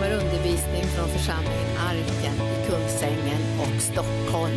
kommer 0.00 0.14
undervisning 0.14 0.82
från 0.82 1.08
församlingen 1.08 1.76
Arken 1.78 2.34
i 2.34 2.66
Kungsängen 2.66 3.40
och 3.60 3.82
Stockholm. 3.82 4.56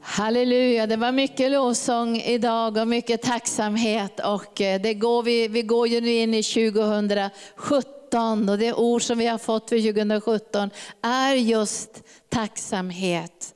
Halleluja, 0.00 0.86
det 0.86 0.96
var 0.96 1.12
mycket 1.12 1.50
lovsång 1.50 2.16
idag 2.16 2.76
och 2.76 2.88
mycket 2.88 3.22
tacksamhet. 3.22 4.20
Och 4.20 4.60
eh, 4.60 4.80
det 4.80 4.94
går, 4.94 5.22
vi, 5.22 5.48
vi 5.48 5.62
går 5.62 5.88
ju 5.88 6.00
nu 6.00 6.10
in 6.10 6.34
i 6.34 6.42
2017 6.42 8.48
och 8.48 8.58
det 8.58 8.72
ord 8.72 9.02
som 9.02 9.18
vi 9.18 9.26
har 9.26 9.38
fått 9.38 9.68
för 9.68 9.92
2017 9.92 10.70
är 11.02 11.34
just 11.34 12.02
tacksamhet. 12.28 13.54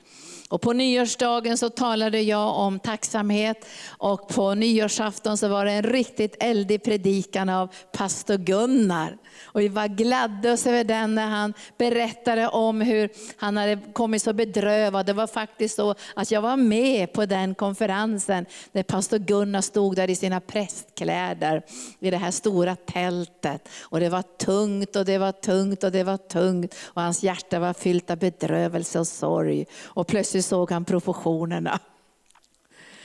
Och 0.48 0.60
på 0.60 0.72
nyårsdagen 0.72 1.58
så 1.58 1.70
talade 1.70 2.20
jag 2.20 2.56
om 2.56 2.78
tacksamhet 2.78 3.66
och 3.88 4.28
på 4.28 4.54
nyårsafton 4.54 5.38
så 5.38 5.48
var 5.48 5.64
det 5.64 5.72
en 5.72 5.82
riktigt 5.82 6.36
eldig 6.40 6.84
predikan 6.84 7.48
av 7.48 7.74
pastor 7.92 8.36
Gunnar. 8.36 9.16
Och 9.42 9.60
vi 9.60 9.68
var 9.68 9.88
gladde 9.88 10.52
oss 10.52 10.66
över 10.66 10.84
den 10.84 11.14
när 11.14 11.26
han 11.26 11.54
berättade 11.78 12.48
om 12.48 12.80
hur 12.80 13.08
han 13.36 13.56
hade 13.56 13.78
kommit 13.92 14.22
så 14.22 14.32
bedrövad. 14.32 15.06
Det 15.06 15.12
var 15.12 15.26
faktiskt 15.26 15.76
så 15.76 15.94
att 16.14 16.30
jag 16.30 16.42
var 16.42 16.56
med 16.56 17.12
på 17.12 17.26
den 17.26 17.54
konferensen 17.54 18.46
när 18.72 18.82
pastor 18.82 19.18
Gunnar 19.18 19.60
stod 19.60 19.96
där 19.96 20.10
i 20.10 20.16
sina 20.16 20.40
prästkläder 20.40 21.62
i 22.00 22.10
det 22.10 22.16
här 22.16 22.30
stora 22.30 22.76
tältet. 22.76 23.68
Och 23.82 24.00
det 24.00 24.08
var 24.08 24.22
tungt 24.22 24.96
och 24.96 25.04
det 25.04 25.18
var 25.18 25.32
tungt 25.32 25.84
och 25.84 25.92
det 25.92 26.04
var 26.04 26.16
tungt. 26.16 26.74
Och 26.84 27.02
hans 27.02 27.22
hjärta 27.22 27.58
var 27.58 27.72
fyllt 27.72 28.10
av 28.10 28.18
bedrövelse 28.18 28.98
och 28.98 29.06
sorg. 29.06 29.66
Och 29.82 30.06
plötsligt 30.06 30.44
såg 30.44 30.70
han 30.70 30.84
proportionerna. 30.84 31.80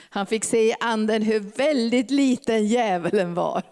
Han 0.09 0.25
fick 0.25 0.43
se 0.43 0.57
i 0.57 0.75
anden 0.79 1.21
hur 1.21 1.39
väldigt 1.39 2.11
liten 2.11 2.67
djävulen 2.67 3.34
var. 3.34 3.63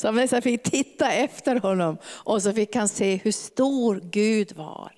Så 0.00 0.08
han 0.08 0.14
nästan 0.14 0.42
fick 0.42 0.62
titta 0.62 1.12
efter 1.12 1.56
honom 1.56 1.98
och 2.04 2.42
så 2.42 2.52
fick 2.52 2.76
han 2.76 2.88
se 2.88 3.16
hur 3.16 3.32
stor 3.32 4.00
Gud 4.10 4.52
var. 4.52 4.92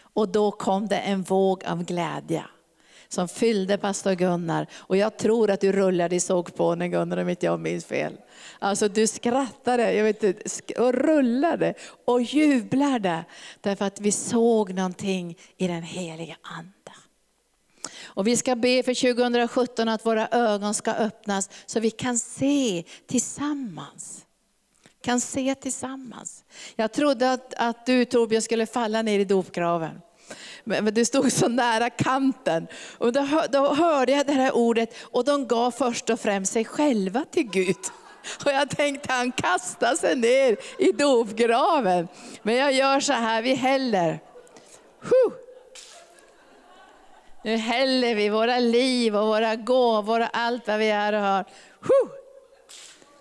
Och 0.00 0.28
då 0.28 0.50
kom 0.50 0.88
det 0.88 0.96
en 0.96 1.22
våg 1.22 1.64
av 1.64 1.84
glädje 1.84 2.44
som 3.08 3.28
fyllde 3.28 3.78
pastor 3.78 4.12
Gunnar. 4.12 4.66
Och 4.74 4.96
jag 4.96 5.18
tror 5.18 5.50
att 5.50 5.60
du 5.60 5.72
rullade 5.72 6.16
i 6.16 6.20
sågspånen 6.20 6.90
Gunnar 6.90 7.16
om 7.16 7.28
inte 7.28 7.46
jag 7.46 7.60
minns 7.60 7.84
fel. 7.84 8.12
Alltså 8.58 8.88
du 8.88 9.06
skrattade 9.06 9.92
jag 9.92 10.04
vet 10.04 10.22
inte, 10.22 10.72
och 10.80 10.94
rullade 10.94 11.74
och 12.04 12.22
jublade 12.22 13.24
därför 13.60 13.84
att 13.84 14.00
vi 14.00 14.12
såg 14.12 14.74
någonting 14.74 15.38
i 15.56 15.66
den 15.66 15.82
heliga 15.82 16.36
Ande. 16.42 16.79
Och 18.14 18.26
vi 18.26 18.36
ska 18.36 18.56
be 18.56 18.82
för 18.82 19.14
2017 19.14 19.88
att 19.88 20.06
våra 20.06 20.28
ögon 20.28 20.74
ska 20.74 20.92
öppnas 20.92 21.50
så 21.66 21.80
vi 21.80 21.90
kan 21.90 22.18
se 22.18 22.84
tillsammans. 23.06 24.26
Kan 25.02 25.20
se 25.20 25.54
tillsammans. 25.54 26.44
Jag 26.76 26.92
trodde 26.92 27.32
att, 27.32 27.54
att 27.56 27.86
du 27.86 28.04
Torbjörn 28.04 28.42
skulle 28.42 28.66
falla 28.66 29.02
ner 29.02 29.18
i 29.18 29.24
dopgraven. 29.24 30.00
Men 30.64 30.94
du 30.94 31.04
stod 31.04 31.32
så 31.32 31.48
nära 31.48 31.90
kanten. 31.90 32.66
Och 32.98 33.12
då, 33.12 33.26
då 33.50 33.74
hörde 33.74 34.12
jag 34.12 34.26
det 34.26 34.32
här 34.32 34.54
ordet 34.54 34.94
och 35.00 35.24
de 35.24 35.46
gav 35.46 35.70
först 35.70 36.10
och 36.10 36.20
främst 36.20 36.52
sig 36.52 36.64
själva 36.64 37.24
till 37.30 37.50
Gud. 37.50 37.76
Och 38.44 38.52
jag 38.52 38.70
tänkte 38.70 39.12
han 39.12 39.32
kastar 39.32 39.94
sig 39.94 40.16
ner 40.16 40.56
i 40.78 40.92
dopgraven. 40.92 42.08
Men 42.42 42.54
jag 42.54 42.72
gör 42.72 43.00
så 43.00 43.12
här, 43.12 43.42
vi 43.42 43.54
häller. 43.54 44.18
Huh. 45.00 45.39
Nu 47.42 47.56
häller 47.56 48.14
vi 48.14 48.28
våra 48.28 48.58
liv 48.58 49.16
och 49.16 49.26
våra 49.26 49.56
gåvor 49.56 50.20
och 50.20 50.28
allt 50.32 50.66
vad 50.68 50.78
vi 50.78 50.88
är 50.90 51.12
och 51.12 51.20
har. 51.20 51.44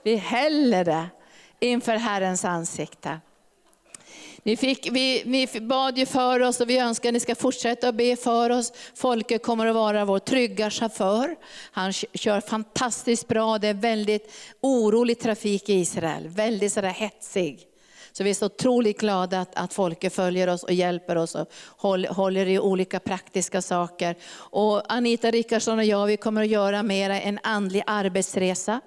Vi 0.04 0.16
häller 0.16 0.86
det 0.86 1.10
inför 1.60 1.96
Herrens 1.96 2.46
ansikte. 2.46 3.20
Ni, 4.44 4.58
fick, 4.58 4.90
vi, 4.92 5.24
ni 5.26 5.48
bad 5.62 5.98
ju 5.98 6.06
för 6.06 6.40
oss 6.40 6.62
och 6.62 6.70
vi 6.70 6.78
önskar 6.78 7.10
att 7.10 7.14
ni 7.14 7.20
ska 7.20 7.36
fortsätta 7.36 7.90
att 7.90 7.96
be 7.96 8.16
för 8.16 8.50
oss. 8.50 8.74
Folke 8.96 9.38
kommer 9.38 9.66
att 9.66 9.76
vara 9.76 10.06
vår 10.06 10.20
trygga 10.20 10.70
chaufför. 10.70 11.36
Han 11.72 11.94
kör 11.94 12.42
fantastiskt 12.42 13.28
bra. 13.28 13.58
Det 13.58 13.68
är 13.68 13.74
väldigt 13.74 14.34
orolig 14.62 15.20
trafik 15.20 15.70
i 15.70 15.74
Israel. 15.74 16.28
Väldigt 16.28 16.74
sådär 16.74 16.90
hetsig. 16.90 17.69
Så 18.20 18.24
vi 18.24 18.30
är 18.30 18.34
så 18.34 18.46
otroligt 18.46 19.00
glada 19.00 19.40
att, 19.42 19.56
att 19.56 19.74
Folke 19.74 20.10
följer 20.10 20.48
oss 20.48 20.64
och 20.64 20.74
hjälper 20.74 21.16
oss 21.16 21.36
och 21.36 21.52
håller, 21.78 22.10
håller 22.10 22.46
i 22.46 22.60
olika 22.60 23.00
praktiska 23.00 23.62
saker. 23.62 24.16
Och 24.36 24.94
Anita 24.94 25.32
Rickardsson 25.32 25.80
och 25.80 25.86
jag 25.86 26.06
vi 26.06 26.18
kommer 26.18 26.42
att 26.42 26.48
göra 26.48 26.84
mer 26.84 27.10
en 27.10 27.40
andlig 27.44 27.84
arbetsresa. 27.88 28.82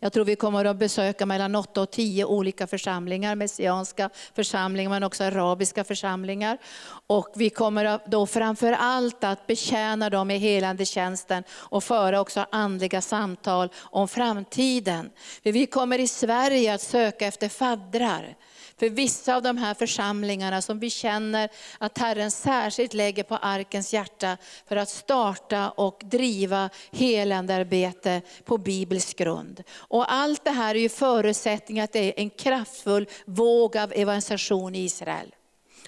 Jag 0.00 0.12
tror 0.12 0.24
vi 0.24 0.36
kommer 0.36 0.64
att 0.64 0.76
besöka 0.76 1.26
mellan 1.26 1.54
8 1.54 1.80
och 1.80 1.90
10 1.90 2.24
olika 2.24 2.66
församlingar, 2.66 3.34
messianska 3.34 4.10
församlingar 4.34 4.90
men 4.90 5.02
också 5.02 5.24
arabiska 5.24 5.84
församlingar. 5.84 6.58
Och 7.06 7.32
vi 7.36 7.50
kommer 7.50 8.10
då 8.10 8.26
framför 8.26 8.72
allt 8.72 9.24
att 9.24 9.46
betjäna 9.46 10.10
dem 10.10 10.30
i 10.30 10.38
helande 10.38 10.84
tjänsten 10.84 11.44
och 11.50 11.84
föra 11.84 12.20
också 12.20 12.46
andliga 12.50 13.00
samtal 13.00 13.68
om 13.76 14.08
framtiden. 14.08 15.10
För 15.42 15.52
vi 15.52 15.66
kommer 15.66 15.98
i 15.98 16.08
Sverige 16.08 16.74
att 16.74 16.80
söka 16.80 17.26
efter 17.26 17.48
faddrar. 17.48 18.36
För 18.78 18.90
vissa 18.90 19.36
av 19.36 19.42
de 19.42 19.56
här 19.56 19.74
församlingarna 19.74 20.62
som 20.62 20.78
vi 20.78 20.90
känner 20.90 21.48
att 21.78 21.98
Herren 21.98 22.30
särskilt 22.30 22.94
lägger 22.94 23.22
på 23.22 23.36
arkens 23.36 23.92
hjärta 23.92 24.36
för 24.68 24.76
att 24.76 24.88
starta 24.88 25.70
och 25.70 26.02
driva 26.04 26.70
helandearbete 26.92 28.22
på 28.44 28.58
biblisk 28.58 29.18
grund. 29.18 29.62
Och 29.76 30.12
allt 30.12 30.44
det 30.44 30.50
här 30.50 30.74
är 30.74 30.78
ju 30.78 30.88
förutsättning 30.88 31.80
att 31.80 31.92
det 31.92 31.98
är 31.98 32.20
en 32.20 32.30
kraftfull 32.30 33.08
våg 33.26 33.76
av 33.76 33.92
evangelisation 33.92 34.74
i 34.74 34.84
Israel. 34.84 35.34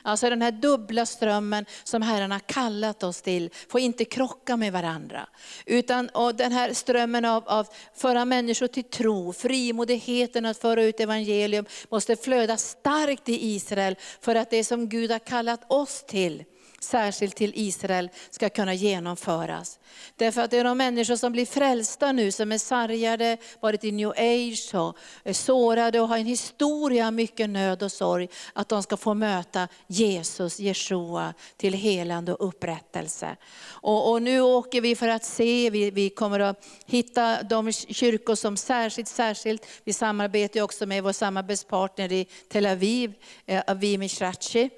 Alltså 0.07 0.31
den 0.31 0.43
här 0.43 0.51
dubbla 0.51 1.07
strömmen 1.07 1.67
som 1.85 2.03
Herren 2.03 2.33
har 2.33 2.39
kallat 2.39 3.03
oss 3.03 3.23
till 3.23 3.51
får 3.69 3.81
inte 3.81 4.05
krocka 4.05 4.57
med 4.57 4.73
varandra. 4.73 5.29
Utan 5.67 6.09
och 6.09 6.35
den 6.35 6.53
här 6.53 6.73
strömmen 6.73 7.25
av, 7.25 7.49
av 7.49 7.67
föra 7.95 8.25
människor 8.25 8.67
till 8.67 8.85
tro, 8.85 9.33
frimodigheten 9.33 10.47
att 10.47 10.59
föra 10.59 10.83
ut 10.83 11.01
evangelium 11.01 11.65
måste 11.89 12.17
flöda 12.17 12.57
starkt 12.57 13.29
i 13.29 13.55
Israel 13.55 13.97
för 14.21 14.35
att 14.35 14.51
det 14.51 14.65
som 14.65 14.89
Gud 14.89 15.11
har 15.11 15.19
kallat 15.19 15.73
oss 15.73 16.05
till 16.07 16.45
särskilt 16.81 17.37
till 17.37 17.53
Israel, 17.55 18.11
ska 18.31 18.49
kunna 18.49 18.75
genomföras. 18.75 19.79
Därför 20.17 20.41
att 20.41 20.51
det 20.51 20.59
är 20.59 20.65
de 20.65 20.79
människor 20.79 21.17
som 21.17 21.33
blir 21.33 21.47
frälsta 21.47 22.13
nu, 22.13 22.33
som 22.33 22.53
är 22.53 22.59
sargade, 22.59 23.37
varit 23.61 23.85
i 23.85 23.93
new 23.93 24.09
age, 24.09 24.75
och 24.75 24.97
är 25.25 25.33
sårade 25.33 26.01
och 26.01 26.09
har 26.09 26.19
en 26.19 26.27
historia 26.27 27.07
av 27.07 27.13
mycket 27.13 27.51
nöd 27.51 27.83
och 27.83 27.93
sorg, 27.93 28.29
att 28.53 28.69
de 28.69 28.83
ska 28.83 28.97
få 28.97 29.15
möta 29.15 29.69
Jesus, 29.87 30.61
Jeshua, 30.61 31.35
till 31.57 31.75
helande 31.75 32.33
och 32.33 32.49
upprättelse. 32.49 33.37
Och, 33.67 34.11
och 34.11 34.23
nu 34.23 34.41
åker 34.41 34.81
vi 34.81 34.97
för 34.97 35.09
att 35.09 35.25
se, 35.25 35.71
vi, 35.71 35.91
vi 35.91 36.11
kommer 36.11 36.41
att 36.41 36.67
hitta 36.87 37.43
de 37.43 37.73
kyrkor 37.73 38.35
som 38.35 38.57
särskilt, 38.57 39.09
särskilt, 39.09 39.67
vi 39.85 39.93
samarbetar 39.93 40.63
också 40.63 40.87
med 40.87 41.03
vår 41.03 41.13
samarbetspartner 41.13 42.13
i 42.13 42.27
Tel 42.49 42.67
Aviv, 42.67 43.15
eh, 43.47 43.63
Avimi 43.67 44.09
Shrachi 44.09 44.71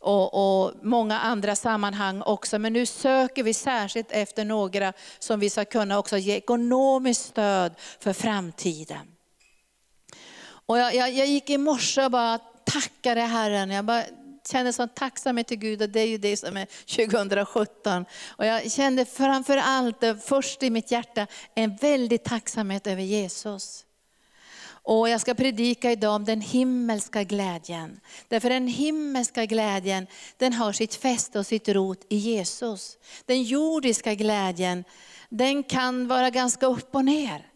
och, 0.00 0.64
och, 0.64 0.72
många 0.82 1.18
andra 1.18 1.56
sammanhang 1.56 2.22
också. 2.22 2.58
Men 2.58 2.72
nu 2.72 2.86
söker 2.86 3.42
vi 3.42 3.54
särskilt 3.54 4.10
efter 4.10 4.44
några 4.44 4.92
som 5.18 5.40
vi 5.40 5.50
ska 5.50 5.64
kunna 5.64 5.98
också 5.98 6.16
ge 6.16 6.36
ekonomiskt 6.36 7.24
stöd 7.24 7.74
för 8.00 8.12
framtiden. 8.12 9.06
Och 10.66 10.78
jag, 10.78 10.94
jag, 10.94 11.10
jag 11.12 11.26
gick 11.26 11.50
i 11.50 11.58
morse 11.58 12.04
och 12.04 12.10
bara 12.10 12.38
tackade 12.64 13.20
Herren. 13.20 13.70
Jag 13.70 13.84
bara 13.84 14.04
kände 14.50 14.72
sån 14.72 14.88
tacksamhet 14.88 15.46
till 15.46 15.58
Gud 15.58 15.82
och 15.82 15.88
det 15.88 16.00
är 16.00 16.06
ju 16.06 16.18
det 16.18 16.36
som 16.36 16.56
är 16.56 16.66
2017. 17.06 18.04
Och 18.28 18.46
jag 18.46 18.72
kände 18.72 19.04
framför 19.04 19.56
allt, 19.56 20.04
först 20.24 20.62
i 20.62 20.70
mitt 20.70 20.90
hjärta, 20.90 21.26
en 21.54 21.76
väldig 21.76 22.24
tacksamhet 22.24 22.86
över 22.86 23.02
Jesus. 23.02 23.84
Och 24.88 25.08
jag 25.08 25.20
ska 25.20 25.34
predika 25.34 25.92
idag 25.92 26.14
om 26.14 26.24
den 26.24 26.40
himmelska 26.40 27.24
glädjen. 27.24 28.00
Därför 28.28 28.50
den 28.50 28.68
himmelska 28.68 29.46
glädjen, 29.46 30.06
den 30.36 30.52
har 30.52 30.72
sitt 30.72 30.94
fäste 30.94 31.38
och 31.38 31.46
sitt 31.46 31.68
rot 31.68 32.06
i 32.08 32.16
Jesus. 32.16 32.98
Den 33.26 33.42
jordiska 33.42 34.14
glädjen, 34.14 34.84
den 35.28 35.62
kan 35.62 36.08
vara 36.08 36.30
ganska 36.30 36.66
upp 36.66 36.94
och 36.94 37.04
ner. 37.04 37.46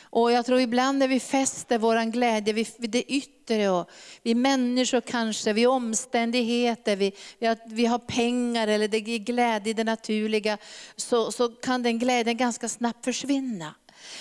Och 0.00 0.32
jag 0.32 0.46
tror 0.46 0.60
ibland 0.60 0.98
när 0.98 1.08
vi 1.08 1.20
fäster 1.20 1.78
vår 1.78 2.10
glädje 2.10 2.52
vid 2.52 2.90
det 2.90 3.12
yttre, 3.12 3.68
och 3.68 3.90
vid 4.22 4.36
människor 4.36 5.00
kanske, 5.00 5.52
vid 5.52 5.68
omständigheter, 5.68 6.96
vid, 6.96 7.12
vid 7.38 7.50
att 7.50 7.62
vi 7.66 7.86
har 7.86 7.98
pengar 7.98 8.68
eller 8.68 8.88
det 8.88 8.98
ger 8.98 9.18
glädje 9.18 9.70
i 9.70 9.74
det 9.74 9.84
naturliga, 9.84 10.58
så, 10.96 11.32
så 11.32 11.48
kan 11.48 11.82
den 11.82 11.98
glädjen 11.98 12.36
ganska 12.36 12.68
snabbt 12.68 13.04
försvinna. 13.04 13.74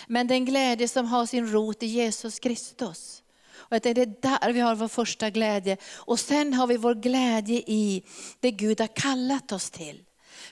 Men 0.07 0.27
den 0.27 0.45
glädje 0.45 0.87
som 0.87 1.05
har 1.05 1.25
sin 1.25 1.51
rot 1.51 1.83
i 1.83 1.85
Jesus 1.85 2.39
Kristus. 2.39 3.21
Och 3.55 3.79
det 3.79 3.89
är 3.89 4.05
där 4.05 4.53
vi 4.53 4.59
har 4.59 4.75
vår 4.75 4.87
första 4.87 5.29
glädje. 5.29 5.77
Och 5.95 6.19
sen 6.19 6.53
har 6.53 6.67
vi 6.67 6.77
vår 6.77 6.95
glädje 6.95 7.63
i 7.67 8.03
det 8.39 8.51
Gud 8.51 8.79
har 8.79 8.87
kallat 8.87 9.51
oss 9.51 9.69
till. 9.69 10.03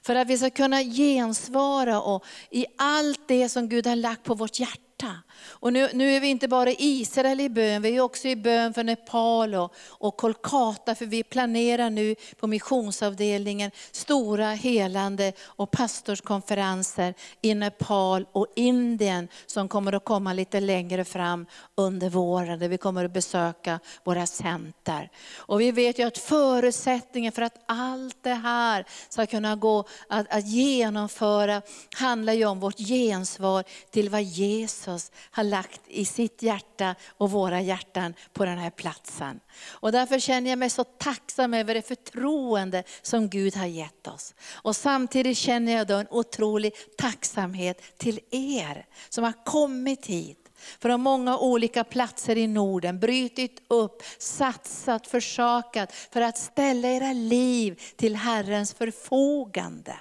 För 0.02 0.16
att 0.16 0.28
vi 0.28 0.38
ska 0.38 0.50
kunna 0.50 0.84
gensvara 0.84 2.02
och 2.02 2.26
i 2.50 2.66
allt 2.78 3.28
det 3.28 3.50
som 3.50 3.70
Gud 3.70 3.88
har 3.88 3.96
lagt 3.96 4.24
på 4.24 4.34
vårt 4.34 4.60
hjärta 4.60 4.93
hjärta. 5.04 5.24
Och 5.46 5.74
nu, 5.74 5.90
nu 5.94 6.16
är 6.16 6.20
vi 6.20 6.28
inte 6.28 6.48
bara 6.48 6.70
i 6.70 6.76
Israel 6.80 7.40
i 7.40 7.50
bön, 7.50 7.82
vi 7.82 7.96
är 7.96 8.02
också 8.02 8.28
i 8.28 8.36
bön 8.36 8.74
för 8.74 8.84
Nepal 8.84 9.56
och, 9.56 9.74
och 9.90 10.18
Kolkata, 10.18 10.96
för 10.96 11.06
vi 11.06 11.24
planerar 11.24 11.90
nu 11.90 12.16
på 12.40 12.48
missionsavdelningen 12.48 13.72
stora 13.92 14.50
helande 14.50 15.34
och 15.42 15.72
pastorskonferenser 15.72 17.14
i 17.42 17.56
Nepal 17.56 18.26
och 18.32 18.48
Indien 18.56 19.28
som 19.46 19.68
kommer 19.68 19.94
att 19.94 20.06
komma 20.06 20.34
lite 20.34 20.60
längre 20.60 21.06
fram 21.06 21.46
under 21.76 22.10
våren, 22.10 22.60
där 22.60 22.68
vi 22.68 22.78
kommer 22.78 23.06
att 23.06 23.14
besöka 23.14 23.80
våra 24.04 24.26
center. 24.26 25.10
Och 25.36 25.62
vi 25.62 25.72
vet 25.72 26.00
ju 26.00 26.04
att 26.04 26.18
förutsättningen 26.18 27.32
för 27.32 27.42
att 27.42 27.64
allt 27.66 28.18
det 28.24 28.34
här 28.34 28.86
ska 29.10 29.26
kunna 29.26 29.56
gå 29.56 29.86
att, 30.10 30.26
att 30.30 30.48
genomföra 30.48 31.62
handlar 31.96 32.34
ju 32.34 32.46
om 32.46 32.60
vårt 32.60 32.78
gensvar 32.78 33.64
till 33.92 34.10
vad 34.10 34.24
Jesus 34.24 34.93
har 35.32 35.44
lagt 35.44 35.82
i 35.88 36.06
sitt 36.06 36.42
hjärta 36.42 36.96
och 37.08 37.32
våra 37.32 37.62
hjärtan 37.62 38.14
på 38.34 38.46
den 38.46 38.58
här 38.58 38.70
platsen. 38.70 39.40
Och 39.70 39.92
därför 39.92 40.20
känner 40.20 40.50
jag 40.50 40.60
mig 40.60 40.70
så 40.70 40.84
tacksam 40.84 41.54
över 41.54 41.74
det 41.74 41.88
förtroende 41.88 42.84
som 43.02 43.30
Gud 43.30 43.56
har 43.56 43.66
gett 43.66 44.08
oss. 44.08 44.36
Och 44.52 44.76
samtidigt 44.76 45.38
känner 45.38 45.72
jag 45.78 45.88
då 45.88 45.96
en 45.96 46.08
otrolig 46.10 46.74
tacksamhet 46.98 47.98
till 47.98 48.20
er 48.32 48.86
som 49.10 49.24
har 49.24 49.46
kommit 49.46 50.06
hit 50.06 50.44
från 50.80 51.02
många 51.02 51.38
olika 51.38 51.84
platser 51.84 52.38
i 52.38 52.48
Norden, 52.48 53.00
brytit 53.00 53.62
upp, 53.68 54.04
satsat, 54.18 55.08
försakat 55.08 55.94
för 55.94 56.22
att 56.22 56.38
ställa 56.38 56.88
era 56.88 57.14
liv 57.14 57.82
till 57.96 58.16
Herrens 58.16 58.74
förfogande. 58.74 59.96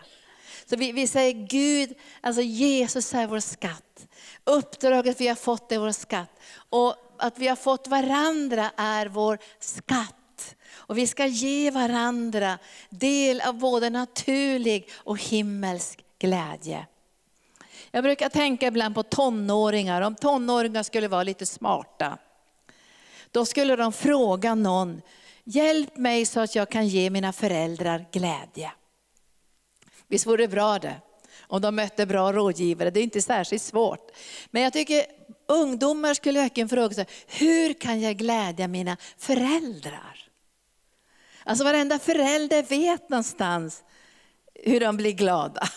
Så 0.66 0.76
vi, 0.76 0.92
vi 0.92 1.06
säger 1.06 1.46
Gud, 1.46 1.94
alltså 2.20 2.42
Jesus 2.42 3.14
är 3.14 3.26
vår 3.26 3.40
skatt. 3.40 3.91
Uppdraget 4.44 5.20
vi 5.20 5.28
har 5.28 5.34
fått 5.34 5.72
är 5.72 5.78
vår 5.78 5.92
skatt. 5.92 6.30
Och 6.54 6.96
att 7.18 7.38
vi 7.38 7.48
har 7.48 7.56
fått 7.56 7.86
varandra 7.86 8.70
är 8.76 9.06
vår 9.06 9.38
skatt. 9.58 10.54
Och 10.72 10.98
vi 10.98 11.06
ska 11.06 11.26
ge 11.26 11.70
varandra 11.70 12.58
del 12.90 13.40
av 13.40 13.58
både 13.58 13.90
naturlig 13.90 14.90
och 14.94 15.18
himmelsk 15.18 16.04
glädje. 16.18 16.86
Jag 17.90 18.04
brukar 18.04 18.28
tänka 18.28 18.66
ibland 18.66 18.94
på 18.94 19.02
tonåringar, 19.02 20.02
om 20.02 20.14
tonåringar 20.14 20.82
skulle 20.82 21.08
vara 21.08 21.22
lite 21.22 21.46
smarta. 21.46 22.18
Då 23.30 23.44
skulle 23.44 23.76
de 23.76 23.92
fråga 23.92 24.54
någon, 24.54 25.02
hjälp 25.44 25.96
mig 25.96 26.26
så 26.26 26.40
att 26.40 26.54
jag 26.54 26.70
kan 26.70 26.88
ge 26.88 27.10
mina 27.10 27.32
föräldrar 27.32 28.06
glädje. 28.12 28.72
Visst 30.08 30.26
vore 30.26 30.42
det 30.42 30.48
bra 30.48 30.78
det? 30.78 31.00
Om 31.52 31.60
de 31.60 31.76
mötte 31.76 32.06
bra 32.06 32.32
rådgivare, 32.32 32.90
det 32.90 33.00
är 33.00 33.04
inte 33.04 33.22
särskilt 33.22 33.62
svårt. 33.62 34.10
Men 34.50 34.62
jag 34.62 34.72
tycker 34.72 35.04
ungdomar 35.48 36.14
skulle 36.14 36.40
verkligen 36.40 36.68
fråga 36.68 36.94
sig, 36.94 37.06
hur 37.26 37.72
kan 37.72 38.00
jag 38.00 38.16
glädja 38.16 38.68
mina 38.68 38.96
föräldrar? 39.18 40.28
Alltså 41.44 41.64
varenda 41.64 41.98
förälder 41.98 42.62
vet 42.62 43.08
någonstans 43.08 43.82
hur 44.54 44.80
de 44.80 44.96
blir 44.96 45.12
glada. 45.12 45.68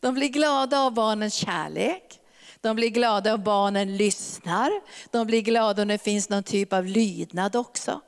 De 0.00 0.14
blir 0.14 0.28
glada 0.28 0.80
av 0.80 0.94
barnens 0.94 1.34
kärlek. 1.34 2.20
De 2.60 2.76
blir 2.76 2.90
glada 2.90 3.34
om 3.34 3.42
barnen 3.42 3.96
lyssnar. 3.96 4.70
De 5.10 5.26
blir 5.26 5.40
glada 5.40 5.82
om 5.82 5.88
det 5.88 5.98
finns 5.98 6.28
någon 6.28 6.42
typ 6.42 6.72
av 6.72 6.86
lydnad 6.86 7.56
också. 7.56 8.00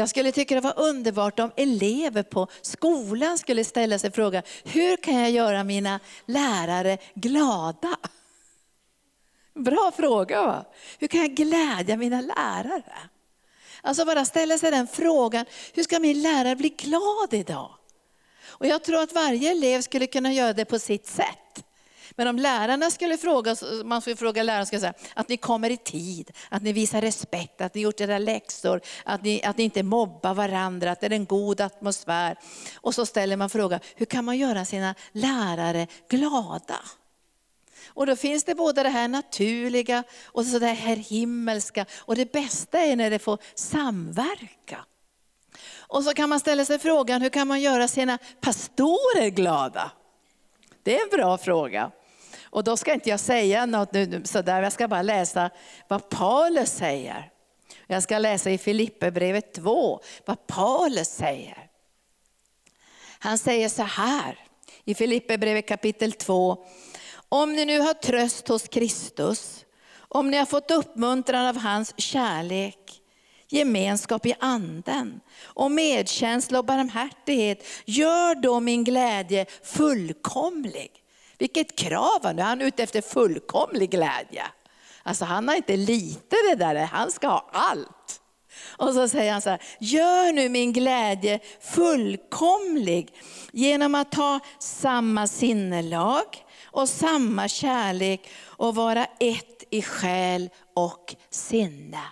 Jag 0.00 0.08
skulle 0.08 0.32
tycka 0.32 0.54
det 0.54 0.60
var 0.60 0.78
underbart 0.78 1.40
om 1.40 1.52
elever 1.56 2.22
på 2.22 2.46
skolan 2.62 3.38
skulle 3.38 3.64
ställa 3.64 3.98
sig 3.98 4.12
frågan, 4.12 4.42
hur 4.64 4.96
kan 4.96 5.14
jag 5.14 5.30
göra 5.30 5.64
mina 5.64 6.00
lärare 6.26 6.98
glada? 7.14 7.96
Bra 9.54 9.92
fråga 9.96 10.42
va? 10.42 10.64
Hur 10.98 11.08
kan 11.08 11.20
jag 11.20 11.30
glädja 11.30 11.96
mina 11.96 12.20
lärare? 12.20 12.94
Alltså 13.82 14.04
bara 14.04 14.24
ställa 14.24 14.58
sig 14.58 14.70
den 14.70 14.86
frågan, 14.86 15.46
hur 15.74 15.82
ska 15.82 15.98
min 15.98 16.22
lärare 16.22 16.56
bli 16.56 16.68
glad 16.68 17.34
idag? 17.34 17.70
Och 18.46 18.66
jag 18.66 18.84
tror 18.84 19.02
att 19.02 19.12
varje 19.12 19.50
elev 19.50 19.80
skulle 19.80 20.06
kunna 20.06 20.32
göra 20.32 20.52
det 20.52 20.64
på 20.64 20.78
sitt 20.78 21.06
sätt. 21.06 21.64
Men 22.16 22.28
om 22.28 22.36
lärarna 22.36 22.90
skulle 22.90 23.16
fråga, 23.16 23.56
man 23.84 24.00
skulle 24.00 24.16
fråga 24.16 24.42
lärarna, 24.42 24.66
skulle 24.66 24.80
säga, 24.80 24.94
att 25.14 25.28
ni 25.28 25.36
kommer 25.36 25.70
i 25.70 25.76
tid, 25.76 26.30
att 26.48 26.62
ni 26.62 26.72
visar 26.72 27.00
respekt, 27.00 27.60
att 27.60 27.74
ni 27.74 27.80
gjort 27.80 28.00
era 28.00 28.18
läxor, 28.18 28.80
att 29.04 29.22
ni, 29.22 29.42
att 29.42 29.56
ni 29.56 29.64
inte 29.64 29.82
mobbar 29.82 30.34
varandra, 30.34 30.90
att 30.90 31.00
det 31.00 31.06
är 31.06 31.12
en 31.12 31.26
god 31.26 31.60
atmosfär. 31.60 32.36
Och 32.74 32.94
så 32.94 33.06
ställer 33.06 33.36
man 33.36 33.50
frågan, 33.50 33.80
hur 33.96 34.06
kan 34.06 34.24
man 34.24 34.38
göra 34.38 34.64
sina 34.64 34.94
lärare 35.12 35.86
glada? 36.08 36.80
Och 37.88 38.06
då 38.06 38.16
finns 38.16 38.44
det 38.44 38.54
både 38.54 38.82
det 38.82 38.88
här 38.88 39.08
naturliga 39.08 40.04
och 40.24 40.46
så 40.46 40.58
det 40.58 40.66
här 40.66 40.96
himmelska. 40.96 41.86
Och 41.98 42.16
det 42.16 42.32
bästa 42.32 42.78
är 42.78 42.96
när 42.96 43.10
det 43.10 43.18
får 43.18 43.38
samverka. 43.54 44.84
Och 45.78 46.04
så 46.04 46.14
kan 46.14 46.28
man 46.28 46.40
ställa 46.40 46.64
sig 46.64 46.78
frågan, 46.78 47.22
hur 47.22 47.30
kan 47.30 47.48
man 47.48 47.60
göra 47.60 47.88
sina 47.88 48.18
pastorer 48.40 49.28
glada? 49.28 49.90
Det 50.82 50.96
är 50.96 51.02
en 51.02 51.18
bra 51.18 51.38
fråga. 51.38 51.90
Och 52.50 52.64
då 52.64 52.76
ska 52.76 52.94
inte 52.94 53.10
jag 53.10 53.20
säga 53.20 53.66
något 53.66 53.92
nu 53.92 54.22
sådär, 54.24 54.62
jag 54.62 54.72
ska 54.72 54.88
bara 54.88 55.02
läsa 55.02 55.50
vad 55.88 56.08
Paulus 56.08 56.70
säger. 56.70 57.30
Jag 57.86 58.02
ska 58.02 58.18
läsa 58.18 58.50
i 58.50 58.58
Filipperbrevet 58.58 59.54
2 59.54 60.00
vad 60.26 60.46
Paulus 60.46 61.08
säger. 61.08 61.70
Han 63.18 63.38
säger 63.38 63.68
så 63.68 63.82
här 63.82 64.38
i 64.84 64.94
Filipperbrevet 64.94 65.68
kapitel 65.68 66.12
2. 66.12 66.64
Om 67.28 67.52
ni 67.52 67.64
nu 67.64 67.80
har 67.80 67.94
tröst 67.94 68.48
hos 68.48 68.68
Kristus, 68.68 69.64
om 69.98 70.30
ni 70.30 70.36
har 70.36 70.46
fått 70.46 70.70
uppmuntran 70.70 71.46
av 71.46 71.56
hans 71.56 71.94
kärlek, 71.96 73.00
gemenskap 73.48 74.26
i 74.26 74.34
anden 74.40 75.20
och 75.42 75.70
medkänsla 75.70 76.58
och 76.58 76.64
barmhärtighet. 76.64 77.64
Gör 77.84 78.34
då 78.34 78.60
min 78.60 78.84
glädje 78.84 79.46
fullkomlig. 79.62 80.99
Vilket 81.40 81.76
krav 81.76 82.20
han 82.22 82.36
nu 82.36 82.42
han 82.42 82.60
är 82.60 82.66
ute 82.66 82.82
efter 82.82 83.00
fullkomlig 83.00 83.90
glädje. 83.90 84.44
Alltså 85.02 85.24
han 85.24 85.48
har 85.48 85.56
inte 85.56 85.76
lite 85.76 86.36
det 86.50 86.54
där, 86.54 86.74
han 86.74 87.10
ska 87.10 87.28
ha 87.28 87.50
allt. 87.52 88.20
Och 88.66 88.94
så 88.94 89.08
säger 89.08 89.32
han 89.32 89.42
så 89.42 89.50
här, 89.50 89.62
gör 89.78 90.32
nu 90.32 90.48
min 90.48 90.72
glädje 90.72 91.40
fullkomlig 91.60 93.14
genom 93.52 93.94
att 93.94 94.14
ha 94.14 94.40
samma 94.58 95.26
sinnelag 95.26 96.44
och 96.64 96.88
samma 96.88 97.48
kärlek 97.48 98.30
och 98.44 98.74
vara 98.74 99.06
ett 99.20 99.64
i 99.70 99.82
själ 99.82 100.50
och 100.74 101.14
sinne. 101.30 102.02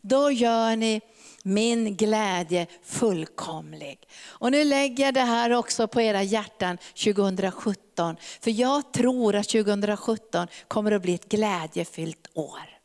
Då 0.00 0.30
gör 0.30 0.76
ni 0.76 1.00
min 1.44 1.96
glädje 1.96 2.66
fullkomlig. 2.82 3.98
Och 4.28 4.52
nu 4.52 4.64
lägger 4.64 5.04
jag 5.04 5.14
det 5.14 5.20
här 5.20 5.52
också 5.52 5.88
på 5.88 6.00
era 6.00 6.22
hjärtan 6.22 6.78
2017. 7.04 8.16
För 8.40 8.50
jag 8.50 8.92
tror 8.92 9.34
att 9.34 9.48
2017 9.48 10.46
kommer 10.68 10.92
att 10.92 11.02
bli 11.02 11.14
ett 11.14 11.28
glädjefyllt 11.28 12.30
år. 12.34 12.80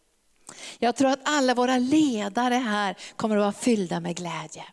Jag 0.80 0.96
tror 0.96 1.10
att 1.10 1.20
alla 1.24 1.54
våra 1.54 1.78
ledare 1.78 2.56
här 2.56 2.98
kommer 3.16 3.36
att 3.36 3.42
vara 3.42 3.52
fyllda 3.52 4.00
med 4.00 4.16
glädje. 4.16 4.64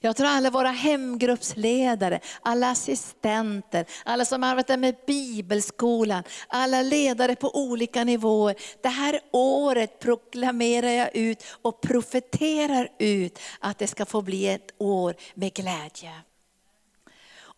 Jag 0.00 0.16
tror 0.16 0.26
alla 0.26 0.50
våra 0.50 0.70
hemgruppsledare, 0.70 2.20
alla 2.42 2.70
assistenter, 2.70 3.86
alla 4.04 4.24
som 4.24 4.42
arbetar 4.42 4.76
med 4.76 4.94
bibelskolan, 5.06 6.22
alla 6.48 6.82
ledare 6.82 7.36
på 7.36 7.56
olika 7.56 8.04
nivåer. 8.04 8.56
Det 8.82 8.88
här 8.88 9.20
året 9.32 9.98
proklamerar 9.98 10.90
jag 10.90 11.16
ut 11.16 11.44
och 11.62 11.80
profeterar 11.80 12.88
ut 12.98 13.38
att 13.60 13.78
det 13.78 13.86
ska 13.86 14.04
få 14.04 14.22
bli 14.22 14.48
ett 14.48 14.70
år 14.78 15.14
med 15.34 15.54
glädje. 15.54 16.12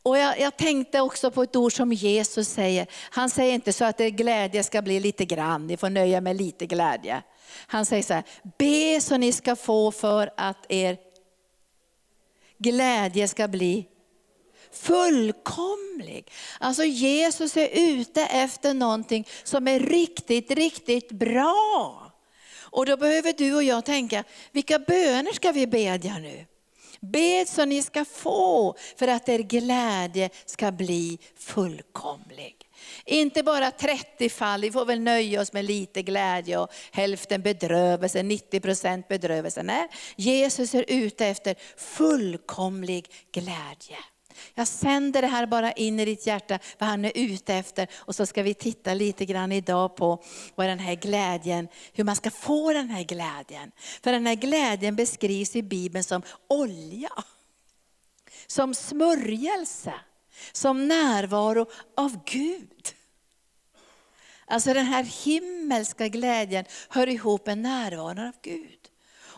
Och 0.03 0.19
jag, 0.19 0.41
jag, 0.41 0.57
tänkte 0.57 1.00
också 1.00 1.31
på 1.31 1.43
ett 1.43 1.57
ord 1.57 1.73
som 1.73 1.93
Jesus 1.93 2.49
säger. 2.49 2.87
Han 3.11 3.31
säger 3.31 3.55
inte 3.55 3.73
så 3.73 3.85
att 3.85 3.99
det 3.99 4.11
glädje 4.11 4.65
ska 4.65 4.83
bli 4.83 5.00
lite 5.00 5.25
grann, 5.25 5.67
ni 5.67 5.77
får 5.77 5.91
nöja 5.91 6.21
med 6.21 6.37
lite 6.37 6.67
glädje. 6.67 7.23
Han 7.67 7.87
säger 7.87 8.03
så 8.03 8.15
här, 8.15 8.25
be 8.59 9.00
så 9.00 9.17
ni 9.17 9.33
ska 9.33 9.57
få 9.57 9.93
för 9.93 10.31
att 10.37 10.67
er 10.69 10.97
glädje 12.61 13.29
ska 13.29 13.49
bli 13.49 13.87
fullkomlig. 14.73 16.31
Alltså 16.61 16.85
Jesus 16.85 17.57
är 17.57 17.69
ute 17.73 18.23
efter 18.23 18.75
någonting 18.75 19.29
som 19.45 19.69
är 19.69 19.81
riktigt, 19.81 20.50
riktigt 20.50 21.12
bra. 21.12 22.12
Och 22.61 22.87
då 22.87 22.97
behöver 22.97 23.33
du 23.33 23.55
och 23.55 23.62
jag 23.62 23.85
tänka, 23.85 24.25
vilka 24.52 24.79
böner 24.79 25.33
ska 25.33 25.52
vi 25.52 25.67
bedja 25.67 26.19
nu? 26.19 26.47
Bed 27.00 27.49
så 27.49 27.64
ni 27.64 27.83
ska 27.83 28.05
få 28.05 28.76
för 28.97 29.09
att 29.09 29.29
er 29.29 29.38
glädje 29.38 30.31
ska 30.47 30.73
bli 30.73 31.19
fullkomlig. 31.37 32.60
Inte 33.11 33.43
bara 33.43 33.71
30 33.71 34.29
fall, 34.29 34.61
vi 34.61 34.71
får 34.71 34.85
väl 34.85 35.00
nöja 35.00 35.40
oss 35.40 35.52
med 35.52 35.64
lite 35.64 36.02
glädje 36.02 36.59
och 36.59 36.71
hälften 36.93 37.43
bedrövelse, 37.43 38.23
90 38.23 38.61
procent 38.61 39.09
bedrövelse. 39.09 39.62
Nej, 39.62 39.88
Jesus 40.17 40.75
är 40.75 40.85
ute 40.88 41.26
efter 41.26 41.55
fullkomlig 41.76 43.11
glädje. 43.33 43.97
Jag 44.55 44.69
sänder 44.69 45.23
det 45.23 45.29
här 45.29 45.47
bara 45.47 45.73
in 45.73 46.00
i 46.00 46.05
ditt 46.05 46.26
hjärta, 46.26 46.59
vad 46.79 46.88
han 46.88 47.05
är 47.05 47.12
ute 47.14 47.55
efter. 47.55 47.88
Och 47.97 48.14
så 48.14 48.26
ska 48.26 48.43
vi 48.43 48.55
titta 48.55 48.95
lite 48.95 49.25
grann 49.25 49.52
idag 49.52 49.97
på 49.97 50.23
vad 50.55 50.67
den 50.67 50.79
här 50.79 50.95
glädjen, 50.95 51.69
hur 51.93 52.05
man 52.05 52.17
ska 52.17 52.31
få 52.31 52.73
den 52.73 52.90
här 52.90 53.05
glädjen. 53.05 53.71
För 54.02 54.12
den 54.12 54.26
här 54.26 54.35
glädjen 54.35 54.97
beskrivs 54.97 55.57
i 55.57 55.62
Bibeln 55.62 56.05
som 56.05 56.23
olja. 56.49 57.11
Som 58.47 58.75
smörjelse, 58.75 59.95
som 60.52 60.88
närvaro 60.88 61.67
av 61.97 62.25
Gud. 62.25 62.70
Alltså 64.50 64.75
den 64.75 64.87
här 64.87 65.04
himmelska 65.25 66.09
glädjen 66.09 66.64
hör 66.88 67.07
ihop 67.07 67.47
med 67.47 67.59
närvaron 67.59 68.19
av 68.19 68.33
Gud. 68.42 68.78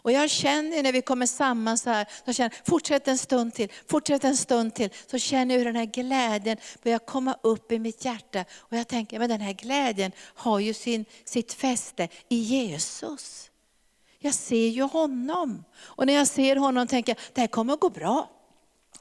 Och 0.02 0.12
jag 0.12 0.30
känner 0.30 0.82
när 0.82 0.92
vi 0.92 1.02
kommer 1.02 1.26
samman 1.26 1.78
så 1.78 1.90
här, 1.90 2.06
så 2.24 2.32
känner, 2.32 2.54
fortsätt 2.64 3.08
en 3.08 3.18
stund 3.18 3.54
till, 3.54 3.72
fortsätt 3.88 4.24
en 4.24 4.36
stund 4.36 4.74
till. 4.74 4.90
Så 5.06 5.18
känner 5.18 5.54
jag 5.54 5.58
hur 5.58 5.64
den 5.64 5.76
här 5.76 5.84
glädjen 5.84 6.56
börjar 6.82 6.98
komma 6.98 7.36
upp 7.42 7.72
i 7.72 7.78
mitt 7.78 8.04
hjärta. 8.04 8.44
Och 8.58 8.76
jag 8.76 8.88
tänker, 8.88 9.18
men 9.18 9.28
den 9.28 9.40
här 9.40 9.52
glädjen 9.52 10.12
har 10.18 10.58
ju 10.58 10.74
sin, 10.74 11.04
sitt 11.24 11.52
fäste 11.52 12.08
i 12.28 12.36
Jesus. 12.36 13.50
Jag 14.18 14.34
ser 14.34 14.68
ju 14.68 14.82
honom. 14.82 15.64
Och 15.80 16.06
när 16.06 16.14
jag 16.14 16.26
ser 16.26 16.56
honom 16.56 16.86
tänker 16.86 17.10
jag, 17.10 17.18
det 17.32 17.40
här 17.40 17.48
kommer 17.48 17.74
att 17.74 17.80
gå 17.80 17.90
bra. 17.90 18.30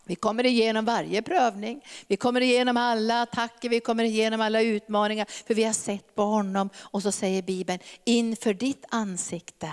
Vi 0.05 0.15
kommer 0.15 0.45
igenom 0.45 0.85
varje 0.85 1.21
prövning, 1.21 1.81
vi 2.07 2.17
kommer 2.17 2.41
igenom 2.41 2.77
alla 2.77 3.21
attacker, 3.21 3.69
vi 3.69 3.79
kommer 3.79 4.03
igenom 4.03 4.41
alla 4.41 4.61
utmaningar. 4.61 5.27
För 5.47 5.53
vi 5.53 5.63
har 5.63 5.73
sett 5.73 6.15
på 6.15 6.23
honom. 6.23 6.69
Och 6.77 7.03
så 7.03 7.11
säger 7.11 7.41
Bibeln, 7.41 7.79
inför 8.05 8.53
ditt 8.53 8.85
ansikte 8.89 9.71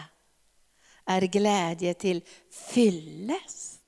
är 1.08 1.20
glädje 1.20 1.94
till 1.94 2.22
fyllest. 2.70 3.78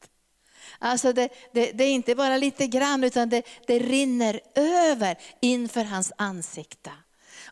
Alltså 0.78 1.12
det, 1.12 1.28
det, 1.52 1.72
det, 1.72 1.84
är 1.84 1.90
inte 1.90 2.14
bara 2.14 2.36
lite 2.36 2.66
grann 2.66 3.04
utan 3.04 3.28
det, 3.28 3.42
det 3.66 3.78
rinner 3.78 4.40
över 4.54 5.18
inför 5.40 5.84
hans 5.84 6.12
ansikte. 6.16 6.90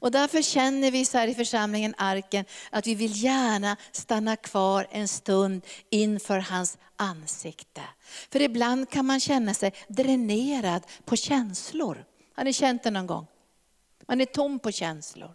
Och 0.00 0.10
därför 0.10 0.42
känner 0.42 0.90
vi 0.90 1.04
så 1.04 1.18
här 1.18 1.28
i 1.28 1.34
församlingen 1.34 1.94
Arken 1.98 2.44
att 2.70 2.86
vi 2.86 2.94
vill 2.94 3.24
gärna 3.24 3.76
stanna 3.92 4.36
kvar 4.36 4.86
en 4.90 5.08
stund 5.08 5.66
inför 5.90 6.38
hans 6.38 6.78
ansikte. 6.96 7.82
För 8.32 8.42
ibland 8.42 8.90
kan 8.90 9.06
man 9.06 9.20
känna 9.20 9.54
sig 9.54 9.72
dränerad 9.88 10.82
på 11.04 11.16
känslor. 11.16 12.04
Har 12.36 12.44
ni 12.44 12.52
känt 12.52 12.82
det 12.82 12.90
någon 12.90 13.06
gång? 13.06 13.26
Man 14.06 14.20
är 14.20 14.24
tom 14.24 14.58
på 14.58 14.72
känslor. 14.72 15.34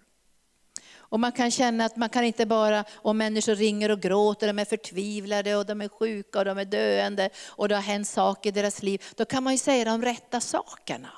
Och 1.13 1.19
man 1.19 1.31
kan 1.31 1.51
känna 1.51 1.85
att 1.85 1.95
man 1.95 2.09
kan 2.09 2.23
inte 2.23 2.45
bara, 2.45 2.85
om 2.93 3.17
människor 3.17 3.55
ringer 3.55 3.91
och 3.91 4.01
gråter, 4.01 4.47
de 4.47 4.59
är 4.59 4.65
förtvivlade 4.65 5.55
och 5.55 5.65
de 5.65 5.81
är 5.81 5.87
sjuka 5.87 6.39
och 6.39 6.45
de 6.45 6.57
är 6.57 6.65
döende 6.65 7.29
och 7.47 7.69
det 7.69 7.75
har 7.75 7.81
hänt 7.81 8.07
saker 8.07 8.49
i 8.49 8.51
deras 8.51 8.83
liv. 8.83 9.03
Då 9.15 9.25
kan 9.25 9.43
man 9.43 9.53
ju 9.53 9.57
säga 9.57 9.85
de 9.85 10.01
rätta 10.01 10.39
sakerna. 10.41 11.09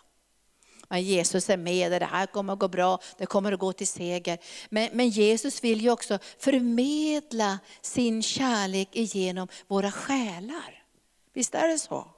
Men 0.89 1.01
Jesus 1.01 1.49
är 1.49 1.57
med 1.57 1.91
dig, 1.91 1.99
det 1.99 2.05
här 2.05 2.25
kommer 2.25 2.53
att 2.53 2.59
gå 2.59 2.67
bra, 2.67 2.99
det 3.17 3.25
kommer 3.25 3.51
att 3.51 3.59
gå 3.59 3.73
till 3.73 3.87
seger. 3.87 4.37
Men, 4.69 4.89
men 4.93 5.09
Jesus 5.09 5.63
vill 5.63 5.81
ju 5.81 5.89
också 5.89 6.19
förmedla 6.39 7.59
sin 7.81 8.23
kärlek 8.23 8.89
igenom 8.91 9.47
våra 9.67 9.91
själar. 9.91 10.83
Visst 11.33 11.55
är 11.55 11.67
det 11.67 11.79
så? 11.79 12.14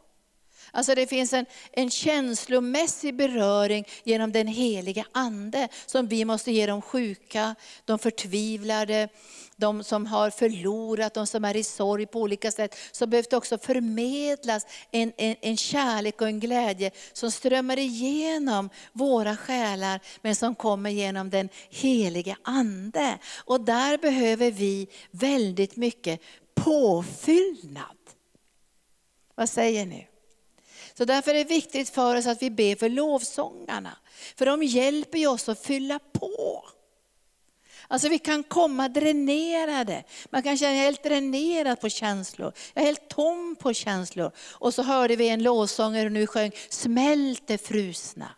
Alltså 0.77 0.96
det 0.96 1.07
finns 1.07 1.34
en, 1.34 1.46
en 1.72 1.89
känslomässig 1.89 3.15
beröring 3.15 3.88
genom 4.03 4.31
den 4.31 4.48
heliga 4.48 5.05
Ande 5.12 5.67
som 5.86 6.07
vi 6.07 6.25
måste 6.25 6.51
ge 6.51 6.65
de 6.65 6.81
sjuka, 6.81 7.55
de 7.86 8.00
förtvivlade, 8.00 9.10
de 9.55 9.84
som 9.84 10.05
har 10.05 10.29
förlorat, 10.29 11.13
de 11.13 11.27
som 11.27 11.46
är 11.46 11.55
i 11.55 11.63
sorg 11.63 12.05
på 12.05 12.22
olika 12.22 12.51
sätt. 12.51 12.75
Så 12.91 13.07
behövs 13.07 13.27
det 13.27 13.38
också 13.38 13.57
förmedlas 13.57 14.65
en, 14.91 15.13
en, 15.17 15.36
en 15.41 15.57
kärlek 15.57 16.22
och 16.22 16.27
en 16.27 16.39
glädje 16.39 16.91
som 17.13 17.31
strömmar 17.31 17.79
igenom 17.79 18.69
våra 18.93 19.38
själar 19.38 20.00
men 20.22 20.36
som 20.36 20.55
kommer 20.55 20.89
genom 20.89 21.29
den 21.29 21.50
heliga 21.69 22.38
Ande. 22.43 23.17
Och 23.46 23.62
där 23.62 23.98
behöver 23.98 24.51
vi 24.51 24.88
väldigt 25.12 25.75
mycket 25.75 26.22
påfyllnad. 26.55 27.98
Vad 29.36 29.50
säger 29.50 29.86
ni? 29.86 30.07
Så 30.98 31.06
därför 31.06 31.32
är 31.32 31.36
det 31.36 31.44
viktigt 31.44 31.89
för 31.89 32.16
oss 32.16 32.27
att 32.27 32.42
vi 32.42 32.50
ber 32.50 32.75
för 32.75 32.89
lovsångarna. 32.89 33.98
För 34.36 34.46
de 34.46 34.63
hjälper 34.63 35.27
oss 35.27 35.50
att 35.50 35.66
fylla 35.66 36.00
på. 36.00 36.66
Alltså 37.88 38.10
vi 38.10 38.20
kan 38.20 38.44
komma 38.44 38.89
dränerade. 38.89 40.04
Man 40.30 40.44
kan 40.44 40.58
känna 40.58 40.72
sig 40.72 40.77
helt 40.77 41.04
dränerad 41.04 41.82
på 41.82 41.89
känslor. 41.89 42.54
Jag 42.74 42.82
är 42.82 42.86
helt 42.86 43.10
tom 43.10 43.56
på 43.60 43.74
känslor. 43.74 44.32
Och 44.51 44.74
så 44.74 44.84
hörde 44.84 45.16
vi 45.16 45.30
en 45.30 45.44
lovsångare 45.44 46.10
nu 46.10 46.27
sjöng 46.27 46.51
Smält 46.70 47.48
det 47.48 47.58
frusna. 47.58 48.30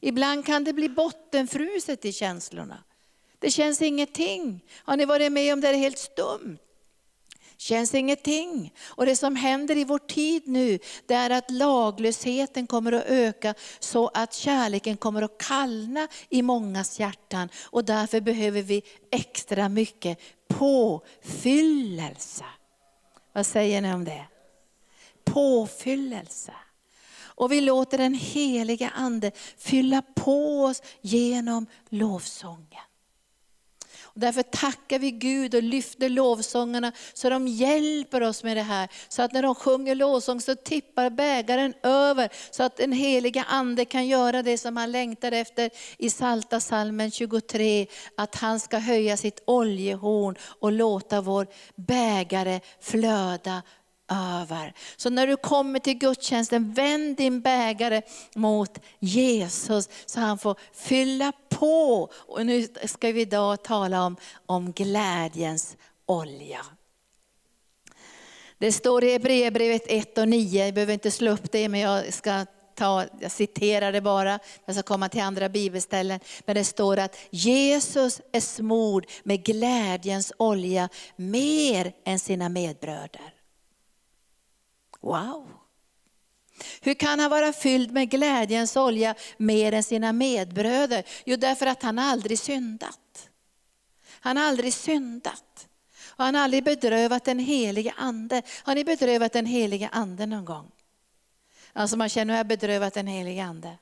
Ibland 0.00 0.46
kan 0.46 0.64
det 0.64 0.72
bli 0.72 0.88
bottenfruset 0.88 2.04
i 2.04 2.12
känslorna. 2.12 2.84
Det 3.38 3.50
känns 3.50 3.82
ingenting. 3.82 4.60
Har 4.74 4.96
ni 4.96 5.04
varit 5.04 5.32
med 5.32 5.52
om 5.52 5.60
det 5.60 5.68
är 5.68 5.74
helt 5.74 5.98
stumt? 5.98 6.58
Känns 7.62 7.94
ingenting. 7.94 8.74
Och 8.82 9.06
det 9.06 9.16
som 9.16 9.36
händer 9.36 9.76
i 9.76 9.84
vår 9.84 9.98
tid 9.98 10.42
nu, 10.46 10.78
det 11.06 11.14
är 11.14 11.30
att 11.30 11.50
laglösheten 11.50 12.66
kommer 12.66 12.92
att 12.92 13.06
öka 13.06 13.54
så 13.80 14.10
att 14.14 14.34
kärleken 14.34 14.96
kommer 14.96 15.22
att 15.22 15.38
kallna 15.38 16.08
i 16.28 16.42
mångas 16.42 17.00
hjärtan. 17.00 17.48
Och 17.64 17.84
därför 17.84 18.20
behöver 18.20 18.62
vi 18.62 18.82
extra 19.10 19.68
mycket 19.68 20.18
påfyllelse. 20.48 22.44
Vad 23.32 23.46
säger 23.46 23.80
ni 23.80 23.94
om 23.94 24.04
det? 24.04 24.24
Påfyllelse. 25.24 26.52
Och 27.34 27.52
vi 27.52 27.60
låter 27.60 27.98
den 27.98 28.14
heliga 28.14 28.90
Ande 28.90 29.30
fylla 29.58 30.02
på 30.02 30.64
oss 30.64 30.82
genom 31.00 31.66
lovsången. 31.88 32.91
Och 34.14 34.20
därför 34.20 34.42
tackar 34.42 34.98
vi 34.98 35.10
Gud 35.10 35.54
och 35.54 35.62
lyfter 35.62 36.08
lovsångarna 36.08 36.92
så 37.12 37.30
de 37.30 37.48
hjälper 37.48 38.20
oss 38.20 38.44
med 38.44 38.56
det 38.56 38.62
här. 38.62 38.88
Så 39.08 39.22
att 39.22 39.32
när 39.32 39.42
de 39.42 39.54
sjunger 39.54 39.94
lovsång 39.94 40.40
så 40.40 40.54
tippar 40.54 41.10
bägaren 41.10 41.74
över 41.82 42.28
så 42.50 42.62
att 42.62 42.76
den 42.76 42.92
heliga 42.92 43.44
Ande 43.48 43.84
kan 43.84 44.06
göra 44.06 44.42
det 44.42 44.58
som 44.58 44.76
han 44.76 44.92
längtar 44.92 45.32
efter 45.32 45.70
i 45.98 46.10
Salta 46.10 46.60
salmen 46.60 47.10
23. 47.10 47.86
Att 48.16 48.34
han 48.34 48.60
ska 48.60 48.78
höja 48.78 49.16
sitt 49.16 49.42
oljehorn 49.46 50.36
och 50.60 50.72
låta 50.72 51.20
vår 51.20 51.46
bägare 51.76 52.60
flöda 52.80 53.62
över. 54.12 54.74
Så 54.96 55.10
när 55.10 55.26
du 55.26 55.36
kommer 55.36 55.78
till 55.78 55.98
gudstjänsten, 55.98 56.72
vänd 56.72 57.16
din 57.16 57.40
bägare 57.40 58.02
mot 58.34 58.78
Jesus 58.98 59.88
så 60.06 60.20
han 60.20 60.38
får 60.38 60.56
fylla 60.72 61.32
på. 61.48 62.08
Och 62.14 62.46
nu 62.46 62.68
ska 62.84 63.12
vi 63.12 63.20
idag 63.20 63.62
tala 63.62 64.06
om, 64.06 64.16
om 64.46 64.72
glädjens 64.72 65.76
olja. 66.06 66.66
Det 68.58 68.72
står 68.72 69.04
i 69.04 69.12
Hebreerbrevet 69.12 69.82
1 69.86 70.18
och 70.18 70.28
9, 70.28 70.64
jag 70.64 70.74
behöver 70.74 70.92
inte 70.92 71.10
slå 71.10 71.30
upp 71.30 71.52
det 71.52 71.68
men 71.68 71.80
jag 71.80 72.14
ska 72.14 72.46
ta, 72.74 73.04
jag 73.20 73.30
citerar 73.30 73.92
det 73.92 74.00
bara, 74.00 74.38
jag 74.64 74.74
ska 74.74 74.82
komma 74.82 75.08
till 75.08 75.22
andra 75.22 75.48
bibelställen. 75.48 76.20
Men 76.44 76.56
det 76.56 76.64
står 76.64 76.98
att 76.98 77.16
Jesus 77.30 78.20
är 78.32 78.40
smord 78.40 79.06
med 79.22 79.44
glädjens 79.44 80.32
olja 80.36 80.88
mer 81.16 81.92
än 82.04 82.18
sina 82.18 82.48
medbröder. 82.48 83.34
Wow! 85.02 85.48
Hur 86.80 86.94
kan 86.94 87.20
han 87.20 87.30
vara 87.30 87.52
fylld 87.52 87.90
med 87.92 88.10
glädjens 88.10 88.76
olja 88.76 89.14
mer 89.36 89.72
än 89.72 89.82
sina 89.82 90.12
medbröder? 90.12 91.04
Jo, 91.24 91.36
därför 91.36 91.66
att 91.66 91.82
han 91.82 91.98
aldrig 91.98 92.38
syndat. 92.38 93.28
Han 94.20 94.36
har 94.36 94.44
aldrig 94.44 94.74
syndat. 94.74 95.68
Och 96.06 96.24
han 96.24 96.34
har 96.34 96.42
aldrig 96.42 96.64
bedrövat 96.64 97.24
den 97.24 97.38
helige 97.38 97.94
ande. 97.96 98.42
Har 98.62 98.74
ni 98.74 98.84
bedrövat 98.84 99.32
den 99.32 99.46
helige 99.46 99.88
ande 99.92 100.26
någon 100.26 100.44
gång? 100.44 100.70
Alltså 101.72 101.96
man 101.96 102.08
känner, 102.08 102.34
att 102.34 102.36
jag 102.36 102.44
har 102.44 102.48
bedrövat 102.48 102.94
den 102.94 103.06
helige 103.06 103.44
ande. 103.44 103.78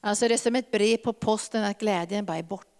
Alltså 0.00 0.28
det 0.28 0.34
är 0.34 0.38
som 0.38 0.56
ett 0.56 0.70
brev 0.70 0.96
på 0.96 1.12
posten 1.12 1.64
att 1.64 1.78
glädjen 1.78 2.24
bara 2.24 2.36
är 2.36 2.42
borta. 2.42 2.75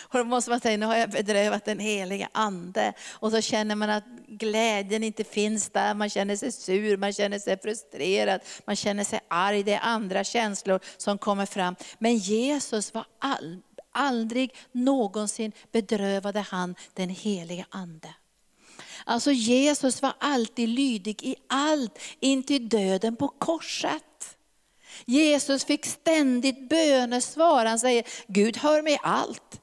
Och 0.00 0.18
då 0.18 0.24
måste 0.24 0.50
man 0.50 0.60
säga, 0.60 0.76
nu 0.76 0.86
har 0.86 0.96
jag 0.96 1.10
bedrövat 1.10 1.64
den 1.64 1.78
heliga 1.78 2.28
ande. 2.32 2.92
Och 3.12 3.30
så 3.30 3.40
känner 3.40 3.74
man 3.74 3.90
att 3.90 4.04
glädjen 4.26 5.02
inte 5.02 5.24
finns 5.24 5.70
där, 5.70 5.94
man 5.94 6.10
känner 6.10 6.36
sig 6.36 6.52
sur, 6.52 6.96
man 6.96 7.12
känner 7.12 7.38
sig 7.38 7.60
frustrerad, 7.60 8.40
man 8.66 8.76
känner 8.76 9.04
sig 9.04 9.20
arg. 9.28 9.62
Det 9.62 9.72
är 9.72 9.80
andra 9.82 10.24
känslor 10.24 10.80
som 10.96 11.18
kommer 11.18 11.46
fram. 11.46 11.76
Men 11.98 12.16
Jesus 12.16 12.94
var 12.94 13.04
all, 13.18 13.58
aldrig 13.92 14.54
någonsin 14.72 15.52
bedrövade 15.72 16.40
han 16.40 16.74
den 16.94 17.08
heliga 17.08 17.66
ande. 17.70 18.14
Alltså 19.04 19.32
Jesus 19.32 20.02
var 20.02 20.12
alltid 20.18 20.68
lydig 20.68 21.22
i 21.22 21.36
allt, 21.48 21.98
intill 22.20 22.68
döden 22.68 23.16
på 23.16 23.28
korset. 23.28 24.36
Jesus 25.04 25.64
fick 25.64 25.86
ständigt 25.86 26.68
bönesvar. 26.68 27.64
Han 27.64 27.78
säger, 27.78 28.04
Gud 28.26 28.56
hör 28.56 28.82
mig 28.82 28.98
allt. 29.02 29.60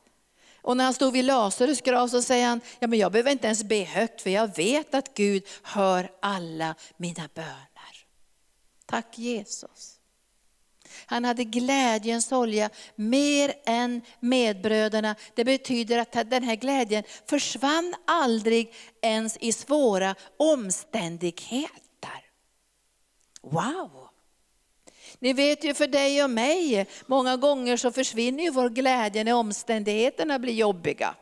Och 0.66 0.78
när 0.78 0.84
han 0.84 0.94
stod 0.94 1.14
vid 1.14 1.26
Lazarus 1.26 1.82
grav 1.82 2.08
så 2.08 2.22
säger 2.22 2.48
han, 2.48 2.62
ja, 2.80 2.88
men 2.88 3.00
jag 3.00 3.12
behöver 3.12 3.32
inte 3.32 3.48
ens 3.48 3.64
be 3.64 3.84
högt 3.84 4.22
för 4.22 4.30
jag 4.30 4.56
vet 4.56 4.94
att 4.94 5.14
Gud 5.14 5.44
hör 5.64 6.12
alla 6.20 6.76
mina 6.98 7.30
böner. 7.34 8.06
tack 8.86 9.18
Jesus. 9.18 10.00
Han 11.06 11.26
hade 11.26 11.44
glädjens 11.44 12.32
olja 12.32 12.70
mer 12.96 13.54
än 13.66 14.02
medbröderna. 14.20 15.16
Det 15.34 15.46
betyder 15.46 15.98
att 15.98 16.30
den 16.30 16.44
här 16.44 16.56
glädjen 16.56 17.04
försvann 17.26 17.96
aldrig 18.08 18.74
ens 19.02 19.38
i 19.38 19.52
svåra 19.52 20.16
omständigheter. 20.38 22.26
Wow! 23.42 24.05
Ni 25.20 25.34
vet 25.34 25.64
ju 25.64 25.74
för 25.74 25.88
dig 25.88 26.24
och 26.24 26.30
mig, 26.30 26.88
många 27.06 27.38
gånger 27.38 27.78
så 27.78 27.92
försvinner 27.92 28.44
ju 28.44 28.50
vår 28.50 28.70
glädje 28.70 29.24
när 29.24 29.34
omständigheterna 29.34 30.40
blir 30.40 30.54
jobbiga. 30.54 31.16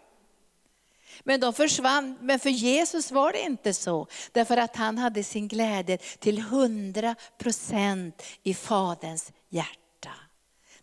Men 1.24 1.40
de 1.40 1.54
försvann, 1.54 2.18
men 2.22 2.40
för 2.40 2.50
Jesus 2.50 3.12
var 3.12 3.32
det 3.32 3.42
inte 3.42 3.74
så. 3.74 4.08
Därför 4.32 4.58
att 4.58 4.76
han 4.76 4.98
hade 4.98 5.24
sin 5.24 5.48
glädje 5.48 5.98
till 5.98 6.40
100% 6.40 8.12
i 8.44 8.54
Faderns 8.54 9.32
hjärta. 9.50 10.12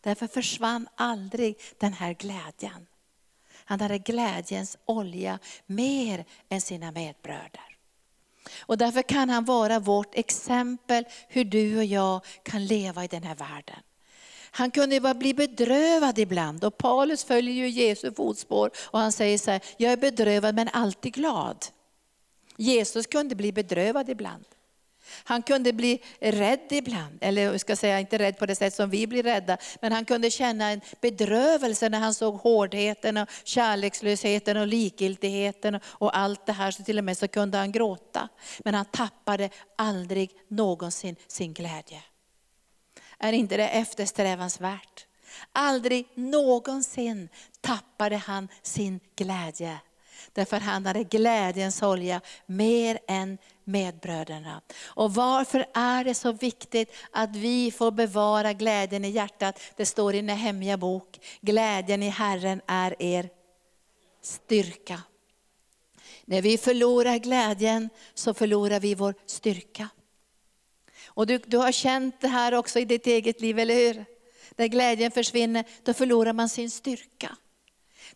Därför 0.01 0.27
försvann 0.27 0.89
aldrig 0.95 1.57
den 1.79 1.93
här 1.93 2.13
glädjen. 2.13 2.87
Han 3.65 3.81
hade 3.81 3.99
glädjens 3.99 4.79
olja 4.85 5.39
mer 5.67 6.25
än 6.49 6.61
sina 6.61 6.93
medbröder. 6.93 7.77
Och 8.61 8.79
därför 8.79 9.03
kan 9.03 9.31
han 9.31 9.45
vara 9.45 9.79
vårt 9.79 10.15
exempel 10.15 11.05
hur 11.29 11.45
du 11.45 11.79
och 11.79 11.85
jag 11.85 12.25
kan 12.43 12.67
leva 12.67 13.05
i 13.05 13.07
den 13.07 13.23
här 13.23 13.35
världen. 13.35 13.81
Han 14.51 14.71
kunde 14.71 15.01
bara 15.01 15.15
bli 15.15 15.35
bedrövad 15.35 16.19
ibland 16.19 16.65
och 16.65 16.79
Paulus 16.79 17.25
följer 17.25 17.55
ju 17.55 17.69
Jesu 17.69 18.13
fotspår 18.15 18.71
och 18.85 18.99
han 18.99 19.13
säger 19.13 19.39
så 19.39 19.51
här, 19.51 19.61
jag 19.77 19.93
är 19.93 19.97
bedrövad 19.97 20.55
men 20.55 20.69
alltid 20.69 21.13
glad. 21.15 21.67
Jesus 22.57 23.07
kunde 23.07 23.35
bli 23.35 23.53
bedrövad 23.53 24.09
ibland. 24.09 24.45
Han 25.25 25.43
kunde 25.43 25.73
bli 25.73 26.03
rädd 26.21 26.67
ibland, 26.71 27.19
eller 27.21 27.43
jag 27.43 27.61
ska 27.61 27.77
säga 27.77 28.01
inte 28.01 28.19
rädd 28.19 28.39
på 28.39 28.47
det 28.47 28.55
sätt 28.55 28.75
som 28.75 28.91
vi 28.91 29.07
blir 29.07 29.23
rädda, 29.23 29.57
men 29.81 29.93
han 29.93 30.05
kunde 30.05 30.31
känna 30.31 30.71
en 30.71 30.81
bedrövelse 31.01 31.89
när 31.89 31.99
han 31.99 32.15
såg 32.15 32.35
hårdheten 32.35 33.17
och 33.17 33.29
kärlekslösheten 33.45 34.57
och 34.57 34.67
likgiltigheten 34.67 35.81
och 35.85 36.17
allt 36.17 36.47
det 36.47 36.53
här, 36.53 36.71
så 36.71 36.83
till 36.83 36.99
och 36.99 37.05
med 37.05 37.19
så 37.19 37.29
kunde 37.29 37.59
han 37.59 37.73
gråta. 37.73 38.29
Men 38.65 38.75
han 38.75 38.85
tappade 38.85 39.51
aldrig 39.77 40.31
någonsin 40.49 41.17
sin 41.29 41.55
glädje. 41.55 42.03
Är 43.19 43.33
inte 43.33 43.57
det 43.57 43.69
eftersträvansvärt? 43.69 45.07
Aldrig 45.53 46.09
någonsin 46.15 47.29
tappade 47.61 48.17
han 48.17 48.49
sin 48.63 49.01
glädje. 49.17 49.79
Därför 50.33 50.61
han 50.61 50.87
hade 50.87 51.05
glädjens 51.05 51.83
olja 51.83 52.21
mer 52.47 52.99
än 53.09 53.39
medbröderna. 53.65 54.63
Och 54.83 55.15
varför 55.15 55.67
är 55.75 56.05
det 56.05 56.15
så 56.15 56.33
viktigt 56.33 56.93
att 57.11 57.37
vi 57.37 57.71
får 57.71 57.91
bevara 57.91 58.53
glädjen 58.53 59.05
i 59.05 59.11
hjärtat? 59.11 59.61
Det 59.77 59.87
står 59.87 60.15
i 60.15 60.23
Nehemja 60.23 60.77
bok, 60.77 61.21
glädjen 61.41 62.03
i 62.03 62.09
Herren 62.09 62.61
är 62.67 63.03
er 63.03 63.29
styrka. 64.23 65.03
När 66.25 66.43
vi 66.43 66.59
förlorar 66.59 67.19
glädjen 67.19 67.91
så 68.15 68.35
förlorar 68.35 68.81
vi 68.81 68.95
vår 68.95 69.15
styrka. 69.27 69.89
Och 71.07 71.27
du, 71.27 71.39
du 71.39 71.57
har 71.57 71.73
känt 71.73 72.21
det 72.21 72.29
här 72.29 72.55
också 72.55 72.79
i 72.79 72.85
ditt 72.85 73.07
eget 73.07 73.41
liv, 73.41 73.59
eller 73.59 73.75
hur? 73.75 74.05
När 74.57 74.67
glädjen 74.67 75.11
försvinner, 75.11 75.65
då 75.83 75.95
förlorar 75.95 76.33
man 76.33 76.49
sin 76.49 76.71
styrka. 76.71 77.37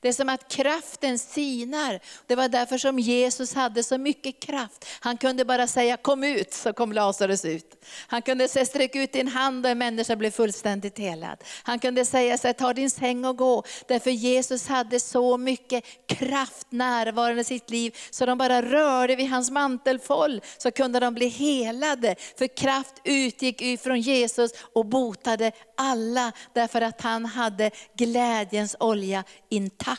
Det 0.05 0.09
är 0.09 0.13
som 0.13 0.29
att 0.29 0.49
kraften 0.49 1.19
sinar. 1.19 2.01
Det 2.27 2.35
var 2.35 2.49
därför 2.49 2.79
som 2.79 2.99
Jesus 2.99 3.55
hade 3.55 3.83
så 3.83 3.99
mycket 3.99 4.41
kraft. 4.41 4.87
Han 5.01 5.17
kunde 5.17 5.45
bara 5.45 5.67
säga 5.67 5.97
kom 5.97 6.25
ut, 6.25 6.53
så 6.53 6.73
kom 6.73 6.93
Lazarus 6.93 7.45
ut. 7.45 7.85
Han 8.07 8.23
kunde 8.23 8.49
säga 8.49 8.67
sträck 8.67 8.97
ut 8.97 9.13
din 9.13 9.29
hand 9.29 9.67
och 9.67 9.73
en 9.73 9.79
människa 9.79 10.17
blev 10.17 10.31
fullständigt 10.31 10.99
helad. 10.99 11.45
Han 11.63 11.79
kunde 11.79 12.05
säga 12.05 12.39
så 12.39 12.47
här, 12.47 12.53
ta 12.53 12.73
din 12.73 12.91
säng 12.91 13.25
och 13.25 13.37
gå. 13.37 13.63
Därför 13.89 14.11
Jesus 14.11 14.69
hade 14.69 15.01
så 15.01 15.39
mycket 15.39 15.85
kraft 16.07 16.67
närvarande 16.71 17.41
i 17.41 17.45
sitt 17.45 17.71
liv, 17.71 17.97
så 18.11 18.27
de 18.27 18.39
bara 18.39 18.63
rörde 18.63 19.17
vid 19.17 19.31
hans 19.31 19.51
mantelfåll, 19.51 20.41
så 20.59 20.71
kunde 20.71 21.01
de 21.01 21.15
bli 21.15 21.29
helade. 21.29 22.15
För 22.39 22.57
kraft 22.57 22.95
utgick 23.05 23.63
ifrån 23.63 24.01
Jesus 24.01 24.51
och 24.73 24.87
botade 24.87 25.53
alla, 25.77 26.33
därför 26.53 26.81
att 26.81 27.01
han 27.01 27.25
hade 27.25 27.71
glädjens 27.97 28.77
olja 28.81 29.25
intakt 29.49 29.94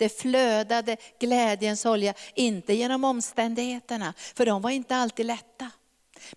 det 0.00 0.20
flödade 0.20 0.96
glädjens 1.18 1.86
olja, 1.86 2.14
inte 2.34 2.74
genom 2.74 3.04
omständigheterna, 3.04 4.14
för 4.34 4.46
de 4.46 4.62
var 4.62 4.70
inte 4.70 4.96
alltid 4.96 5.26
lätta. 5.26 5.70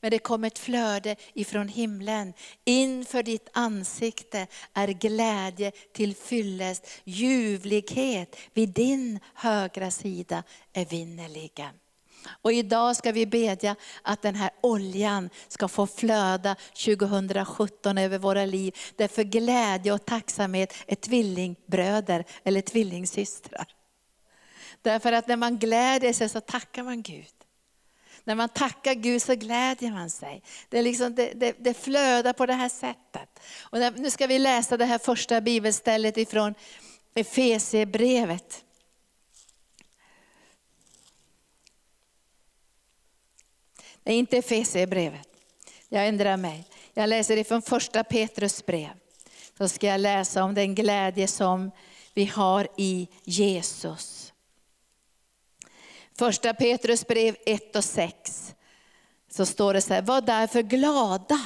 Men 0.01 0.11
det 0.11 0.19
kom 0.19 0.43
ett 0.43 0.59
flöde 0.59 1.15
ifrån 1.33 1.67
himlen. 1.67 2.33
Inför 2.65 3.23
ditt 3.23 3.49
ansikte 3.53 4.47
är 4.73 4.87
glädje 4.87 5.71
till 5.71 6.15
fyllest, 6.15 6.87
ljuvlighet 7.03 8.35
vid 8.53 8.69
din 8.69 9.19
högra 9.33 9.91
sida 9.91 10.43
är 10.73 10.85
vinnerligen. 10.85 11.82
Och 12.27 12.51
idag 12.51 12.95
ska 12.95 13.11
vi 13.11 13.25
bedja 13.25 13.75
att 14.01 14.21
den 14.21 14.35
här 14.35 14.49
oljan 14.61 15.29
ska 15.47 15.67
få 15.67 15.87
flöda 15.87 16.55
2017 16.85 17.97
över 17.97 18.17
våra 18.17 18.45
liv. 18.45 18.75
Därför 18.95 19.23
glädje 19.23 19.93
och 19.93 20.05
tacksamhet 20.05 20.73
är 20.87 20.95
tvillingbröder 20.95 22.25
eller 22.43 22.61
tvillingsystrar. 22.61 23.67
Därför 24.81 25.11
att 25.11 25.27
när 25.27 25.35
man 25.35 25.57
gläder 25.57 26.13
sig 26.13 26.29
så 26.29 26.41
tackar 26.41 26.83
man 26.83 27.01
Gud. 27.01 27.33
När 28.23 28.35
man 28.35 28.49
tackar 28.49 28.93
Gud 28.93 29.21
så 29.21 29.35
glädjer 29.35 29.91
man 29.91 30.09
sig. 30.09 30.43
Det, 30.69 30.79
är 30.79 30.83
liksom, 30.83 31.15
det, 31.15 31.33
det, 31.35 31.55
det 31.59 31.73
flödar 31.73 32.33
på 32.33 32.45
det 32.45 32.53
här 32.53 32.69
sättet. 32.69 33.39
Och 33.61 33.79
nu 33.95 34.11
ska 34.11 34.27
vi 34.27 34.39
läsa 34.39 34.77
det 34.77 34.85
här 34.85 34.97
första 34.97 35.41
bibelstället 35.41 36.17
ifrån 36.17 36.53
Efesierbrevet. 37.15 38.63
Nej, 44.03 44.15
inte 44.15 44.37
Efesierbrevet. 44.37 45.27
Jag 45.89 46.07
ändrar 46.07 46.37
mig. 46.37 46.65
Jag 46.93 47.09
läser 47.09 47.37
ifrån 47.37 47.61
första 47.61 48.03
Petrus 48.03 48.65
brev. 48.65 48.89
Då 49.57 49.67
ska 49.67 49.87
jag 49.87 50.01
läsa 50.01 50.43
om 50.43 50.53
den 50.53 50.75
glädje 50.75 51.27
som 51.27 51.71
vi 52.13 52.25
har 52.25 52.67
i 52.77 53.07
Jesus. 53.23 54.33
Första 56.17 56.53
Petrus 56.53 57.07
brev 57.07 57.35
1 57.45 57.75
och 57.75 57.83
6. 57.83 58.55
Så 59.29 59.45
står 59.45 59.73
det 59.73 59.81
så 59.81 59.93
här, 59.93 60.01
var 60.01 60.21
därför 60.21 60.61
glada. 60.61 61.39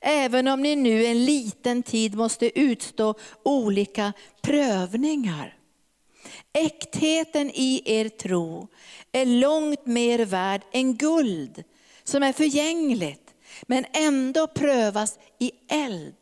Även 0.00 0.48
om 0.48 0.62
ni 0.62 0.76
nu 0.76 1.06
en 1.06 1.24
liten 1.24 1.82
tid 1.82 2.14
måste 2.14 2.60
utstå 2.60 3.14
olika 3.42 4.12
prövningar. 4.42 5.56
Äktheten 6.54 7.50
i 7.50 7.82
er 7.84 8.08
tro 8.08 8.68
är 9.12 9.26
långt 9.26 9.86
mer 9.86 10.24
värd 10.24 10.62
än 10.72 10.96
guld 10.96 11.64
som 12.04 12.22
är 12.22 12.32
förgängligt 12.32 13.34
men 13.62 13.84
ändå 13.92 14.46
prövas 14.46 15.18
i 15.38 15.52
eld. 15.68 16.16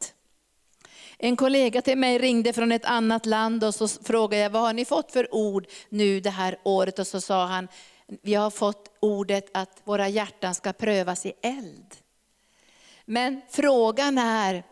En 1.18 1.36
kollega 1.36 1.82
till 1.82 1.98
mig 1.98 2.18
ringde 2.18 2.52
från 2.52 2.72
ett 2.72 2.84
annat 2.84 3.26
land 3.26 3.64
och 3.64 3.74
så 3.74 3.88
frågade 3.88 4.42
jag 4.42 4.50
vad 4.50 4.62
har 4.62 4.72
ni 4.72 4.84
fått 4.84 5.12
för 5.12 5.34
ord 5.34 5.66
nu 5.88 6.20
det 6.20 6.30
här 6.30 6.58
året 6.64 6.98
och 6.98 7.06
så 7.06 7.20
sa 7.20 7.46
han 7.46 7.68
vi 8.22 8.34
har 8.34 8.50
fått 8.50 8.96
ordet 9.00 9.50
att 9.54 9.82
våra 9.84 10.08
hjärtan 10.08 10.54
ska 10.54 10.72
prövas 10.72 11.26
i 11.26 11.32
eld. 11.42 11.94
Men 13.04 13.40
frågan 13.50 14.18
är 14.18 14.64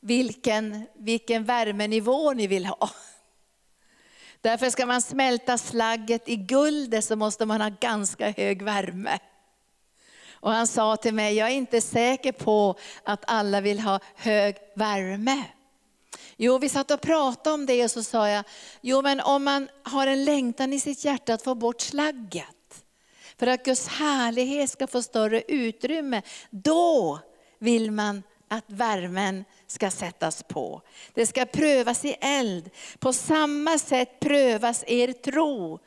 vilken, 0.00 0.86
vilken 0.98 1.44
värmenivå 1.44 2.32
ni 2.32 2.46
vill 2.46 2.66
ha. 2.66 2.90
Därför 4.42 4.70
ska 4.70 4.86
man 4.86 5.02
smälta 5.02 5.58
slagget 5.58 6.28
i 6.28 6.36
guldet 6.36 7.04
så 7.04 7.16
måste 7.16 7.46
man 7.46 7.60
ha 7.60 7.70
ganska 7.80 8.30
hög 8.30 8.62
värme. 8.62 9.18
Och 10.32 10.50
han 10.50 10.66
sa 10.66 10.96
till 10.96 11.14
mig, 11.14 11.34
jag 11.34 11.48
är 11.48 11.54
inte 11.54 11.80
säker 11.80 12.32
på 12.32 12.78
att 13.04 13.24
alla 13.26 13.60
vill 13.60 13.80
ha 13.80 14.00
hög 14.16 14.56
värme. 14.74 15.44
Jo, 16.36 16.58
vi 16.58 16.68
satt 16.68 16.90
och 16.90 17.00
pratade 17.00 17.54
om 17.54 17.66
det 17.66 17.84
och 17.84 17.90
så 17.90 18.02
sa 18.02 18.28
jag, 18.28 18.44
jo 18.80 19.02
men 19.02 19.20
om 19.20 19.44
man 19.44 19.68
har 19.82 20.06
en 20.06 20.24
längtan 20.24 20.72
i 20.72 20.80
sitt 20.80 21.04
hjärta 21.04 21.34
att 21.34 21.42
få 21.42 21.54
bort 21.54 21.80
slagget, 21.80 22.84
för 23.38 23.46
att 23.46 23.64
Guds 23.64 23.88
härlighet 23.88 24.70
ska 24.70 24.86
få 24.86 25.02
större 25.02 25.42
utrymme, 25.48 26.22
då 26.50 27.18
vill 27.58 27.90
man 27.90 28.22
att 28.52 28.64
värmen 28.66 29.44
ska 29.66 29.90
sättas 29.90 30.42
på. 30.42 30.82
Det 31.14 31.26
ska 31.26 31.44
prövas 31.44 32.04
i 32.04 32.16
eld. 32.20 32.70
På 32.98 33.12
samma 33.12 33.78
sätt 33.78 34.20
prövas 34.20 34.84
er 34.86 35.12
tro 35.12 35.78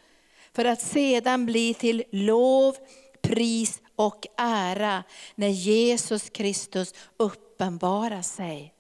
för 0.54 0.66
att 0.66 0.82
sedan 0.82 1.46
bli 1.46 1.74
till 1.74 2.04
lov, 2.12 2.76
pris 3.22 3.82
och 3.96 4.28
ära 4.38 5.04
när 5.36 5.48
Jesus 5.48 6.30
Kristus 6.30 6.94
uppenbarar 7.18 8.22
sig. 8.22 8.75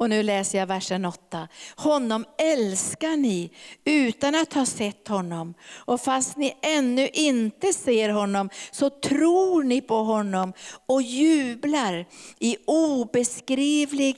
Och 0.00 0.10
nu 0.10 0.22
läser 0.22 0.58
jag 0.58 0.66
versen 0.66 1.04
8. 1.04 1.48
Honom 1.76 2.24
älskar 2.38 3.16
ni 3.16 3.50
utan 3.84 4.34
att 4.34 4.52
ha 4.52 4.66
sett 4.66 5.08
honom. 5.08 5.54
Och 5.72 6.00
fast 6.00 6.36
ni 6.36 6.56
ännu 6.62 7.08
inte 7.08 7.72
ser 7.72 8.08
honom 8.08 8.50
så 8.70 8.90
tror 8.90 9.62
ni 9.62 9.80
på 9.80 9.94
honom 9.94 10.52
och 10.86 11.02
jublar 11.02 12.06
i 12.38 12.56
obeskrivlig 12.66 14.16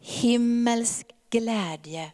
himmelsk 0.00 1.06
glädje. 1.30 2.12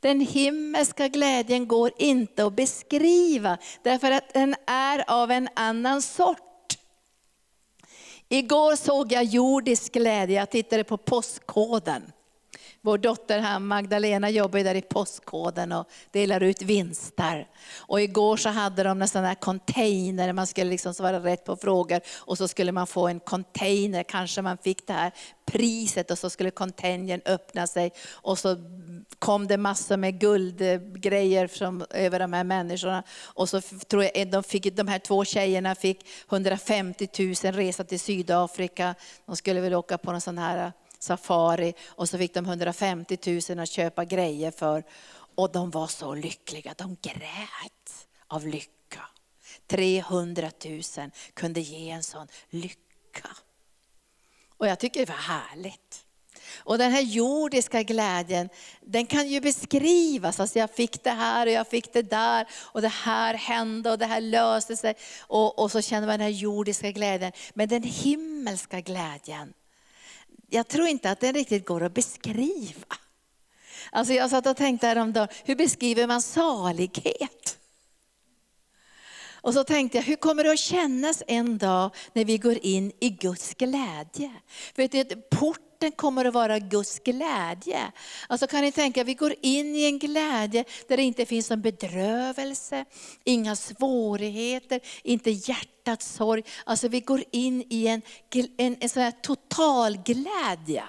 Den 0.00 0.20
himmelska 0.20 1.08
glädjen 1.08 1.68
går 1.68 1.90
inte 1.98 2.46
att 2.46 2.56
beskriva 2.56 3.58
därför 3.82 4.10
att 4.10 4.34
den 4.34 4.54
är 4.66 5.10
av 5.10 5.30
en 5.30 5.48
annan 5.54 6.02
sort. 6.02 6.51
Igår 8.34 8.76
såg 8.76 9.12
jag 9.12 9.24
jordisk 9.24 9.92
glädje, 9.92 10.36
jag 10.36 10.50
tittade 10.50 10.84
på 10.84 10.96
postkoden. 10.96 12.02
Vår 12.84 12.98
dotter 12.98 13.38
här, 13.38 13.58
Magdalena 13.58 14.30
jobbar 14.30 14.58
där 14.58 14.74
i 14.74 14.82
postkoden 14.82 15.72
och 15.72 15.86
delar 16.10 16.42
ut 16.42 16.62
vinster. 16.62 17.48
Och 17.76 18.00
igår 18.00 18.36
så 18.36 18.48
hade 18.48 18.82
de 18.82 19.02
en 19.02 19.08
sån 19.08 19.24
här 19.24 19.34
container, 19.34 20.32
man 20.32 20.46
skulle 20.46 20.70
liksom 20.70 20.94
svara 20.94 21.20
rätt 21.20 21.44
på 21.44 21.56
frågor 21.56 22.00
och 22.18 22.38
så 22.38 22.48
skulle 22.48 22.72
man 22.72 22.86
få 22.86 23.08
en 23.08 23.20
container, 23.20 24.02
kanske 24.02 24.42
man 24.42 24.58
fick 24.58 24.86
det 24.86 24.92
här 24.92 25.12
priset 25.46 26.10
och 26.10 26.18
så 26.18 26.30
skulle 26.30 26.50
containern 26.50 27.20
öppna 27.24 27.66
sig 27.66 27.92
och 28.12 28.38
så 28.38 28.56
kom 29.18 29.46
det 29.46 29.56
massor 29.56 29.96
med 29.96 30.20
guldgrejer 30.20 31.46
från, 31.46 31.84
över 31.90 32.18
de 32.18 32.32
här 32.32 32.44
människorna. 32.44 33.02
Och 33.24 33.48
så 33.48 33.60
tror 33.60 34.04
jag 34.14 34.30
de, 34.30 34.42
fick, 34.42 34.76
de 34.76 34.88
här 34.88 34.98
två 34.98 35.24
tjejerna 35.24 35.74
fick 35.74 36.06
150 36.30 37.08
000 37.44 37.52
resa 37.52 37.84
till 37.84 38.00
Sydafrika. 38.00 38.94
De 39.26 39.36
skulle 39.36 39.60
väl 39.60 39.74
åka 39.74 39.98
på 39.98 40.12
någon 40.12 40.20
sån 40.20 40.38
här 40.38 40.72
safari 41.02 41.74
och 41.88 42.08
så 42.08 42.18
fick 42.18 42.34
de 42.34 42.44
150 42.44 43.18
000 43.48 43.58
att 43.58 43.70
köpa 43.70 44.04
grejer 44.04 44.50
för. 44.50 44.84
Och 45.34 45.52
de 45.52 45.70
var 45.70 45.86
så 45.86 46.14
lyckliga, 46.14 46.74
de 46.78 46.96
grät 47.02 48.06
av 48.26 48.46
lycka. 48.46 49.00
300 49.66 50.50
000 50.64 50.82
kunde 51.34 51.60
ge 51.60 51.90
en 51.90 52.02
sån 52.02 52.26
lycka. 52.50 53.28
Och 54.56 54.66
jag 54.66 54.78
tycker 54.78 55.00
det 55.00 55.12
var 55.12 55.18
härligt. 55.18 56.06
Och 56.56 56.78
den 56.78 56.92
här 56.92 57.00
jordiska 57.00 57.82
glädjen, 57.82 58.48
den 58.80 59.06
kan 59.06 59.28
ju 59.28 59.40
beskrivas. 59.40 60.40
Alltså 60.40 60.58
jag 60.58 60.70
fick 60.70 61.04
det 61.04 61.10
här 61.10 61.46
och 61.46 61.52
jag 61.52 61.68
fick 61.68 61.92
det 61.92 62.02
där 62.02 62.46
och 62.52 62.82
det 62.82 62.88
här 62.88 63.34
hände 63.34 63.90
och 63.90 63.98
det 63.98 64.06
här 64.06 64.20
löste 64.20 64.76
sig. 64.76 64.94
Och, 65.20 65.58
och 65.58 65.70
så 65.70 65.80
känner 65.80 66.06
man 66.06 66.18
den 66.18 66.32
här 66.32 66.38
jordiska 66.40 66.90
glädjen. 66.90 67.32
Men 67.54 67.68
den 67.68 67.82
himmelska 67.82 68.80
glädjen, 68.80 69.52
jag 70.52 70.68
tror 70.68 70.88
inte 70.88 71.10
att 71.10 71.20
den 71.20 71.34
riktigt 71.34 71.66
går 71.66 71.82
att 71.82 71.94
beskriva. 71.94 72.96
Alltså 73.90 74.14
jag 74.14 74.30
satt 74.30 74.46
och 74.46 74.56
tänkte 74.56 74.86
häromdagen, 74.86 75.28
hur 75.44 75.56
beskriver 75.56 76.06
man 76.06 76.22
salighet? 76.22 77.58
Och 79.32 79.54
så 79.54 79.64
tänkte 79.64 79.98
jag, 79.98 80.04
hur 80.04 80.16
kommer 80.16 80.44
det 80.44 80.52
att 80.52 80.58
kännas 80.58 81.22
en 81.26 81.58
dag 81.58 81.90
när 82.12 82.24
vi 82.24 82.38
går 82.38 82.58
in 82.62 82.92
i 83.00 83.10
Guds 83.10 83.54
glädje? 83.54 84.32
Vet 84.74 85.30
port 85.30 85.71
Starten 85.82 85.96
kommer 85.96 86.24
att 86.24 86.34
vara 86.34 86.58
Guds 86.58 86.98
glädje. 86.98 87.92
Alltså 88.28 88.46
kan 88.46 88.60
ni 88.60 88.72
tänka, 88.72 89.04
vi 89.04 89.14
går 89.14 89.34
in 89.40 89.76
i 89.76 89.84
en 89.84 89.98
glädje 89.98 90.64
där 90.88 90.96
det 90.96 91.02
inte 91.02 91.26
finns 91.26 91.50
någon 91.50 91.60
bedrövelse, 91.60 92.84
inga 93.24 93.56
svårigheter, 93.56 94.80
inte 95.02 95.30
hjärtats 95.30 96.12
sorg. 96.12 96.42
Alltså 96.64 96.88
vi 96.88 97.00
går 97.00 97.24
in 97.30 97.64
i 97.68 97.86
en, 97.86 98.02
en, 98.56 98.76
en 98.80 98.88
sån 98.88 99.02
här 99.02 99.10
total 99.10 99.96
glädje. 99.96 100.84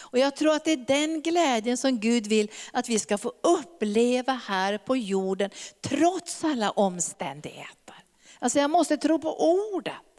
Och 0.00 0.18
jag 0.18 0.36
tror 0.36 0.54
att 0.54 0.64
det 0.64 0.72
är 0.72 0.86
den 0.86 1.22
glädjen 1.22 1.76
som 1.76 2.00
Gud 2.00 2.26
vill 2.26 2.50
att 2.72 2.88
vi 2.88 2.98
ska 2.98 3.18
få 3.18 3.32
uppleva 3.42 4.32
här 4.32 4.78
på 4.78 4.96
jorden, 4.96 5.50
trots 5.80 6.44
alla 6.44 6.70
omständigheter. 6.70 7.94
Alltså 8.38 8.58
jag 8.58 8.70
måste 8.70 8.96
tro 8.96 9.18
på 9.18 9.54
ordet. 9.74 10.11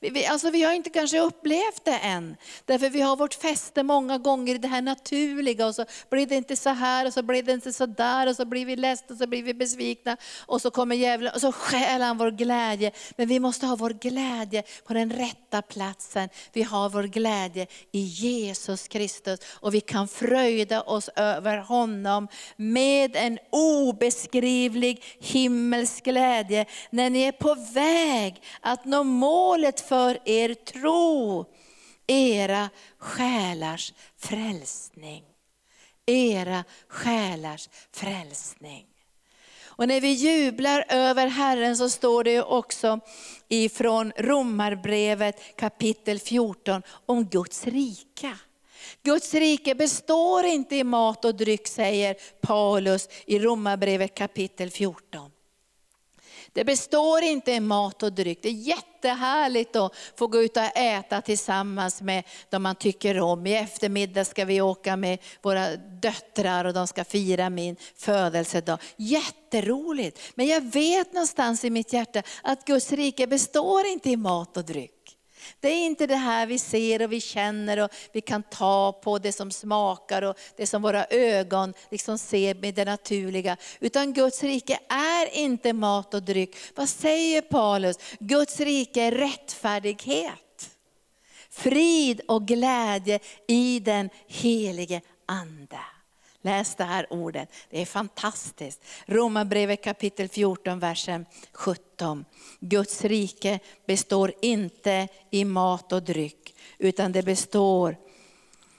Vi, 0.00 0.26
alltså 0.26 0.50
vi 0.50 0.62
har 0.62 0.72
inte 0.72 0.90
kanske 0.90 1.20
upplevt 1.20 1.84
det 1.84 1.98
än. 1.98 2.36
Därför 2.64 2.90
vi 2.90 3.00
har 3.00 3.16
vårt 3.16 3.34
fäste 3.34 3.82
många 3.82 4.18
gånger 4.18 4.54
i 4.54 4.58
det 4.58 4.68
här 4.68 4.82
naturliga 4.82 5.66
och 5.66 5.74
så 5.74 5.84
blir 6.10 6.26
det 6.26 6.34
inte 6.34 6.56
så 6.56 6.70
här 6.70 7.06
och 7.06 7.12
så 7.12 7.22
blir 7.22 7.42
det 7.42 7.52
inte 7.52 7.72
så 7.72 7.86
där 7.86 8.26
och 8.26 8.36
så 8.36 8.44
blir 8.44 8.66
vi 8.66 8.76
ledsna 8.76 9.06
och 9.14 9.18
så 9.18 9.26
blir 9.26 9.42
vi 9.42 9.54
besvikna 9.54 10.16
och 10.46 10.62
så 10.62 10.70
kommer 10.70 10.96
djävulen 10.96 11.32
och 11.34 11.40
så 11.40 11.52
stjäl 11.52 12.02
han 12.02 12.18
vår 12.18 12.30
glädje. 12.30 12.92
Men 13.16 13.28
vi 13.28 13.40
måste 13.40 13.66
ha 13.66 13.76
vår 13.76 13.90
glädje 13.90 14.62
på 14.86 14.94
den 14.94 15.10
rätta 15.10 15.62
platsen. 15.62 16.28
Vi 16.52 16.62
har 16.62 16.88
vår 16.88 17.02
glädje 17.02 17.66
i 17.92 18.00
Jesus 18.00 18.88
Kristus 18.88 19.40
och 19.52 19.74
vi 19.74 19.80
kan 19.80 20.08
fröjda 20.08 20.82
oss 20.82 21.08
över 21.16 21.58
honom 21.58 22.28
med 22.56 23.16
en 23.16 23.38
obeskrivlig 23.50 25.04
himmelsk 25.20 26.04
glädje 26.04 26.66
när 26.90 27.10
ni 27.10 27.22
är 27.22 27.32
på 27.32 27.54
väg 27.54 28.42
att 28.60 28.84
nå 28.84 29.02
målet 29.04 29.75
för 29.80 30.18
er 30.24 30.54
tro, 30.54 31.44
era 32.06 32.70
själars 32.98 33.92
frälsning. 34.18 35.24
Era 36.06 36.64
själars 36.88 37.68
frälsning. 37.92 38.86
Och 39.76 39.88
när 39.88 40.00
vi 40.00 40.12
jublar 40.12 40.84
över 40.88 41.26
Herren 41.26 41.76
så 41.76 41.90
står 41.90 42.24
det 42.24 42.42
också 42.42 43.00
ifrån 43.48 44.12
Romarbrevet 44.16 45.56
kapitel 45.56 46.18
14 46.18 46.82
om 47.06 47.24
Guds 47.24 47.66
rika. 47.66 48.38
Guds 49.02 49.34
rike 49.34 49.74
består 49.74 50.44
inte 50.44 50.76
i 50.76 50.84
mat 50.84 51.24
och 51.24 51.34
dryck 51.34 51.66
säger 51.66 52.16
Paulus 52.40 53.08
i 53.26 53.38
Romarbrevet 53.38 54.14
kapitel 54.14 54.70
14. 54.70 55.30
Det 56.56 56.64
består 56.64 57.22
inte 57.22 57.52
i 57.52 57.60
mat 57.60 58.02
och 58.02 58.12
dryck. 58.12 58.38
Det 58.42 58.48
är 58.48 58.52
jättehärligt 58.52 59.76
att 59.76 59.92
få 60.16 60.26
gå 60.26 60.42
ut 60.42 60.56
och 60.56 60.76
äta 60.76 61.20
tillsammans 61.20 62.02
med 62.02 62.24
de 62.50 62.62
man 62.62 62.74
tycker 62.74 63.20
om. 63.20 63.46
I 63.46 63.56
eftermiddag 63.56 64.24
ska 64.24 64.44
vi 64.44 64.60
åka 64.60 64.96
med 64.96 65.18
våra 65.42 65.76
döttrar 65.76 66.64
och 66.64 66.72
de 66.72 66.86
ska 66.86 67.04
fira 67.04 67.50
min 67.50 67.76
födelsedag. 67.96 68.78
Jätteroligt. 68.96 70.20
Men 70.34 70.46
jag 70.46 70.60
vet 70.60 71.12
någonstans 71.12 71.64
i 71.64 71.70
mitt 71.70 71.92
hjärta 71.92 72.22
att 72.42 72.64
Guds 72.64 72.92
rike 72.92 73.26
består 73.26 73.86
inte 73.86 74.10
i 74.10 74.16
mat 74.16 74.56
och 74.56 74.64
dryck. 74.64 74.95
Det 75.60 75.68
är 75.68 75.86
inte 75.86 76.06
det 76.06 76.16
här 76.16 76.46
vi 76.46 76.58
ser 76.58 77.02
och 77.02 77.12
vi 77.12 77.20
känner 77.20 77.78
och 77.78 77.90
vi 78.12 78.20
kan 78.20 78.42
ta 78.42 78.92
på, 78.92 79.18
det 79.18 79.32
som 79.32 79.50
smakar 79.50 80.22
och 80.22 80.38
det 80.56 80.66
som 80.66 80.82
våra 80.82 81.04
ögon 81.04 81.74
liksom 81.90 82.18
ser 82.18 82.54
med 82.54 82.74
det 82.74 82.84
naturliga. 82.84 83.56
Utan 83.80 84.12
Guds 84.12 84.42
rike 84.42 84.78
är 84.88 85.38
inte 85.38 85.72
mat 85.72 86.14
och 86.14 86.22
dryck. 86.22 86.56
Vad 86.74 86.88
säger 86.88 87.42
Paulus? 87.42 87.96
Guds 88.18 88.60
rike 88.60 89.02
är 89.02 89.12
rättfärdighet. 89.12 90.70
Frid 91.50 92.20
och 92.28 92.46
glädje 92.46 93.18
i 93.48 93.80
den 93.80 94.10
helige 94.26 95.00
Ande. 95.26 95.95
Läs 96.46 96.74
det 96.74 96.84
här 96.84 97.12
ordet, 97.12 97.48
det 97.70 97.82
är 97.82 97.86
fantastiskt. 97.86 98.84
Romarbrevet 99.06 99.84
kapitel 99.84 100.28
14, 100.28 100.78
versen 100.78 101.26
17. 101.52 102.24
Guds 102.60 103.04
rike 103.04 103.58
består 103.86 104.32
inte 104.42 105.08
i 105.30 105.44
mat 105.44 105.92
och 105.92 106.02
dryck, 106.02 106.54
utan 106.78 107.12
det 107.12 107.22
består, 107.22 107.96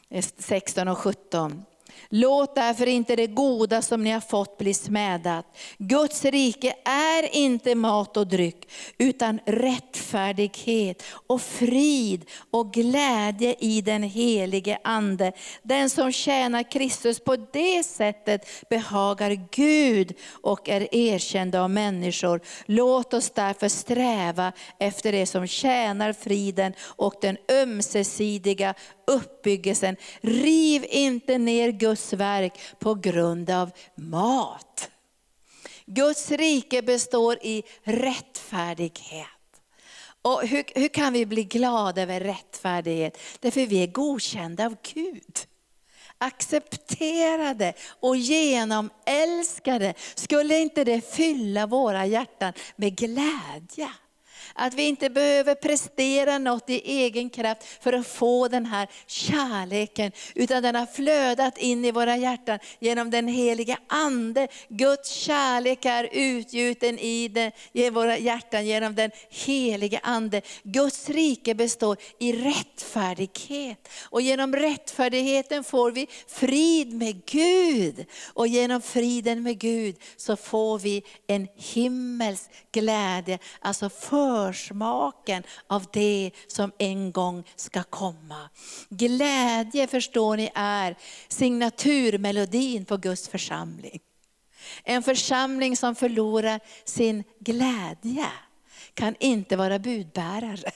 eh, 0.10 0.26
16 0.38 0.88
och 0.88 0.98
17. 0.98 1.66
Låt 2.10 2.56
därför 2.56 2.86
inte 2.86 3.16
det 3.16 3.28
goda 3.28 3.82
som 3.82 4.04
ni 4.04 4.12
har 4.12 4.20
fått 4.20 4.58
bli 4.58 4.74
smädat. 4.74 5.58
Guds 5.78 6.26
rike 6.26 6.74
är 6.86 7.36
inte 7.36 7.76
mat 7.76 8.18
och 8.18 8.28
dryck, 8.28 8.70
utan 8.98 9.40
rättfärdighet 9.46 11.04
och 11.28 11.42
frid 11.42 12.26
och 12.52 12.74
glädje 12.74 13.56
i 13.60 13.82
den 13.82 14.04
helige 14.04 14.78
Ande. 14.84 15.32
Den 15.64 15.90
som 15.90 16.12
tjänar 16.12 16.72
Kristus 16.72 17.20
på 17.20 17.36
det 17.36 17.84
sättet 17.84 18.70
behagar 18.70 19.48
Gud 19.52 20.14
och 20.42 20.70
är 20.70 20.96
erkänd 20.96 21.56
av 21.56 21.70
människor. 21.70 22.42
Låt 22.66 23.14
oss 23.14 23.30
därför 23.30 23.70
sträva 23.70 24.52
efter 24.80 25.12
det 25.12 25.26
som 25.26 25.48
tjänar 25.48 26.14
friden 26.14 26.74
och 26.82 27.14
den 27.22 27.38
ömsesidiga 27.52 28.74
uppbyggelsen. 29.08 29.96
Riv 30.22 30.86
inte 30.90 31.38
ner 31.38 31.72
Guds 31.72 32.14
verk 32.14 32.60
på 32.80 32.94
grund 32.94 33.50
av 33.50 33.72
mat. 33.96 34.90
Guds 35.86 36.32
rike 36.32 36.82
består 36.82 37.38
i 37.42 37.64
rättfärdighet. 37.84 39.28
Och 40.22 40.48
hur, 40.48 40.64
hur 40.80 40.88
kan 40.88 41.14
vi 41.14 41.26
bli 41.26 41.44
glada 41.44 42.02
över 42.02 42.20
rättfärdighet? 42.20 43.18
Därför 43.40 43.66
vi 43.66 43.84
är 43.84 43.88
godkända 43.88 44.66
av 44.66 44.76
Gud 44.94 45.48
accepterade 46.18 47.74
och 48.00 48.18
genomälskade, 48.18 49.94
skulle 50.16 50.60
inte 50.60 50.84
det 50.84 51.02
fylla 51.16 51.68
våra 51.68 52.06
hjärtan 52.06 52.54
med 52.76 52.98
glädje? 52.98 53.90
Att 54.60 54.74
vi 54.74 54.84
inte 54.84 55.10
behöver 55.10 55.56
prestera 55.56 56.38
något 56.38 56.70
i 56.70 56.92
egen 56.92 57.30
kraft 57.30 57.64
för 57.82 57.94
att 57.94 58.08
få 58.08 58.48
den 58.48 58.66
här 58.66 58.88
kärleken. 59.08 60.12
Utan 60.36 60.64
den 60.64 60.76
har 60.76 60.86
flödat 60.86 61.58
in 61.58 61.86
i 61.86 61.92
våra 61.92 62.18
hjärtan 62.18 62.60
genom 62.80 63.10
den 63.10 63.28
heliga 63.28 63.78
Ande. 63.88 64.48
Guds 64.70 65.10
kärlek 65.10 65.86
är 65.86 66.10
utgjuten 66.12 67.00
i, 67.00 67.28
den, 67.28 67.52
i 67.74 67.90
våra 67.90 68.18
hjärtan 68.18 68.66
genom 68.66 68.96
den 68.96 69.12
heliga 69.30 70.00
Ande. 70.04 70.42
Guds 70.64 71.10
rike 71.10 71.56
består 71.56 71.98
i 72.20 72.34
rättfärdighet. 72.34 73.90
Och 74.04 74.22
genom 74.22 74.56
rättfärdigheten 74.56 75.64
får 75.64 75.92
vi 75.92 76.08
frid 76.28 76.94
med 76.94 77.26
Gud. 77.26 78.06
Och 78.34 78.48
genom 78.48 78.82
friden 78.82 79.44
med 79.44 79.60
Gud 79.60 79.96
så 80.18 80.36
får 80.36 80.80
vi 80.80 81.04
en 81.28 81.48
himmels 81.56 82.50
glädje. 82.72 83.40
Alltså 83.60 83.90
försmaken 84.54 85.44
av 85.68 85.86
det 85.94 86.32
som 86.48 86.72
en 86.78 87.12
gång 87.12 87.44
ska 87.56 87.84
komma. 87.84 88.50
Glädje 88.90 89.88
förstår 89.88 90.38
ni 90.38 90.52
är 90.56 90.96
signaturmelodin 91.28 92.86
på 92.86 92.98
Guds 92.98 93.28
församling. 93.30 94.00
En 94.84 95.04
församling 95.04 95.78
som 95.78 95.96
förlorar 95.96 96.60
sin 96.86 97.24
glädje 97.40 98.26
kan 98.94 99.16
inte 99.20 99.56
vara 99.56 99.80
budbärare. 99.80 100.72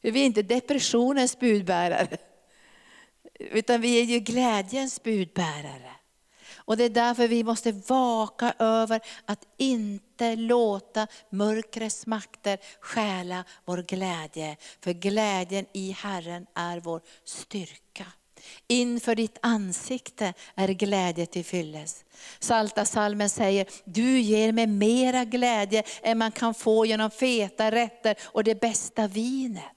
För 0.00 0.10
vi 0.10 0.20
är 0.20 0.26
inte 0.26 0.42
depressionens 0.42 1.38
budbärare, 1.38 2.16
utan 3.38 3.80
vi 3.80 4.00
är 4.00 4.04
ju 4.04 4.18
glädjens 4.18 5.02
budbärare. 5.02 5.95
Och 6.66 6.76
det 6.76 6.84
är 6.84 6.90
därför 6.90 7.28
vi 7.28 7.44
måste 7.44 7.72
vaka 7.72 8.54
över 8.58 9.00
att 9.24 9.46
inte 9.56 10.36
låta 10.36 11.06
mörkrets 11.30 12.06
makter 12.06 12.58
stjäla 12.80 13.44
vår 13.64 13.78
glädje. 13.78 14.56
För 14.80 14.92
glädjen 14.92 15.66
i 15.72 15.90
Herren 15.90 16.46
är 16.54 16.80
vår 16.80 17.00
styrka. 17.24 18.06
Inför 18.68 19.14
ditt 19.14 19.38
ansikte 19.42 20.34
är 20.54 20.68
glädje 20.68 21.26
till 21.26 21.44
fylles. 21.44 22.04
Salta 22.38 22.84
salmen 22.84 23.30
säger, 23.30 23.66
du 23.84 24.20
ger 24.20 24.52
mig 24.52 24.66
mera 24.66 25.24
glädje 25.24 25.82
än 26.02 26.18
man 26.18 26.32
kan 26.32 26.54
få 26.54 26.86
genom 26.86 27.10
feta 27.10 27.70
rätter 27.70 28.16
och 28.22 28.44
det 28.44 28.60
bästa 28.60 29.08
vinet. 29.08 29.75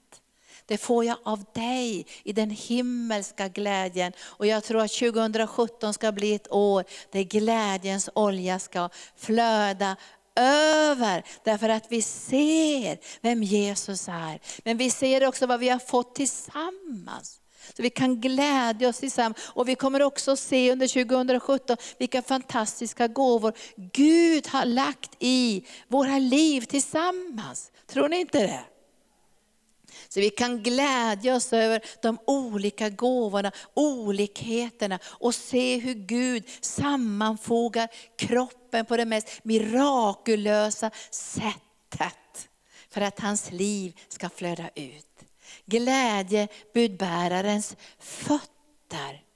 Det 0.70 0.78
får 0.78 1.04
jag 1.04 1.16
av 1.22 1.44
dig 1.54 2.06
i 2.24 2.32
den 2.32 2.50
himmelska 2.50 3.48
glädjen. 3.48 4.12
Och 4.20 4.46
jag 4.46 4.64
tror 4.64 4.80
att 4.80 4.92
2017 4.92 5.94
ska 5.94 6.12
bli 6.12 6.34
ett 6.34 6.52
år 6.52 6.84
där 7.12 7.22
glädjens 7.22 8.10
olja 8.14 8.58
ska 8.58 8.88
flöda 9.16 9.96
över, 10.36 11.24
därför 11.44 11.68
att 11.68 11.86
vi 11.88 12.02
ser 12.02 12.98
vem 13.20 13.42
Jesus 13.42 14.08
är. 14.08 14.40
Men 14.64 14.76
vi 14.76 14.90
ser 14.90 15.26
också 15.26 15.46
vad 15.46 15.60
vi 15.60 15.68
har 15.68 15.78
fått 15.78 16.14
tillsammans. 16.14 17.40
Så 17.76 17.82
vi 17.82 17.90
kan 17.90 18.20
glädja 18.20 18.88
oss 18.88 18.98
tillsammans. 18.98 19.50
Och 19.54 19.68
vi 19.68 19.74
kommer 19.74 20.02
också 20.02 20.36
se 20.36 20.72
under 20.72 20.88
2017 20.88 21.76
vilka 21.98 22.22
fantastiska 22.22 23.08
gåvor 23.08 23.52
Gud 23.92 24.46
har 24.46 24.64
lagt 24.64 25.10
i 25.18 25.66
våra 25.88 26.18
liv 26.18 26.60
tillsammans. 26.60 27.72
Tror 27.86 28.08
ni 28.08 28.20
inte 28.20 28.38
det? 28.38 28.64
Så 30.14 30.20
vi 30.20 30.30
kan 30.30 30.62
glädja 30.62 31.34
oss 31.34 31.52
över 31.52 31.82
de 32.02 32.18
olika 32.26 32.88
gåvorna, 32.88 33.52
olikheterna 33.74 34.98
och 35.04 35.34
se 35.34 35.78
hur 35.78 35.94
Gud 35.94 36.44
sammanfogar 36.60 37.88
kroppen 38.16 38.86
på 38.86 38.96
det 38.96 39.04
mest 39.04 39.44
mirakulösa 39.44 40.90
sättet. 41.10 42.48
För 42.90 43.00
att 43.00 43.20
hans 43.20 43.50
liv 43.50 43.98
ska 44.08 44.28
flöda 44.28 44.70
ut. 44.74 45.06
Glädje 45.66 46.48
budbärarens 46.74 47.76
fötter. 47.98 49.29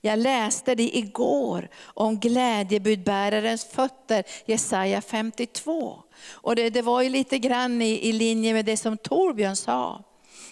Jag 0.00 0.18
läste 0.18 0.74
det 0.74 0.96
igår 0.96 1.68
om 1.84 2.18
glädjebudbärarens 2.18 3.64
fötter, 3.64 4.24
Jesaja 4.46 5.00
52. 5.00 6.02
Och 6.30 6.56
det, 6.56 6.70
det 6.70 6.82
var 6.82 7.02
ju 7.02 7.08
lite 7.08 7.38
grann 7.38 7.82
i, 7.82 8.08
i 8.08 8.12
linje 8.12 8.52
med 8.52 8.64
det 8.64 8.76
som 8.76 8.96
Torbjörn 8.96 9.56
sa 9.56 10.04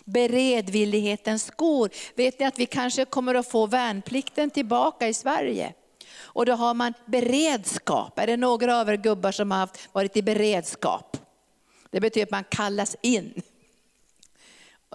beredvillighetens 0.06 1.44
skor. 1.44 1.90
Vet 2.14 2.38
ni 2.38 2.46
att 2.46 2.58
vi 2.58 2.66
kanske 2.66 3.04
kommer 3.04 3.34
att 3.34 3.50
få 3.50 3.66
värnplikten 3.66 4.50
tillbaka 4.50 5.08
i 5.08 5.14
Sverige? 5.14 5.74
Och 6.18 6.46
då 6.46 6.52
har 6.52 6.74
man 6.74 6.94
beredskap. 7.06 8.18
Är 8.18 8.26
det 8.26 8.36
några 8.36 8.80
av 8.80 8.88
er 8.88 8.96
gubbar 8.96 9.32
som 9.32 9.50
har 9.50 9.68
varit 9.92 10.16
i 10.16 10.22
beredskap? 10.22 11.16
Det 11.90 12.00
betyder 12.00 12.26
att 12.26 12.30
man 12.30 12.44
kallas 12.44 12.96
in. 13.02 13.42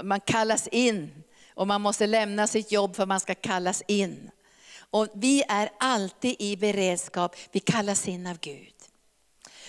Man 0.04 0.20
kallas 0.20 0.68
in 0.68 1.24
och 1.54 1.68
man 1.68 1.82
måste 1.82 2.08
lämna 2.08 2.48
sitt 2.48 2.72
jobb 2.72 2.96
för 2.96 3.06
man 3.06 3.20
ska 3.20 3.36
kallas 3.36 3.84
in. 3.88 4.32
Och 4.92 5.08
vi 5.14 5.44
är 5.48 5.70
alltid 5.80 6.36
i 6.40 6.58
beredskap, 6.58 7.36
vi 7.52 7.60
kallas 7.60 8.08
in 8.08 8.28
av 8.28 8.40
Gud. 8.40 8.74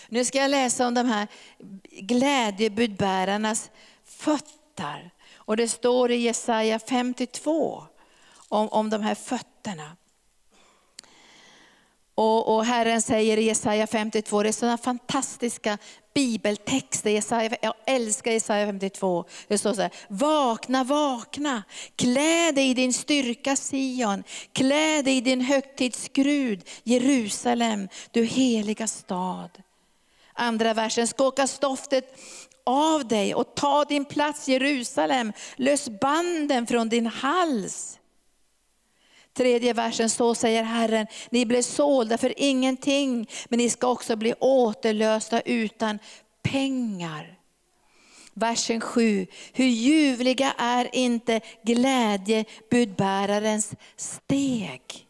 Nu 0.09 0.25
ska 0.25 0.39
jag 0.39 0.51
läsa 0.51 0.87
om 0.87 0.95
de 0.95 1.07
här 1.07 1.29
glädjebudbärarnas 1.91 3.71
fötter. 4.05 5.11
Och 5.35 5.57
det 5.57 5.69
står 5.69 6.11
i 6.11 6.17
Jesaja 6.17 6.79
52 6.79 7.85
om, 8.49 8.69
om 8.69 8.91
de 8.91 9.03
här 9.03 9.15
fötterna. 9.15 9.97
Och, 12.15 12.55
och 12.55 12.65
Herren 12.65 13.03
säger 13.03 13.37
i 13.37 13.45
Jesaja 13.45 13.87
52, 13.87 14.43
det 14.43 14.49
är 14.49 14.53
sådana 14.53 14.79
fantastiska 14.79 15.79
bibeltexter. 16.15 17.11
Jesaja, 17.11 17.57
jag 17.63 17.75
älskar 17.87 18.31
Jesaja 18.31 18.67
52. 18.67 19.25
Det 19.49 19.59
står 19.59 19.75
så 19.75 19.83
här, 19.83 19.91
vakna, 20.09 20.85
vakna, 20.85 21.63
klä 21.97 22.53
dig 22.53 22.71
i 22.71 22.75
din 22.75 22.93
styrka 22.93 23.57
Sion, 23.57 24.25
klä 24.53 25.03
dig 25.03 25.17
i 25.17 25.21
din 25.21 25.41
högtidsskrud 25.41 26.69
Jerusalem, 26.83 27.89
du 28.11 28.25
heliga 28.25 28.87
stad. 28.87 29.63
Andra 30.35 30.75
versen, 30.75 31.07
skaka 31.07 31.47
stoftet 31.47 32.19
av 32.65 33.09
dig 33.09 33.35
och 33.35 33.55
ta 33.55 33.85
din 33.85 34.05
plats 34.05 34.49
Jerusalem. 34.49 35.33
Lös 35.57 35.89
banden 36.01 36.67
från 36.67 36.89
din 36.89 37.07
hals. 37.07 37.99
Tredje 39.35 39.73
versen, 39.73 40.11
så 40.11 40.35
säger 40.35 40.63
Herren, 40.63 41.07
ni 41.31 41.47
blev 41.47 41.63
sålda 41.63 42.19
för 42.19 42.35
ingenting, 42.37 43.29
men 43.49 43.59
ni 43.59 43.71
ska 43.71 43.89
också 43.89 44.17
bli 44.17 44.35
återlösta 44.41 45.41
utan 45.41 45.99
pengar. 46.43 47.39
Versen 48.35 48.81
7, 48.81 49.27
hur 49.53 49.67
ljuvliga 49.67 50.53
är 50.59 50.97
inte 50.97 51.41
glädjebudbärarens 51.63 53.73
steg 53.97 55.07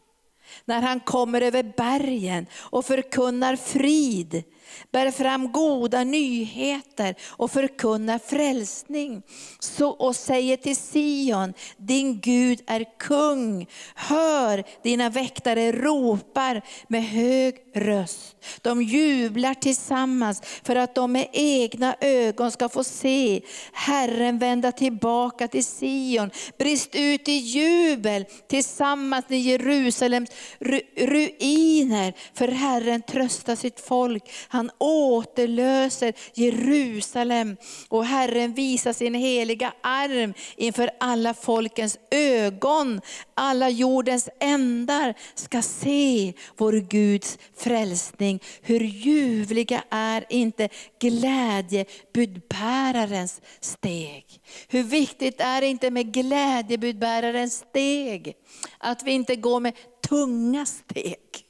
när 0.65 0.81
han 0.81 0.99
kommer 0.99 1.41
över 1.41 1.63
bergen 1.63 2.45
och 2.55 2.85
förkunnar 2.85 3.55
frid 3.55 4.43
bär 4.91 5.11
fram 5.11 5.51
goda 5.51 6.03
nyheter 6.03 7.15
och 7.29 7.51
förkunnar 7.51 8.19
frälsning. 8.19 9.21
Så, 9.59 9.89
och 9.89 10.15
säger 10.15 10.57
till 10.57 10.75
Sion, 10.75 11.53
din 11.77 12.19
Gud 12.19 12.61
är 12.67 12.85
kung. 12.99 13.67
Hör, 13.95 14.63
dina 14.83 15.09
väktare 15.09 15.71
ropar 15.71 16.61
med 16.87 17.03
hög 17.03 17.55
röst. 17.75 18.35
De 18.61 18.81
jublar 18.81 19.53
tillsammans 19.53 20.41
för 20.63 20.75
att 20.75 20.95
de 20.95 21.11
med 21.11 21.27
egna 21.33 21.95
ögon 22.01 22.51
ska 22.51 22.69
få 22.69 22.83
se 22.83 23.41
Herren 23.73 24.39
vända 24.39 24.71
tillbaka 24.71 25.47
till 25.47 25.65
Sion. 25.65 26.31
Brist 26.57 26.95
ut 26.95 27.27
i 27.27 27.31
jubel 27.31 28.25
tillsammans 28.47 29.25
med 29.27 29.41
Jerusalems 29.41 30.29
ruiner, 30.95 32.13
för 32.33 32.47
Herren 32.47 33.01
tröstar 33.01 33.55
sitt 33.55 33.79
folk. 33.79 34.31
Han 34.47 34.62
han 34.63 34.71
återlöser 34.77 36.13
Jerusalem 36.33 37.57
och 37.89 38.05
Herren 38.05 38.53
visar 38.53 38.93
sin 38.93 39.13
heliga 39.13 39.73
arm 39.81 40.33
inför 40.55 40.89
alla 40.99 41.33
folkens 41.33 41.97
ögon. 42.11 43.01
Alla 43.33 43.69
jordens 43.69 44.29
ändar 44.39 45.13
ska 45.35 45.61
se 45.61 46.33
vår 46.57 46.73
Guds 46.73 47.37
frälsning. 47.57 48.39
Hur 48.61 48.79
ljuvliga 48.79 49.83
är 49.89 50.25
inte 50.29 50.69
glädjebudbärarens 50.99 53.41
steg. 53.59 54.25
Hur 54.67 54.83
viktigt 54.83 55.41
är 55.41 55.61
det 55.61 55.67
inte 55.67 55.91
med 55.91 56.13
glädjebudbärarens 56.13 57.65
steg? 57.69 58.33
Att 58.77 59.03
vi 59.03 59.11
inte 59.11 59.35
går 59.35 59.59
med 59.59 59.73
tunga 60.09 60.65
steg 60.65 61.42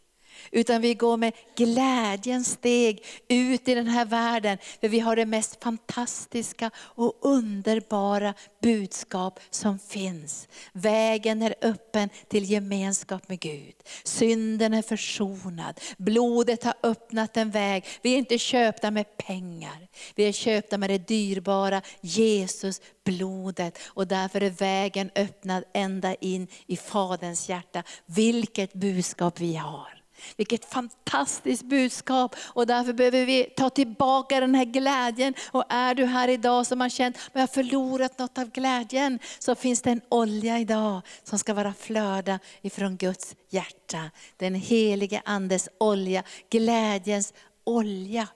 utan 0.53 0.81
vi 0.81 0.93
går 0.93 1.17
med 1.17 1.33
glädjens 1.55 2.47
steg 2.47 3.05
ut 3.27 3.67
i 3.67 3.75
den 3.75 3.87
här 3.87 4.05
världen. 4.05 4.57
För 4.81 4.87
vi 4.87 4.99
har 4.99 5.15
det 5.15 5.25
mest 5.25 5.63
fantastiska 5.63 6.71
och 6.77 7.13
underbara 7.21 8.33
budskap 8.61 9.39
som 9.49 9.79
finns. 9.79 10.47
Vägen 10.73 11.41
är 11.41 11.55
öppen 11.61 12.09
till 12.27 12.49
gemenskap 12.51 13.29
med 13.29 13.39
Gud. 13.39 13.75
Synden 14.03 14.73
är 14.73 14.81
försonad, 14.81 15.79
blodet 15.97 16.63
har 16.63 16.73
öppnat 16.83 17.37
en 17.37 17.51
väg. 17.51 17.85
Vi 18.01 18.13
är 18.13 18.17
inte 18.17 18.37
köpta 18.37 18.91
med 18.91 19.17
pengar, 19.17 19.87
vi 20.15 20.23
är 20.23 20.31
köpta 20.31 20.77
med 20.77 20.89
det 20.89 21.07
dyrbara 21.07 21.81
Jesus 22.01 22.81
blodet. 23.03 23.77
Och 23.85 24.07
därför 24.07 24.41
är 24.41 24.49
vägen 24.49 25.11
öppnad 25.15 25.63
ända 25.73 26.15
in 26.15 26.47
i 26.67 26.77
Faderns 26.77 27.49
hjärta. 27.49 27.83
Vilket 28.05 28.73
budskap 28.73 29.39
vi 29.39 29.55
har. 29.55 30.02
Vilket 30.37 30.65
fantastiskt 30.65 31.63
budskap 31.63 32.35
och 32.39 32.67
därför 32.67 32.93
behöver 32.93 33.25
vi 33.25 33.43
ta 33.43 33.69
tillbaka 33.69 34.39
den 34.39 34.55
här 34.55 34.65
glädjen. 34.65 35.33
Och 35.51 35.63
är 35.69 35.95
du 35.95 36.05
här 36.05 36.27
idag 36.27 36.67
som 36.67 36.81
har 36.81 36.89
känt 36.89 37.15
att 37.15 37.29
jag 37.33 37.41
har 37.41 37.47
förlorat 37.47 38.19
något 38.19 38.37
av 38.37 38.51
glädjen, 38.51 39.19
så 39.39 39.55
finns 39.55 39.81
det 39.81 39.91
en 39.91 40.01
olja 40.09 40.59
idag 40.59 41.01
som 41.23 41.39
ska 41.39 41.53
vara 41.53 41.73
flöda 41.73 42.39
ifrån 42.61 42.97
Guds 42.97 43.35
hjärta. 43.49 44.11
Den 44.37 44.55
helige 44.55 45.21
Andes 45.25 45.69
olja, 45.77 46.23
glädjens 46.49 47.33
olja. 47.63 48.27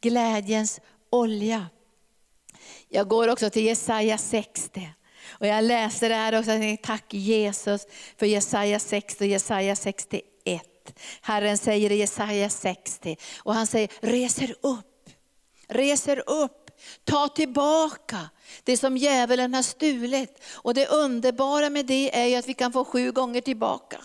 Glädjens 0.00 0.80
olja. 1.10 1.66
Jag 2.88 3.08
går 3.08 3.28
också 3.28 3.50
till 3.50 3.64
Jesaja 3.64 4.18
60. 4.18 4.90
Och 5.28 5.46
jag 5.46 5.64
läser 5.64 6.08
det 6.08 6.14
här 6.14 6.38
också, 6.38 6.50
tack 6.82 7.14
Jesus 7.14 7.86
för 8.16 8.26
Jesaja 8.26 8.78
60 8.78 9.24
och 9.24 9.28
Jesaja 9.28 9.76
61. 9.76 10.35
Herren 11.20 11.58
säger 11.58 11.92
i 11.92 11.96
Jesaja 11.96 12.50
60, 12.50 13.16
och 13.38 13.54
han 13.54 13.66
säger 13.66 13.90
reser 14.00 14.54
upp, 14.60 15.10
reser 15.68 16.22
upp, 16.26 16.70
ta 17.04 17.28
tillbaka 17.28 18.28
det 18.64 18.76
som 18.76 18.96
djävulen 18.96 19.54
har 19.54 19.62
stulit. 19.62 20.42
Och 20.54 20.74
det 20.74 20.86
underbara 20.86 21.70
med 21.70 21.86
det 21.86 22.18
är 22.18 22.26
ju 22.26 22.34
att 22.36 22.48
vi 22.48 22.54
kan 22.54 22.72
få 22.72 22.84
sju 22.84 23.12
gånger 23.12 23.40
tillbaka. 23.40 23.96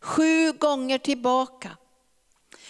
Sju 0.00 0.52
gånger 0.52 0.98
tillbaka. 0.98 1.76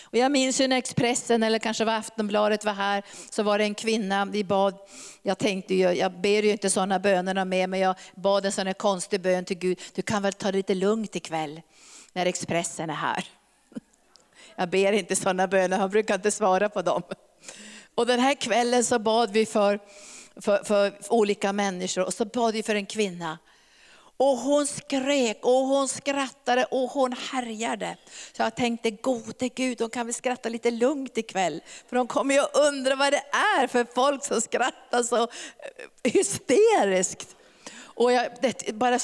Och 0.03 0.19
jag 0.19 0.33
minns 0.33 0.61
ju 0.61 0.69
när 0.69 0.77
Expressen 0.77 1.43
eller 1.43 1.59
kanske 1.59 1.85
var 1.85 1.93
Aftonbladet 1.93 2.65
var 2.65 2.73
här, 2.73 3.03
så 3.31 3.43
var 3.43 3.59
det 3.59 3.65
en 3.65 3.75
kvinna, 3.75 4.25
vi 4.25 4.45
bad, 4.45 4.75
jag 5.23 5.39
tänkte 5.39 5.75
ju, 5.75 5.93
jag 5.93 6.13
ber 6.21 6.43
ju 6.43 6.51
inte 6.51 6.71
sådana 6.71 6.99
böner 6.99 7.45
med, 7.45 7.69
men 7.69 7.81
jag 7.81 7.95
bad 8.15 8.47
en 8.47 8.53
sån 8.53 8.67
här 8.67 8.75
konstig 8.75 9.21
bön 9.21 9.45
till 9.45 9.59
Gud, 9.59 9.81
du 9.95 10.03
kan 10.03 10.23
väl 10.23 10.33
ta 10.33 10.53
det 10.53 10.57
lite 10.57 10.75
lugnt 10.75 11.17
ikväll 11.17 11.61
när 12.13 12.27
Expressen 12.27 12.91
är 12.91 12.95
här. 12.95 13.25
Jag 14.57 14.71
ber 14.71 14.93
inte 14.93 15.17
sådana 15.17 15.49
böner, 15.49 15.79
han 15.79 15.91
brukar 15.91 16.15
inte 16.15 16.31
svara 16.31 16.69
på 16.69 16.83
dem. 16.83 17.03
Och 17.95 18.07
den 18.07 18.21
här 18.21 18.35
kvällen 18.35 18.85
så 18.85 18.99
bad 18.99 19.31
vi 19.33 19.47
för, 19.47 19.79
för, 20.41 20.65
för 20.65 20.93
olika 21.09 21.53
människor 21.53 22.05
och 22.05 22.15
så 22.15 22.25
bad 22.25 22.55
vi 22.55 22.63
för 22.63 22.75
en 22.75 22.87
kvinna. 22.87 23.39
Och 24.17 24.37
hon 24.37 24.67
skrek 24.67 25.39
och 25.43 25.53
hon 25.53 25.89
skrattade 25.89 26.65
och 26.65 26.91
hon 26.91 27.13
härjade. 27.13 27.97
Så 28.37 28.43
jag 28.43 28.55
tänkte, 28.55 28.91
gode 28.91 29.49
Gud, 29.49 29.81
hon 29.81 29.91
kan 29.91 30.07
väl 30.07 30.15
skratta 30.15 30.49
lite 30.49 30.71
lugnt 30.71 31.19
ikväll. 31.19 31.63
För 31.89 31.97
de 31.97 32.07
kommer 32.07 32.35
ju 32.35 32.41
undra 32.41 32.97
vad 32.97 33.13
det 33.13 33.23
är 33.33 33.67
för 33.67 33.87
folk 33.95 34.25
som 34.25 34.41
skrattar 34.41 35.03
så 35.03 35.23
eh, 35.23 35.29
hysteriskt. 36.13 37.37
Och 38.03 38.13
jag, 38.13 38.29
det, 38.41 38.75
bara, 38.75 38.99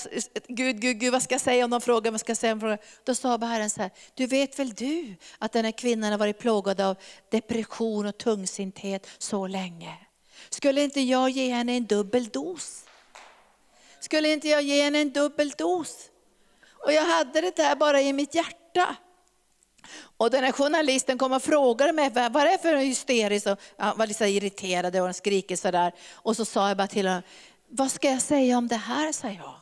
Gud, 0.49 0.81
Gud, 0.81 1.01
Gud, 1.01 1.13
vad 1.13 1.23
ska 1.23 1.35
jag 1.35 1.41
säga 1.41 1.65
om 1.65 1.71
de 1.71 1.81
frågar? 1.81 2.11
Vad 2.11 2.21
ska 2.21 2.31
jag 2.31 2.37
säga 2.37 2.53
om 2.53 2.61
frågar? 2.61 2.79
Då 3.05 3.15
sa 3.15 3.39
Herren 3.39 3.71
så 3.71 3.83
här, 3.83 3.91
du 4.15 4.27
vet 4.27 4.59
väl 4.59 4.75
du 4.75 5.15
att 5.39 5.53
den 5.53 5.65
här 5.65 5.73
kvinnan 5.73 6.11
har 6.11 6.19
varit 6.19 6.39
plågad 6.39 6.81
av 6.81 6.97
depression 7.31 8.07
och 8.07 8.19
tungsinthet 8.19 9.07
så 9.19 9.47
länge. 9.47 9.99
Skulle 10.51 10.83
inte 10.83 11.01
jag 11.01 11.31
ge 11.31 11.53
henne 11.53 11.73
en 11.73 11.87
dubbel 11.87 12.29
dos? 12.29 12.85
Skulle 14.01 14.33
inte 14.33 14.49
jag 14.49 14.63
ge 14.63 14.83
henne 14.83 14.99
en 14.99 15.11
dubbel 15.11 15.51
dos? 15.51 16.11
Och 16.85 16.93
jag 16.93 17.05
hade 17.05 17.41
det 17.41 17.57
där 17.57 17.77
bara 17.77 18.01
i 18.01 18.13
mitt 18.13 18.35
hjärta. 18.35 18.97
Och 20.17 20.31
den 20.31 20.45
här 20.45 20.53
journalisten 20.53 21.19
kom 21.19 21.33
och 21.33 21.43
frågade 21.43 21.93
mig 21.93 22.11
vad 22.11 22.33
det 22.33 22.53
är 22.53 22.59
för 22.59 22.77
hysteriskt. 22.77 23.47
Och 23.47 23.59
han 23.77 23.99
var 23.99 24.07
lite 24.07 24.27
irriterad 24.27 24.97
och 24.97 25.17
skriker 25.17 25.57
sådär. 25.57 25.93
Och 26.13 26.37
så 26.37 26.45
sa 26.45 26.69
jag 26.69 26.77
bara 26.77 26.87
till 26.87 27.07
honom, 27.07 27.23
vad 27.69 27.91
ska 27.91 28.11
jag 28.11 28.23
säga 28.23 28.59
om 28.59 28.69
det 28.69 28.77
här, 28.77 29.13
sa 29.13 29.29
jag. 29.29 29.55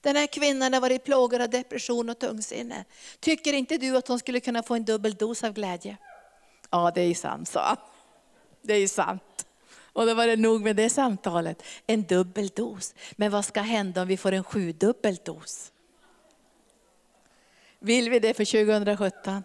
Den 0.00 0.16
här 0.16 0.26
kvinnan 0.26 0.72
har 0.72 0.80
varit 0.80 1.04
plågad 1.04 1.42
av 1.42 1.50
depression 1.50 2.08
och 2.08 2.18
tungsinne. 2.18 2.84
Tycker 3.20 3.52
inte 3.52 3.78
du 3.78 3.96
att 3.96 4.08
hon 4.08 4.18
skulle 4.18 4.40
kunna 4.40 4.62
få 4.62 4.74
en 4.74 4.84
dubbel 4.84 5.14
dos 5.14 5.44
av 5.44 5.52
glädje? 5.52 5.96
Ja, 6.70 6.92
det 6.94 7.00
är 7.00 7.14
sant, 7.14 7.48
sa 7.48 7.66
han. 7.66 7.76
Det 8.62 8.74
är 8.74 8.88
sant. 8.88 9.46
Och 9.92 10.06
då 10.06 10.14
var 10.14 10.26
det 10.26 10.36
nog 10.36 10.60
med 10.60 10.76
det 10.76 10.90
samtalet. 10.90 11.62
En 11.86 12.02
dubbel 12.02 12.48
dos. 12.48 12.94
Men 13.12 13.30
vad 13.30 13.44
ska 13.44 13.60
hända 13.60 14.02
om 14.02 14.08
vi 14.08 14.16
får 14.16 14.32
en 14.32 14.44
sjudubbel 14.44 15.16
dos? 15.24 15.72
Vill 17.78 18.10
vi 18.10 18.18
det 18.18 18.34
för 18.34 18.44
2017? 18.44 19.42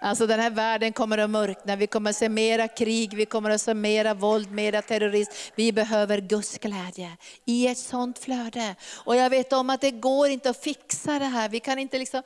Alltså 0.00 0.26
den 0.26 0.40
här 0.40 0.50
världen 0.50 0.92
kommer 0.92 1.18
att 1.18 1.30
mörkna, 1.30 1.76
vi 1.76 1.86
kommer 1.86 2.10
att 2.10 2.16
se 2.16 2.28
mera 2.28 2.68
krig, 2.68 3.14
vi 3.14 3.26
kommer 3.26 3.50
att 3.50 3.60
se 3.60 3.74
mera 3.74 4.14
våld, 4.14 4.50
mera 4.50 4.82
terrorism. 4.82 5.32
Vi 5.54 5.72
behöver 5.72 6.20
Guds 6.20 6.58
glädje 6.58 7.10
i 7.44 7.66
ett 7.66 7.78
sånt 7.78 8.18
flöde. 8.18 8.74
Och 9.04 9.16
jag 9.16 9.30
vet 9.30 9.52
om 9.52 9.70
att 9.70 9.80
det 9.80 9.90
går 9.90 10.28
inte 10.28 10.50
att 10.50 10.62
fixa 10.62 11.18
det 11.18 11.24
här. 11.24 11.48
Vi 11.48 11.60
kan 11.60 11.78
inte 11.78 11.98
liksom 11.98 12.22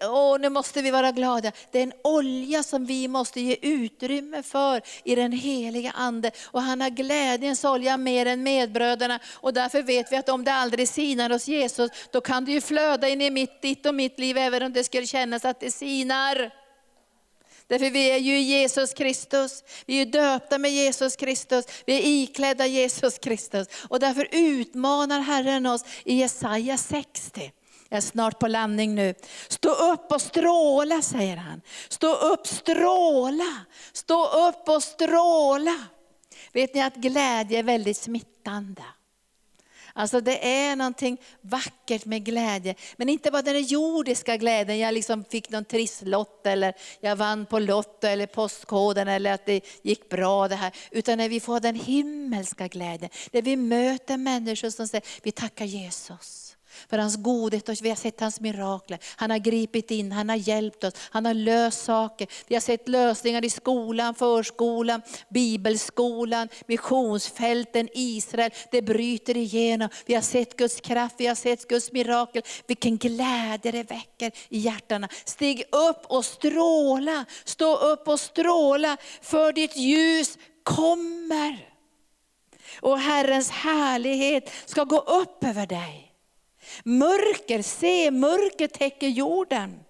Åh, 0.00 0.38
nu 0.40 0.48
måste 0.48 0.82
vi 0.82 0.90
vara 0.90 1.12
glada. 1.12 1.52
Det 1.70 1.78
är 1.78 1.82
en 1.82 1.92
olja 2.04 2.62
som 2.62 2.86
vi 2.86 3.08
måste 3.08 3.40
ge 3.40 3.56
utrymme 3.62 4.42
för 4.42 4.82
i 5.04 5.14
den 5.14 5.32
heliga 5.32 5.90
Ande. 5.90 6.30
Och 6.44 6.62
han 6.62 6.80
har 6.80 6.90
glädjens 6.90 7.64
olja 7.64 7.96
mer 7.96 8.26
än 8.26 8.42
medbröderna. 8.42 9.18
Och 9.34 9.54
därför 9.54 9.82
vet 9.82 10.12
vi 10.12 10.16
att 10.16 10.28
om 10.28 10.44
det 10.44 10.52
aldrig 10.52 10.88
sinar 10.88 11.30
hos 11.30 11.48
Jesus, 11.48 11.90
då 12.10 12.20
kan 12.20 12.44
det 12.44 12.52
ju 12.52 12.60
flöda 12.60 13.08
in 13.08 13.20
i 13.20 13.30
mitt, 13.30 13.62
ditt 13.62 13.86
och 13.86 13.94
mitt 13.94 14.18
liv, 14.18 14.38
även 14.38 14.62
om 14.62 14.72
det 14.72 14.84
skulle 14.84 15.06
kännas 15.06 15.44
att 15.44 15.60
det 15.60 15.70
sinar. 15.70 16.61
Därför 17.72 17.90
vi 17.90 18.10
är 18.10 18.18
ju 18.18 18.38
Jesus 18.38 18.94
Kristus. 18.94 19.64
Vi 19.86 20.00
är 20.00 20.06
döpta 20.06 20.58
med 20.58 20.70
Jesus 20.70 21.16
Kristus. 21.16 21.64
Vi 21.86 21.98
är 21.98 22.02
iklädda 22.06 22.66
Jesus 22.66 23.18
Kristus. 23.18 23.68
Och 23.88 24.00
därför 24.00 24.28
utmanar 24.30 25.20
Herren 25.20 25.66
oss 25.66 25.84
i 26.04 26.14
Jesaja 26.14 26.76
60. 26.76 27.52
Jag 27.88 27.96
är 27.96 28.00
snart 28.00 28.38
på 28.38 28.48
landning 28.48 28.94
nu. 28.94 29.14
Stå 29.48 29.70
upp 29.70 30.12
och 30.12 30.22
stråla, 30.22 31.02
säger 31.02 31.36
han. 31.36 31.60
Stå 31.88 32.14
upp, 32.14 32.46
stråla. 32.46 33.64
Stå 33.92 34.48
upp 34.48 34.68
och 34.68 34.82
stråla. 34.82 35.84
Vet 36.52 36.74
ni 36.74 36.82
att 36.82 36.96
glädje 36.96 37.58
är 37.58 37.62
väldigt 37.62 37.96
smittande. 37.96 38.82
Alltså 39.92 40.20
det 40.20 40.48
är 40.48 40.76
någonting 40.76 41.20
vackert 41.40 42.04
med 42.04 42.24
glädje. 42.24 42.74
Men 42.96 43.08
inte 43.08 43.30
bara 43.30 43.42
den 43.42 43.62
jordiska 43.62 44.36
glädjen, 44.36 44.78
jag 44.78 44.94
liksom 44.94 45.24
fick 45.24 45.50
någon 45.50 45.64
trisslott 45.64 46.46
eller 46.46 46.74
jag 47.00 47.16
vann 47.16 47.46
på 47.46 47.58
Lotto 47.58 48.06
eller 48.06 48.26
Postkoden 48.26 49.08
eller 49.08 49.32
att 49.32 49.46
det 49.46 49.60
gick 49.82 50.08
bra 50.08 50.48
det 50.48 50.56
här. 50.56 50.72
Utan 50.90 51.18
när 51.18 51.28
vi 51.28 51.40
får 51.40 51.60
den 51.60 51.74
himmelska 51.74 52.68
glädjen, 52.68 53.10
där 53.30 53.42
vi 53.42 53.56
möter 53.56 54.16
människor 54.16 54.70
som 54.70 54.88
säger, 54.88 55.06
vi 55.22 55.32
tackar 55.32 55.64
Jesus 55.64 56.51
för 56.90 56.98
hans 56.98 57.16
godhet 57.16 57.68
och 57.68 57.74
vi 57.82 57.88
har 57.88 57.96
sett 57.96 58.20
hans 58.20 58.40
mirakler. 58.40 58.98
Han 59.16 59.30
har 59.30 59.38
gripit 59.38 59.90
in, 59.90 60.12
han 60.12 60.28
har 60.28 60.36
hjälpt 60.36 60.84
oss, 60.84 60.94
han 61.10 61.26
har 61.26 61.34
löst 61.34 61.84
saker. 61.84 62.28
Vi 62.46 62.54
har 62.54 62.60
sett 62.60 62.88
lösningar 62.88 63.44
i 63.44 63.50
skolan, 63.50 64.14
förskolan, 64.14 65.02
bibelskolan, 65.28 66.48
missionsfälten, 66.66 67.88
Israel. 67.92 68.50
Det 68.70 68.82
bryter 68.82 69.36
igenom. 69.36 69.88
Vi 70.06 70.14
har 70.14 70.22
sett 70.22 70.56
Guds 70.56 70.80
kraft, 70.80 71.14
vi 71.18 71.26
har 71.26 71.34
sett 71.34 71.68
Guds 71.68 71.92
mirakel. 71.92 72.42
Vilken 72.66 72.96
glädje 72.96 73.72
det 73.72 73.90
väcker 73.90 74.32
i 74.48 74.58
hjärtana. 74.58 75.08
Stig 75.24 75.62
upp 75.72 76.06
och 76.06 76.24
stråla, 76.24 77.24
stå 77.44 77.76
upp 77.76 78.08
och 78.08 78.20
stråla 78.20 78.96
för 79.22 79.52
ditt 79.52 79.76
ljus 79.76 80.38
kommer. 80.62 81.68
Och 82.80 82.98
Herrens 82.98 83.50
härlighet 83.50 84.50
ska 84.64 84.84
gå 84.84 84.98
upp 84.98 85.44
över 85.44 85.66
dig. 85.66 86.11
Mörker, 86.84 87.62
se 87.62 88.10
mörker 88.10 88.66
täcker 88.66 89.08
jorden 89.08 89.80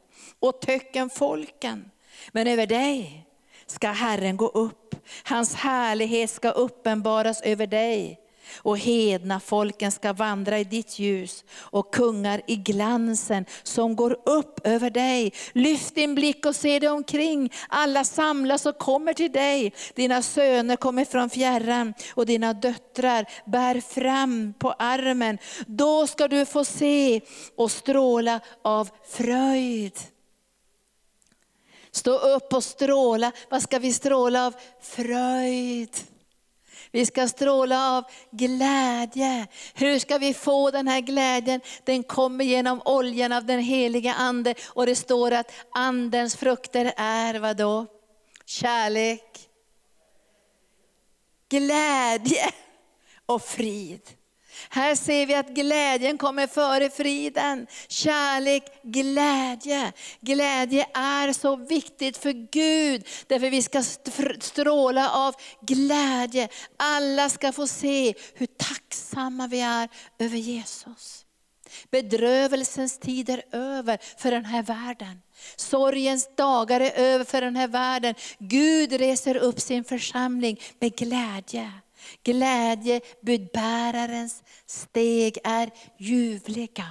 och 0.41 0.61
töcken 0.61 1.11
folken. 1.11 1.91
Men 2.33 2.47
över 2.47 2.67
dig 2.67 3.27
ska 3.67 3.89
Herren 3.89 4.37
gå 4.37 4.49
upp, 4.49 4.95
hans 5.25 5.55
härlighet 5.55 6.31
ska 6.31 6.51
uppenbaras 6.51 7.43
över 7.43 7.67
dig 7.67 8.22
och 8.57 8.79
hedna 8.79 9.41
folken 9.41 9.93
ska 9.93 10.13
vandra 10.13 10.59
i 10.59 10.65
ditt 10.65 10.99
ljus 10.99 11.45
och 11.55 11.95
kungar 11.95 12.43
i 12.47 12.57
glansen 12.57 13.45
som 13.63 13.97
går 13.97 14.17
upp 14.25 14.67
över 14.67 14.91
dig. 14.91 15.33
Lyft 15.53 15.95
din 15.95 16.15
blick 16.15 16.47
och 16.47 16.57
se 16.57 16.79
dig 16.79 16.89
omkring. 16.89 17.53
Alla 17.69 18.05
samlas 18.05 18.67
och 18.67 18.79
kommer 18.79 19.15
till 19.15 19.33
dig. 19.33 19.75
Dina 19.95 20.23
söner 20.23 20.77
kommer 20.77 21.05
från 21.05 21.31
fjärran 21.31 21.95
och 22.15 22.27
dina 22.27 22.53
döttrar 22.53 23.27
bär 23.47 23.81
fram 23.81 24.55
på 24.59 24.73
armen. 24.73 25.39
Då 25.67 26.07
ska 26.07 26.29
du 26.29 26.47
få 26.47 26.65
se 26.65 27.21
och 27.57 27.71
stråla 27.71 28.41
av 28.63 28.89
fröjd. 29.09 29.99
Stå 31.91 32.19
upp 32.19 32.53
och 32.53 32.65
stråla. 32.65 33.33
Vad 33.51 33.63
ska 33.63 33.79
vi 33.79 33.93
stråla 33.93 34.47
av? 34.47 34.55
Fröjd. 34.81 35.97
Vi 36.93 37.07
ska 37.07 37.29
stråla 37.29 37.97
av 37.97 38.05
glädje. 38.31 39.47
Hur 39.75 39.99
ska 39.99 40.19
vi 40.19 40.35
få 40.35 40.71
den 40.71 40.89
här 40.89 41.01
glädjen? 41.01 41.61
Den 41.85 42.03
kommer 42.03 42.45
genom 42.45 42.83
oljan 42.85 43.33
av 43.33 43.45
den 43.45 43.61
heliga 43.61 44.15
Ande. 44.15 44.55
Och 44.67 44.87
det 44.87 44.97
står 44.97 45.31
att 45.31 45.53
Andens 45.71 46.37
frukter 46.37 46.93
är 46.97 47.35
vad 47.35 47.57
då? 47.57 47.87
Kärlek, 48.45 49.49
glädje 51.49 52.51
och 53.27 53.43
frid. 53.43 54.03
Här 54.69 54.95
ser 54.95 55.27
vi 55.27 55.35
att 55.35 55.49
glädjen 55.49 56.19
kommer 56.19 56.47
före 56.47 56.91
friden. 56.91 57.67
Kärlek, 57.89 58.65
glädje. 58.83 59.93
Glädje 60.21 60.87
är 60.95 61.33
så 61.33 61.57
viktigt 61.57 62.17
för 62.17 62.33
Gud, 62.33 63.09
därför 63.27 63.51
vi 63.51 63.63
ska 63.63 63.83
stråla 64.41 65.11
av 65.11 65.35
glädje. 65.61 66.49
Alla 66.77 67.29
ska 67.29 67.53
få 67.53 67.67
se 67.67 68.15
hur 68.35 68.47
tacksamma 68.47 69.47
vi 69.47 69.61
är 69.61 69.89
över 70.19 70.37
Jesus. 70.37 71.27
Bedrövelsens 71.91 72.99
tid 72.99 73.31
är 73.31 73.43
över 73.53 73.99
för 74.19 74.31
den 74.31 74.45
här 74.45 74.63
världen. 74.63 75.23
Sorgens 75.57 76.37
dagar 76.37 76.81
är 76.81 76.93
över 76.93 77.25
för 77.25 77.41
den 77.41 77.57
här 77.57 77.69
världen. 77.69 78.15
Gud 78.39 78.93
reser 78.93 79.37
upp 79.37 79.61
sin 79.61 79.85
församling 79.85 80.61
med 80.79 80.97
glädje. 80.97 81.73
Glädjebudbärarens 82.25 84.43
steg 84.67 85.39
är 85.45 85.71
ljuvliga. 85.99 86.87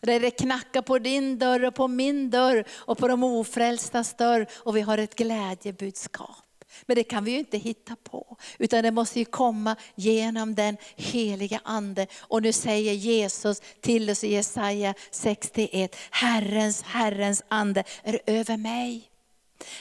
Där 0.00 0.20
det 0.20 0.30
knackar 0.30 0.82
på 0.82 0.98
din 0.98 1.38
dörr 1.38 1.64
och 1.64 1.74
på 1.74 1.88
min 1.88 2.30
dörr 2.30 2.64
och 2.70 2.98
på 2.98 3.08
de 3.08 3.24
ofrälstas 3.24 4.14
dörr 4.14 4.46
och 4.56 4.76
vi 4.76 4.80
har 4.80 4.98
ett 4.98 5.14
glädjebudskap. 5.14 6.46
Men 6.86 6.96
det 6.96 7.04
kan 7.04 7.24
vi 7.24 7.30
ju 7.30 7.38
inte 7.38 7.58
hitta 7.58 7.96
på, 7.96 8.36
utan 8.58 8.82
det 8.82 8.90
måste 8.90 9.18
ju 9.18 9.24
komma 9.24 9.76
genom 9.94 10.54
den 10.54 10.76
heliga 10.96 11.60
Ande. 11.64 12.06
Och 12.20 12.42
nu 12.42 12.52
säger 12.52 12.92
Jesus 12.92 13.62
till 13.80 14.10
oss 14.10 14.24
i 14.24 14.32
Jesaja 14.32 14.94
61, 15.10 15.96
Herrens, 16.10 16.82
Herrens 16.82 17.42
ande 17.48 17.84
är 18.02 18.20
över 18.26 18.56
mig. 18.56 19.09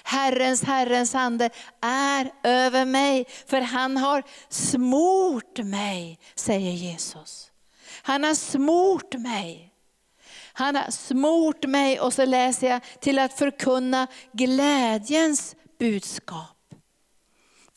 Herrens, 0.04 0.64
Herrens 0.64 1.16
ande 1.16 1.50
är 1.82 2.32
över 2.44 2.86
mig, 2.86 3.26
för 3.46 3.62
han 3.62 3.98
har 3.98 4.24
smort 4.50 5.58
mig, 5.58 6.20
säger 6.36 6.72
Jesus. 6.72 7.52
Han 8.02 8.24
har 8.24 8.34
smort 8.34 9.14
mig. 9.14 9.74
Han 10.54 10.76
har 10.76 10.92
smort 10.92 11.66
mig 11.66 12.00
och 12.00 12.14
så 12.14 12.26
läser 12.26 12.70
jag 12.70 12.82
till 13.00 13.20
att 13.20 13.34
förkunna 13.34 14.08
glädjens 14.32 15.56
budskap. 15.80 16.56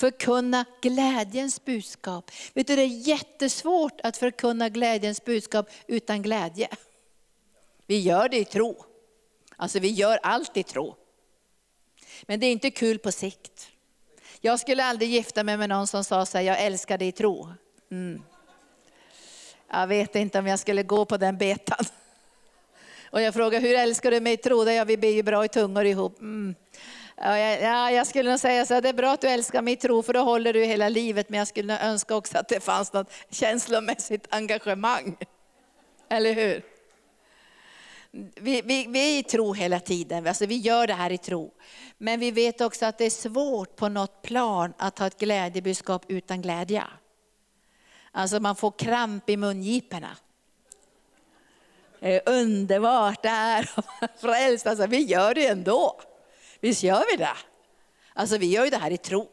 Förkunna 0.01 0.65
glädjens 0.83 1.65
budskap. 1.65 2.31
Vet 2.55 2.67
du, 2.67 2.77
det 2.77 2.83
är 2.83 3.09
jättesvårt 3.09 4.01
att 4.03 4.17
förkunna 4.17 4.69
glädjens 4.69 5.25
budskap 5.25 5.71
utan 5.87 6.23
glädje. 6.23 6.69
Vi 7.87 8.01
gör 8.01 8.29
det 8.29 8.39
i 8.39 8.45
tro. 8.45 8.85
Alltså 9.57 9.79
vi 9.79 9.89
gör 9.89 10.19
allt 10.23 10.57
i 10.57 10.63
tro. 10.63 10.97
Men 12.27 12.41
det 12.41 12.47
är 12.47 12.53
inte 12.53 12.71
kul 12.71 12.99
på 12.99 13.13
sikt. 13.13 13.69
Jag 14.41 14.61
skulle 14.61 14.85
aldrig 14.85 15.11
gifta 15.11 15.45
mig 15.45 15.57
med 15.57 15.69
någon 15.69 15.87
som 15.87 16.05
sa 16.05 16.27
så 16.27 16.39
här, 16.39 16.45
jag 16.45 16.61
älskar 16.61 16.99
dig 16.99 17.09
i 17.09 17.13
tro. 17.13 17.49
Mm. 17.91 18.23
Jag 19.71 19.87
vet 19.87 20.17
inte 20.17 20.39
om 20.39 20.47
jag 20.47 20.59
skulle 20.59 20.83
gå 20.83 21.05
på 21.05 21.17
den 21.17 21.39
betan. 21.39 21.85
Och 23.11 23.23
jag 23.23 23.35
frågar, 23.35 23.61
hur 23.61 23.75
älskar 23.75 24.11
du 24.11 24.21
mig 24.21 24.33
i 24.33 24.37
tro? 24.37 24.71
Ja, 24.71 24.85
vi 24.85 24.97
ber 24.97 25.09
ju 25.09 25.23
bra 25.23 25.45
i 25.45 25.49
tungor 25.49 25.85
ihop. 25.85 26.21
Mm. 26.21 26.55
Ja, 27.17 27.39
jag, 27.39 27.93
jag 27.93 28.07
skulle 28.07 28.31
nog 28.31 28.41
säga 28.41 28.67
så 28.67 28.75
här, 28.75 28.81
det 28.81 28.89
är 28.89 28.93
bra 28.93 29.13
att 29.13 29.21
du 29.21 29.29
älskar 29.29 29.63
mig 29.63 29.73
i 29.73 29.77
tro, 29.77 30.03
för 30.03 30.13
då 30.13 30.21
håller 30.21 30.53
du 30.53 30.65
hela 30.65 30.89
livet. 30.89 31.29
Men 31.29 31.39
jag 31.39 31.49
skulle 31.49 31.81
önska 31.81 32.15
också 32.15 32.39
att 32.39 32.49
det 32.49 32.61
fanns 32.61 32.93
något 32.93 33.13
känslomässigt 33.31 34.27
engagemang. 34.31 35.17
Eller 36.09 36.33
hur? 36.33 36.63
Vi, 38.15 38.63
vi, 38.63 38.87
vi 38.87 39.15
är 39.15 39.19
i 39.19 39.23
tro 39.23 39.53
hela 39.53 39.81
tiden, 39.81 40.27
alltså 40.27 40.47
vi 40.47 40.57
gör 40.57 40.87
det 40.87 40.95
här 40.95 41.13
i 41.13 41.19
tro. 41.19 41.55
Men 41.99 42.21
vi 42.21 42.31
vet 42.31 42.61
också 42.61 42.87
att 42.87 42.99
det 42.99 43.05
är 43.05 43.11
svårt 43.11 43.77
på 43.77 43.89
något 43.89 44.23
plan 44.23 44.73
att 44.79 44.99
ha 44.99 45.07
ett 45.07 45.19
glädjebudskap 45.19 46.05
utan 46.09 46.43
glädje. 46.43 46.85
Alltså 48.11 48.41
man 48.41 48.57
får 48.57 48.71
kramp 48.71 49.31
i 49.31 49.37
mungiporna. 49.37 50.17
Det 52.01 52.17
är 52.17 52.29
underbart 52.29 53.23
det 53.23 53.29
här, 53.29 53.71
frälst, 54.21 54.67
alltså 54.67 54.87
vi 54.87 55.03
gör 55.03 55.35
det 55.35 55.47
ändå. 55.47 56.01
Visst 56.61 56.83
gör 56.83 57.05
vi 57.11 57.17
det? 57.17 57.37
Alltså 58.13 58.39
vi 58.39 58.47
gör 58.47 58.65
ju 58.65 58.71
det 58.71 58.77
här 58.77 58.91
i 58.91 58.99
tro. 58.99 59.29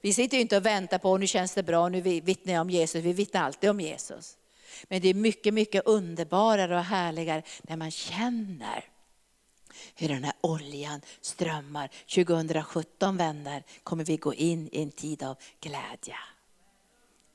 Vi 0.00 0.12
sitter 0.12 0.36
ju 0.36 0.40
inte 0.40 0.56
och 0.56 0.66
väntar 0.66 0.98
på, 0.98 1.16
nu 1.16 1.26
känns 1.26 1.54
det 1.54 1.62
bra, 1.62 1.88
nu 1.88 2.00
vittnar 2.00 2.52
jag 2.52 2.60
om 2.60 2.70
Jesus. 2.70 3.04
Vi 3.04 3.12
vittnar 3.12 3.42
alltid 3.42 3.70
om 3.70 3.80
Jesus. 3.80 4.36
Men 4.88 5.00
det 5.00 5.08
är 5.08 5.14
mycket, 5.14 5.54
mycket 5.54 5.86
underbarare 5.86 6.76
och 6.76 6.84
härligare 6.84 7.42
när 7.62 7.76
man 7.76 7.90
känner 7.90 8.84
hur 9.94 10.08
den 10.08 10.24
här 10.24 10.34
oljan 10.40 11.00
strömmar. 11.20 11.90
2017 12.14 13.16
vänner 13.16 13.62
kommer 13.82 14.04
vi 14.04 14.16
gå 14.16 14.34
in 14.34 14.68
i 14.72 14.82
en 14.82 14.90
tid 14.90 15.22
av 15.22 15.36
glädje. 15.60 16.16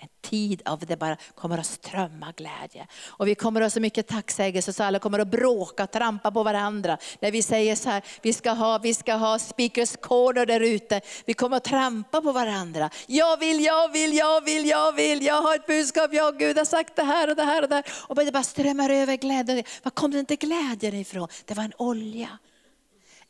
En 0.05 0.29
tid 0.29 0.61
av 0.65 0.79
det 0.79 0.97
bara 0.97 1.17
kommer 1.35 1.57
att 1.57 1.65
strömma 1.65 2.33
glädje. 2.37 2.87
Och 3.07 3.27
vi 3.27 3.35
kommer 3.35 3.61
att 3.61 3.65
ha 3.65 3.69
så 3.69 3.79
mycket 3.79 4.07
tacksägelse 4.07 4.73
så 4.73 4.83
alla 4.83 4.99
kommer 4.99 5.19
att 5.19 5.27
bråka 5.27 5.87
trampa 5.87 6.31
på 6.31 6.43
varandra. 6.43 6.97
När 7.19 7.31
vi 7.31 7.41
säger 7.41 7.75
så 7.75 7.89
här, 7.89 8.03
vi 8.21 8.33
ska 8.33 8.51
ha, 8.51 8.77
vi 8.77 8.93
ska 8.93 9.13
ha 9.13 9.39
speakers 9.39 9.95
corner 10.01 10.45
där 10.45 10.59
ute. 10.59 11.01
Vi 11.25 11.33
kommer 11.33 11.57
att 11.57 11.63
trampa 11.63 12.21
på 12.21 12.31
varandra. 12.31 12.89
Jag 13.07 13.39
vill, 13.39 13.63
jag 13.63 13.91
vill, 13.91 14.13
jag 14.13 14.41
vill, 14.41 14.65
jag 14.65 14.91
vill, 14.91 15.25
jag 15.25 15.41
har 15.41 15.55
ett 15.55 15.67
budskap, 15.67 16.13
jag 16.13 16.39
Gud 16.39 16.57
har 16.57 16.65
sagt 16.65 16.95
det 16.95 17.03
här 17.03 17.29
och 17.29 17.35
det 17.35 17.43
här 17.43 17.61
och 17.61 17.69
det 17.69 17.75
här. 17.75 17.85
Och 18.07 18.15
det 18.15 18.31
bara 18.31 18.43
strömmar 18.43 18.89
över 18.89 19.15
glädje. 19.15 19.63
Var 19.83 19.91
kom 19.91 20.11
den 20.11 20.19
inte 20.19 20.35
glädjen 20.35 20.93
ifrån? 20.95 21.27
Det 21.45 21.53
var 21.53 21.63
en 21.63 21.73
olja 21.77 22.29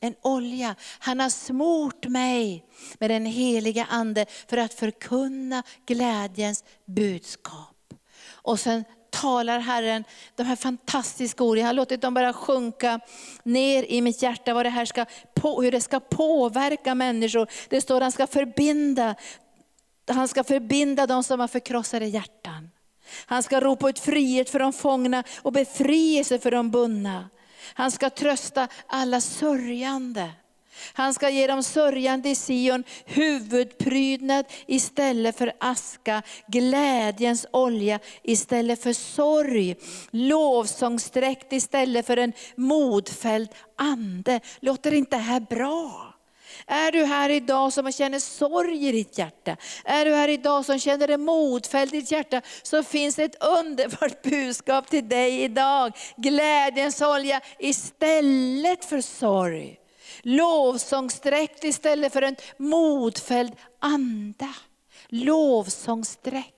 en 0.07 0.15
olja. 0.21 0.75
Han 0.99 1.19
har 1.19 1.29
smort 1.29 2.07
mig 2.07 2.65
med 2.99 3.09
den 3.09 3.25
heliga 3.25 3.85
ande 3.89 4.25
för 4.47 4.57
att 4.57 4.73
förkunna 4.73 5.63
glädjens 5.85 6.63
budskap. 6.85 7.93
Och 8.31 8.59
sen 8.59 8.83
talar 9.21 9.59
Herren 9.59 10.03
de 10.35 10.43
här 10.43 10.55
fantastiska 10.55 11.43
orden. 11.43 11.61
Jag 11.61 11.69
har 11.69 11.73
låtit 11.73 12.01
dem 12.01 12.13
bara 12.13 12.33
sjunka 12.33 12.99
ner 13.43 13.83
i 13.83 14.01
mitt 14.01 14.21
hjärta, 14.21 14.53
vad 14.53 14.65
det 14.65 14.69
här 14.69 14.85
ska, 14.85 15.05
hur 15.43 15.71
det 15.71 15.81
ska 15.81 15.99
påverka 15.99 16.95
människor. 16.95 17.47
Det 17.69 17.81
står 17.81 17.95
att 17.95 18.01
han 18.01 18.11
ska 18.11 18.27
förbinda, 18.27 19.15
han 20.07 20.27
ska 20.27 20.43
förbinda 20.43 21.07
de 21.07 21.23
som 21.23 21.39
har 21.39 21.47
förkrossade 21.47 22.05
hjärtan. 22.05 22.69
Han 23.25 23.43
ska 23.43 23.59
ropa 23.59 23.89
ut 23.89 23.99
frihet 23.99 24.49
för 24.49 24.59
de 24.59 24.73
fångna 24.73 25.23
och 25.41 25.53
befrielse 25.53 26.39
för 26.39 26.51
de 26.51 26.71
bundna. 26.71 27.29
Han 27.73 27.91
ska 27.91 28.09
trösta 28.09 28.67
alla 28.87 29.21
sörjande. 29.21 30.29
Han 30.93 31.13
ska 31.13 31.29
ge 31.29 31.47
de 31.47 31.63
sörjande 31.63 32.29
i 32.29 32.35
Sion 32.35 32.83
huvudprydnad 33.05 34.45
istället 34.67 35.37
för 35.37 35.53
aska, 35.59 36.21
glädjens 36.47 37.45
olja 37.51 37.99
istället 38.23 38.83
för 38.83 38.93
sorg, 38.93 39.75
lovsångsdräkt 40.11 41.53
istället 41.53 42.05
för 42.05 42.17
en 42.17 42.33
modfälld 42.55 43.49
ande. 43.75 44.39
Låter 44.59 44.93
inte 44.93 45.15
det 45.15 45.21
här 45.21 45.39
bra? 45.39 46.14
Är 46.67 46.91
du 46.91 47.05
här 47.05 47.29
idag 47.29 47.73
som 47.73 47.91
känner 47.91 48.19
sorg 48.19 48.87
i 48.87 48.91
ditt 48.91 49.17
hjärta, 49.17 49.57
är 49.83 50.05
du 50.05 50.13
här 50.13 50.27
idag 50.27 50.65
som 50.65 50.79
känner 50.79 51.07
dig 51.07 51.17
modfälld 51.17 51.93
i 51.93 51.99
ditt 51.99 52.11
hjärta, 52.11 52.41
så 52.63 52.83
finns 52.83 53.19
ett 53.19 53.43
underbart 53.43 54.21
budskap 54.21 54.89
till 54.89 55.09
dig 55.09 55.41
idag. 55.41 55.93
Glädjens 56.17 57.01
olja 57.01 57.41
istället 57.59 58.85
för 58.85 59.01
sorg. 59.01 59.79
Lovsångsdräkt 60.21 61.63
istället 61.63 62.13
för 62.13 62.21
en 62.21 62.35
modfälld 62.57 63.53
anda. 63.79 64.53
Lovsångsdräkt. 65.09 66.54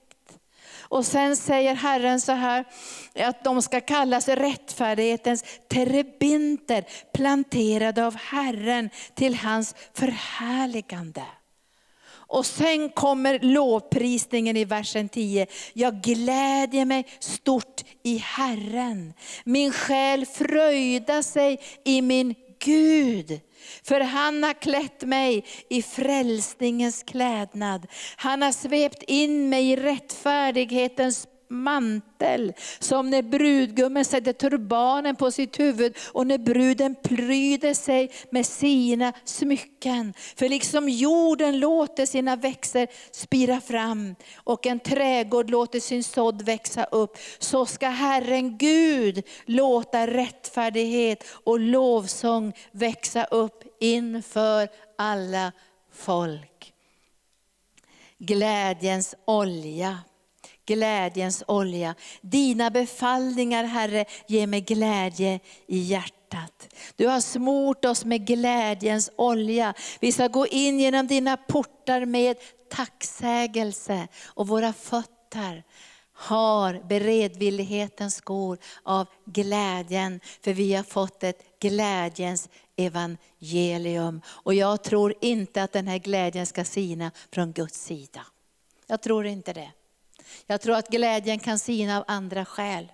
Och 0.90 1.06
sen 1.06 1.36
säger 1.36 1.76
Herren 1.76 2.22
så 2.22 2.32
här, 2.32 2.66
att 3.16 3.44
de 3.44 3.62
ska 3.62 3.82
kallas 3.82 4.28
rättfärdighetens 4.28 5.44
terebinter, 5.68 6.86
planterade 7.14 8.06
av 8.06 8.16
Herren 8.16 8.90
till 9.16 9.36
hans 9.36 9.76
förhärligande. 9.94 11.24
Och 12.30 12.46
sen 12.46 12.90
kommer 12.90 13.40
lovprisningen 13.40 14.58
i 14.58 14.66
versen 14.66 15.10
10. 15.10 15.48
Jag 15.74 16.02
glädjer 16.02 16.86
mig 16.86 17.08
stort 17.20 17.84
i 18.04 18.18
Herren. 18.18 19.14
Min 19.44 19.72
själ 19.72 20.26
fröjdar 20.26 21.22
sig 21.22 21.60
i 21.86 22.02
min 22.02 22.36
Gud. 22.60 23.40
För 23.84 24.00
han 24.02 24.44
har 24.44 24.54
klätt 24.54 25.04
mig 25.04 25.46
i 25.70 25.82
frälsningens 25.82 27.04
klädnad. 27.04 27.88
Han 28.16 28.42
har 28.42 28.52
svept 28.52 29.04
in 29.08 29.50
mig 29.50 29.72
i 29.72 29.76
rättfärdighetens 29.76 31.28
mantel. 31.50 32.54
Som 32.80 33.10
när 33.10 33.22
brudgummen 33.22 34.06
sätter 34.06 34.34
turbanen 34.34 35.16
på 35.16 35.32
sitt 35.32 35.60
huvud 35.60 35.98
och 36.12 36.28
när 36.28 36.38
bruden 36.38 36.96
pryder 37.04 37.74
sig 37.74 38.12
med 38.32 38.46
sina 38.46 39.14
smycken. 39.26 40.14
För 40.36 40.50
liksom 40.50 40.90
jorden 40.90 41.60
låter 41.60 42.06
sina 42.06 42.36
växter 42.36 42.88
spira 43.12 43.62
fram 43.62 44.16
och 44.36 44.66
en 44.66 44.80
trädgård 44.80 45.50
låter 45.50 45.80
sin 45.80 46.04
sådd 46.04 46.42
växa 46.42 46.84
upp, 46.84 47.18
så 47.40 47.66
ska 47.66 47.88
Herren 47.88 48.58
Gud 48.58 49.24
låta 49.46 50.08
rättfärdighet 50.08 51.24
och 51.44 51.60
lovsång 51.60 52.54
växa 52.72 53.24
upp 53.24 53.64
inför 53.80 54.70
alla 54.98 55.52
folk. 55.92 56.74
Glädjens 58.18 59.16
olja 59.26 59.98
glädjens 60.68 61.44
olja. 61.48 61.96
Dina 62.22 62.70
befallningar 62.70 63.64
Herre 63.64 64.06
ger 64.28 64.48
mig 64.48 64.62
glädje 64.62 65.40
i 65.68 65.78
hjärtat. 65.78 66.76
Du 66.96 67.08
har 67.08 67.22
smort 67.22 67.86
oss 67.86 68.06
med 68.06 68.28
glädjens 68.28 69.12
olja. 69.16 69.74
Vi 70.00 70.12
ska 70.12 70.28
gå 70.28 70.48
in 70.48 70.80
genom 70.80 71.08
dina 71.08 71.38
portar 71.38 72.06
med 72.06 72.38
tacksägelse 72.70 74.08
och 74.26 74.48
våra 74.48 74.74
fötter 74.74 75.64
har 76.18 76.82
beredvillighetens 76.90 78.16
skor 78.16 78.58
av 78.84 79.08
glädjen, 79.26 80.20
för 80.42 80.54
vi 80.54 80.74
har 80.74 80.84
fått 80.84 81.24
ett 81.24 81.60
glädjens 81.60 82.50
evangelium. 82.76 84.22
Och 84.28 84.54
jag 84.54 84.84
tror 84.84 85.14
inte 85.22 85.64
att 85.64 85.72
den 85.72 85.88
här 85.88 85.98
glädjen 85.98 86.46
ska 86.46 86.64
sina 86.64 87.12
från 87.32 87.54
Guds 87.54 87.86
sida. 87.86 88.22
Jag 88.88 89.02
tror 89.02 89.26
inte 89.26 89.54
det. 89.54 89.72
Jag 90.48 90.62
tror 90.62 90.76
att 90.76 90.90
glädjen 90.90 91.40
kan 91.40 91.60
sina 91.60 91.98
av 91.98 92.04
andra 92.08 92.46
skäl. 92.46 92.92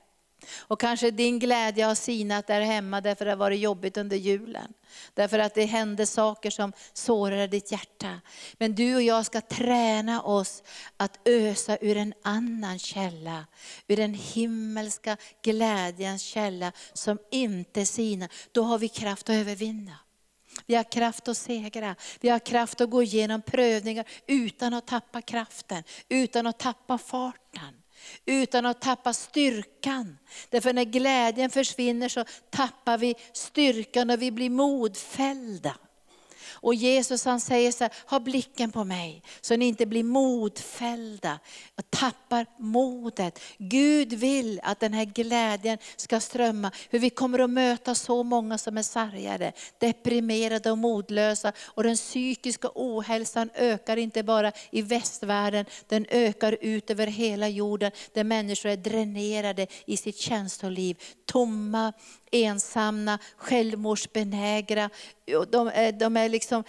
Och 0.57 0.79
kanske 0.79 1.11
din 1.11 1.39
glädje 1.39 1.85
har 1.85 1.95
sinat 1.95 2.47
där 2.47 2.61
hemma 2.61 3.01
därför 3.01 3.25
att 3.25 3.27
det 3.27 3.31
har 3.31 3.37
varit 3.37 3.59
jobbigt 3.59 3.97
under 3.97 4.17
julen. 4.17 4.73
Därför 5.13 5.39
att 5.39 5.55
det 5.55 5.65
hände 5.65 6.05
saker 6.05 6.49
som 6.49 6.73
sårar 6.93 7.47
ditt 7.47 7.71
hjärta. 7.71 8.21
Men 8.57 8.75
du 8.75 8.95
och 8.95 9.01
jag 9.01 9.25
ska 9.25 9.41
träna 9.41 10.21
oss 10.21 10.63
att 10.97 11.19
ösa 11.27 11.77
ur 11.81 11.97
en 11.97 12.13
annan 12.23 12.79
källa. 12.79 13.45
Ur 13.87 13.97
den 13.97 14.13
himmelska 14.13 15.17
glädjens 15.43 16.21
källa 16.21 16.71
som 16.93 17.17
inte 17.31 17.85
sinar. 17.85 18.29
Då 18.51 18.63
har 18.63 18.77
vi 18.77 18.87
kraft 18.89 19.29
att 19.29 19.35
övervinna. 19.35 19.97
Vi 20.65 20.75
har 20.75 20.91
kraft 20.91 21.27
att 21.27 21.37
segra. 21.37 21.95
Vi 22.21 22.29
har 22.29 22.39
kraft 22.39 22.81
att 22.81 22.89
gå 22.89 23.03
igenom 23.03 23.41
prövningar 23.41 24.05
utan 24.27 24.73
att 24.73 24.87
tappa 24.87 25.21
kraften, 25.21 25.83
utan 26.09 26.47
att 26.47 26.59
tappa 26.59 26.97
farten. 26.97 27.83
Utan 28.25 28.65
att 28.65 28.81
tappa 28.81 29.13
styrkan. 29.13 30.17
Därför 30.49 30.73
när 30.73 30.83
glädjen 30.83 31.49
försvinner 31.49 32.09
så 32.09 32.25
tappar 32.49 32.97
vi 32.97 33.15
styrkan 33.33 34.09
och 34.09 34.21
vi 34.21 34.31
blir 34.31 34.49
modfällda. 34.49 35.75
Och 36.53 36.75
Jesus 36.75 37.25
han 37.25 37.39
säger 37.39 37.71
så 37.71 37.83
här, 37.83 37.93
ha 38.05 38.19
blicken 38.19 38.71
på 38.71 38.83
mig 38.83 39.23
så 39.41 39.55
ni 39.55 39.65
inte 39.65 39.85
blir 39.85 40.03
modfällda 40.03 41.39
och 41.77 41.89
tappar 41.89 42.45
modet. 42.59 43.39
Gud 43.57 44.13
vill 44.13 44.59
att 44.63 44.79
den 44.79 44.93
här 44.93 45.05
glädjen 45.05 45.77
ska 45.95 46.19
strömma. 46.19 46.71
Hur 46.89 46.99
vi 46.99 47.09
kommer 47.09 47.39
att 47.39 47.49
möta 47.49 47.95
så 47.95 48.23
många 48.23 48.57
som 48.57 48.77
är 48.77 48.83
sargade, 48.83 49.53
deprimerade 49.77 50.71
och 50.71 50.77
modlösa. 50.77 51.53
Och 51.65 51.83
den 51.83 51.95
psykiska 51.95 52.69
ohälsan 52.75 53.49
ökar 53.55 53.97
inte 53.97 54.23
bara 54.23 54.51
i 54.71 54.81
västvärlden, 54.81 55.65
den 55.87 56.05
ökar 56.09 56.57
ut 56.61 56.89
över 56.89 57.07
hela 57.07 57.47
jorden 57.47 57.91
där 58.13 58.23
människor 58.23 58.69
är 58.69 58.77
dränerade 58.77 59.67
i 59.85 59.97
sitt 59.97 60.17
känsloliv. 60.17 60.97
Tomma, 61.25 61.93
ensamma, 62.33 63.19
självmordsbenägna. 63.37 64.89
De 65.51 65.67
är, 65.67 65.91
de 65.91 66.17
är 66.17 66.29
liksom 66.29 66.63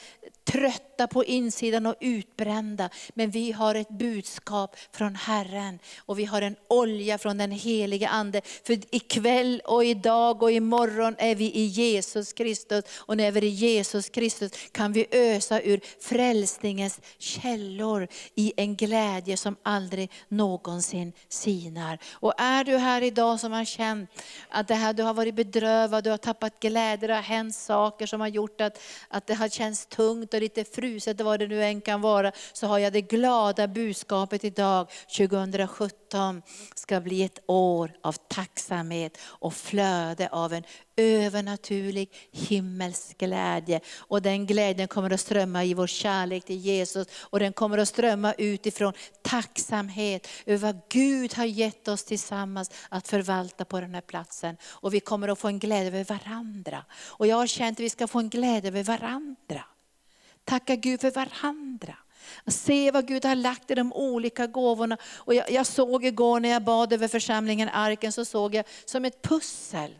trötta 0.44 1.06
på 1.06 1.24
insidan 1.24 1.86
och 1.86 1.94
utbrända. 2.00 2.90
Men 3.14 3.30
vi 3.30 3.52
har 3.52 3.74
ett 3.74 3.88
budskap 3.88 4.76
från 4.92 5.14
Herren 5.14 5.78
och 5.98 6.18
vi 6.18 6.24
har 6.24 6.42
en 6.42 6.56
olja 6.68 7.18
från 7.18 7.38
den 7.38 7.50
heliga 7.50 8.08
Ande. 8.08 8.40
För 8.64 8.78
ikväll 8.94 9.62
och 9.64 9.84
idag 9.84 10.42
och 10.42 10.52
imorgon 10.52 11.16
är 11.18 11.34
vi 11.34 11.44
i 11.44 11.64
Jesus 11.64 12.32
Kristus. 12.32 12.84
Och 12.98 13.16
när 13.16 13.30
vi 13.30 13.38
är 13.38 13.44
i 13.44 13.48
Jesus 13.48 14.08
Kristus 14.08 14.52
kan 14.72 14.92
vi 14.92 15.06
ösa 15.10 15.60
ur 15.60 15.80
frälsningens 16.00 17.00
källor 17.18 18.08
i 18.34 18.52
en 18.56 18.76
glädje 18.76 19.36
som 19.36 19.56
aldrig 19.62 20.10
någonsin 20.28 21.12
sinar. 21.28 21.98
Och 22.12 22.34
är 22.36 22.64
du 22.64 22.76
här 22.76 23.02
idag 23.02 23.40
som 23.40 23.52
har 23.52 23.64
känt 23.64 24.10
att 24.48 24.68
det 24.68 24.74
här, 24.74 24.92
du 24.92 25.02
har 25.02 25.14
varit 25.14 25.34
bedrövad, 25.34 26.04
du 26.04 26.10
har 26.10 26.16
tappat 26.16 26.60
glädje, 26.60 27.08
det 27.08 27.14
har 27.14 27.22
hänt 27.22 27.54
saker 27.54 28.06
som 28.06 28.20
har 28.20 28.28
gjort 28.28 28.60
att, 28.60 28.80
att 29.08 29.26
det 29.26 29.34
har 29.34 29.48
känts 29.48 29.86
tungt 29.86 30.33
och 30.34 30.40
lite 30.40 30.64
fruset, 30.64 31.20
vad 31.20 31.40
det 31.40 31.46
nu 31.46 31.64
än 31.64 31.80
kan 31.80 32.00
vara, 32.00 32.32
så 32.52 32.66
har 32.66 32.78
jag 32.78 32.92
det 32.92 33.00
glada 33.00 33.68
budskapet 33.68 34.44
idag, 34.44 34.90
2017, 35.16 36.42
ska 36.74 37.00
bli 37.00 37.22
ett 37.22 37.38
år 37.46 37.92
av 38.02 38.12
tacksamhet 38.12 39.18
och 39.22 39.54
flöde 39.54 40.28
av 40.28 40.52
en 40.52 40.64
övernaturlig 40.96 42.12
himmelsk 42.32 43.18
glädje. 43.18 43.80
Och 43.98 44.22
den 44.22 44.46
glädjen 44.46 44.88
kommer 44.88 45.10
att 45.10 45.20
strömma 45.20 45.64
i 45.64 45.74
vår 45.74 45.86
kärlek 45.86 46.44
till 46.44 46.56
Jesus 46.56 47.08
och 47.20 47.38
den 47.38 47.52
kommer 47.52 47.78
att 47.78 47.88
strömma 47.88 48.32
utifrån 48.32 48.92
tacksamhet 49.22 50.28
över 50.46 50.66
vad 50.66 50.80
Gud 50.88 51.34
har 51.34 51.44
gett 51.44 51.88
oss 51.88 52.04
tillsammans 52.04 52.70
att 52.88 53.08
förvalta 53.08 53.64
på 53.64 53.80
den 53.80 53.94
här 53.94 54.00
platsen. 54.00 54.56
Och 54.64 54.94
vi 54.94 55.00
kommer 55.00 55.28
att 55.28 55.38
få 55.38 55.48
en 55.48 55.58
glädje 55.58 55.86
över 55.86 56.04
varandra. 56.04 56.84
Och 57.06 57.26
jag 57.26 57.36
har 57.36 57.46
känt 57.46 57.76
att 57.76 57.84
vi 57.84 57.90
ska 57.90 58.06
få 58.06 58.18
en 58.18 58.28
glädje 58.28 58.70
över 58.70 58.82
varandra. 58.82 59.64
Tacka 60.44 60.76
Gud 60.76 61.00
för 61.00 61.10
varandra. 61.10 61.96
Se 62.46 62.90
vad 62.90 63.08
Gud 63.08 63.24
har 63.24 63.34
lagt 63.34 63.70
i 63.70 63.74
de 63.74 63.92
olika 63.92 64.46
gåvorna. 64.46 64.96
Och 65.16 65.34
jag, 65.34 65.50
jag 65.50 65.66
såg 65.66 66.04
igår 66.04 66.40
när 66.40 66.48
jag 66.48 66.64
bad 66.64 66.92
över 66.92 67.08
församlingen 67.08 67.68
Arken, 67.68 68.12
så 68.12 68.24
såg 68.24 68.54
jag 68.54 68.64
som 68.84 69.04
ett 69.04 69.22
pussel. 69.22 69.98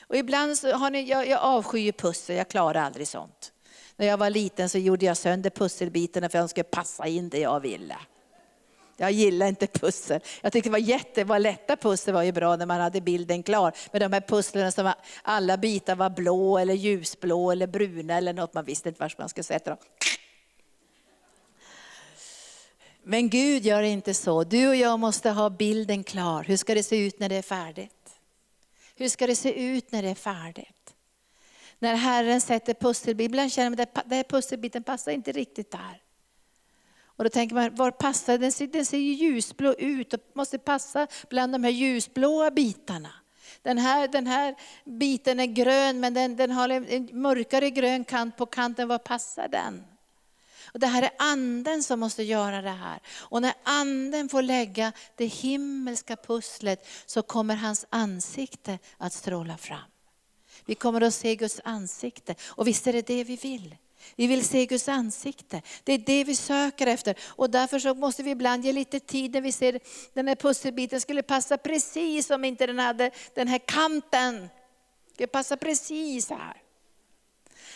Och 0.00 0.16
ibland 0.16 0.58
så 0.58 0.72
har 0.72 0.90
ni, 0.90 1.02
jag, 1.02 1.28
jag 1.28 1.40
avskyr 1.40 1.92
pussel, 1.92 2.36
jag 2.36 2.48
klarar 2.48 2.82
aldrig 2.82 3.08
sånt. 3.08 3.52
När 3.96 4.06
jag 4.06 4.16
var 4.16 4.30
liten 4.30 4.68
så 4.68 4.78
gjorde 4.78 5.06
jag 5.06 5.16
sönder 5.16 5.50
pusselbitarna 5.50 6.28
för 6.28 6.38
att 6.38 6.44
de 6.44 6.48
skulle 6.48 6.64
passa 6.64 7.06
in 7.06 7.28
det 7.28 7.38
jag 7.38 7.60
ville. 7.60 7.96
Jag 8.96 9.12
gillar 9.12 9.46
inte 9.46 9.66
pussel. 9.66 10.20
Jag 10.40 10.52
tyckte 10.52 10.68
det 10.68 10.72
var 10.72 10.78
jätte, 10.78 11.24
var 11.24 11.38
lätta 11.38 11.76
pussel 11.76 12.14
var 12.14 12.22
ju 12.22 12.32
bra 12.32 12.56
när 12.56 12.66
man 12.66 12.80
hade 12.80 13.00
bilden 13.00 13.42
klar. 13.42 13.72
Men 13.92 14.00
de 14.00 14.12
här 14.12 14.20
pusslen 14.20 14.72
som 14.72 14.84
var, 14.84 14.94
alla 15.22 15.56
bitar 15.56 15.96
var 15.96 16.10
blå 16.10 16.58
eller 16.58 16.74
ljusblå 16.74 17.50
eller 17.50 17.66
bruna 17.66 18.16
eller 18.16 18.32
något, 18.32 18.54
man 18.54 18.64
visste 18.64 18.88
inte 18.88 19.00
var 19.00 19.12
man 19.18 19.28
skulle 19.28 19.44
sätta 19.44 19.70
dem. 19.70 19.78
Men 23.02 23.28
Gud 23.28 23.66
gör 23.66 23.82
inte 23.82 24.14
så. 24.14 24.44
Du 24.44 24.68
och 24.68 24.76
jag 24.76 25.00
måste 25.00 25.30
ha 25.30 25.50
bilden 25.50 26.04
klar. 26.04 26.42
Hur 26.42 26.56
ska 26.56 26.74
det 26.74 26.82
se 26.82 26.96
ut 26.96 27.18
när 27.18 27.28
det 27.28 27.36
är 27.36 27.42
färdigt? 27.42 28.18
Hur 28.96 29.08
ska 29.08 29.26
det 29.26 29.36
se 29.36 29.62
ut 29.62 29.92
när 29.92 30.02
det 30.02 30.08
är 30.08 30.14
färdigt? 30.14 30.94
När 31.78 31.94
Herren 31.94 32.40
sätter 32.40 32.74
pusselbiten, 32.74 33.30
ibland 33.30 33.52
känner 33.52 33.70
man 33.70 33.80
att 33.80 33.94
den 33.94 34.16
här 34.16 34.24
pusselbiten 34.24 34.82
passar 34.82 35.12
inte 35.12 35.32
riktigt 35.32 35.70
där. 35.70 36.01
Och 37.16 37.24
då 37.24 37.30
tänker 37.30 37.54
man, 37.54 37.74
var 37.74 37.90
passar 37.90 38.38
den? 38.38 38.52
Ser, 38.52 38.66
den 38.66 38.86
ser 38.86 38.98
ju 38.98 39.12
ljusblå 39.12 39.74
ut 39.74 40.14
och 40.14 40.20
måste 40.34 40.58
passa 40.58 41.06
bland 41.30 41.52
de 41.52 41.64
här 41.64 41.70
ljusblåa 41.70 42.50
bitarna. 42.50 43.10
Den 43.62 43.78
här, 43.78 44.08
den 44.08 44.26
här 44.26 44.54
biten 44.84 45.40
är 45.40 45.46
grön 45.46 46.00
men 46.00 46.14
den, 46.14 46.36
den 46.36 46.50
har 46.50 46.68
en 46.68 47.08
mörkare 47.12 47.70
grön 47.70 48.04
kant 48.04 48.36
på 48.36 48.46
kanten, 48.46 48.88
var 48.88 48.98
passar 48.98 49.48
den? 49.48 49.84
Och 50.74 50.80
det 50.80 50.86
här 50.86 51.02
är 51.02 51.10
anden 51.18 51.82
som 51.82 52.00
måste 52.00 52.22
göra 52.22 52.62
det 52.62 52.70
här. 52.70 53.00
Och 53.18 53.42
när 53.42 53.54
anden 53.62 54.28
får 54.28 54.42
lägga 54.42 54.92
det 55.16 55.26
himmelska 55.26 56.16
pusslet 56.16 56.86
så 57.06 57.22
kommer 57.22 57.56
hans 57.56 57.86
ansikte 57.90 58.78
att 58.98 59.12
stråla 59.12 59.56
fram. 59.56 59.90
Vi 60.66 60.74
kommer 60.74 61.00
att 61.00 61.14
se 61.14 61.36
Guds 61.36 61.60
ansikte 61.64 62.34
och 62.48 62.68
visst 62.68 62.86
är 62.86 62.92
det 62.92 63.06
det 63.06 63.24
vi 63.24 63.36
vill. 63.36 63.76
Vi 64.16 64.26
vill 64.26 64.44
se 64.44 64.66
Guds 64.66 64.88
ansikte. 64.88 65.62
Det 65.84 65.92
är 65.92 65.98
det 65.98 66.24
vi 66.24 66.36
söker 66.36 66.86
efter. 66.86 67.18
Och 67.24 67.50
därför 67.50 67.78
så 67.78 67.94
måste 67.94 68.22
vi 68.22 68.30
ibland 68.30 68.64
ge 68.64 68.72
lite 68.72 69.00
tid 69.00 69.32
när 69.32 69.40
vi 69.40 69.52
ser 69.52 69.80
den 70.14 70.28
här 70.28 70.34
pusselbiten 70.34 71.00
skulle 71.00 71.22
passa 71.22 71.58
precis 71.58 72.30
om 72.30 72.44
inte 72.44 72.66
den 72.66 72.78
hade 72.78 73.10
den 73.34 73.48
här 73.48 73.58
kanten. 73.58 74.40
Det 74.40 75.14
skulle 75.14 75.26
passa 75.26 75.56
precis 75.56 76.30
här. 76.30 76.62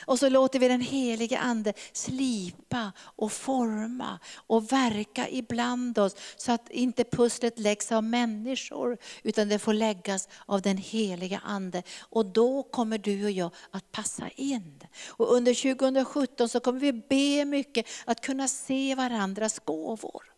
Och 0.05 0.18
så 0.18 0.28
låter 0.28 0.59
vi 0.59 0.68
den 0.68 0.80
helige 0.80 1.38
Ande 1.38 1.72
slipa 1.92 2.92
och 2.99 3.32
forma 3.32 4.18
och 4.36 4.72
verka 4.72 5.28
ibland 5.28 5.99
oss. 5.99 6.16
Så 6.36 6.53
att 6.53 6.70
inte 6.70 7.05
pusslet 7.05 7.59
läggs 7.59 7.92
av 7.92 8.05
människor 8.05 8.99
utan 9.22 9.49
det 9.49 9.59
får 9.59 9.72
läggas 9.72 10.28
av 10.47 10.62
den 10.62 10.76
helige 10.76 11.40
Ande. 11.44 11.82
Och 12.01 12.26
då 12.26 12.62
kommer 12.62 12.99
du 12.99 13.24
och 13.24 13.30
jag 13.30 13.51
att 13.70 13.92
passa 13.92 14.28
in. 14.36 14.80
Och 15.09 15.34
under 15.34 15.74
2017 15.74 16.49
så 16.49 16.61
kommer 16.61 16.80
vi 16.80 16.92
be 16.92 17.44
mycket 17.44 17.86
att 18.05 18.20
kunna 18.20 18.49
se 18.49 18.94
varandras 18.94 19.59
gåvor 19.59 20.36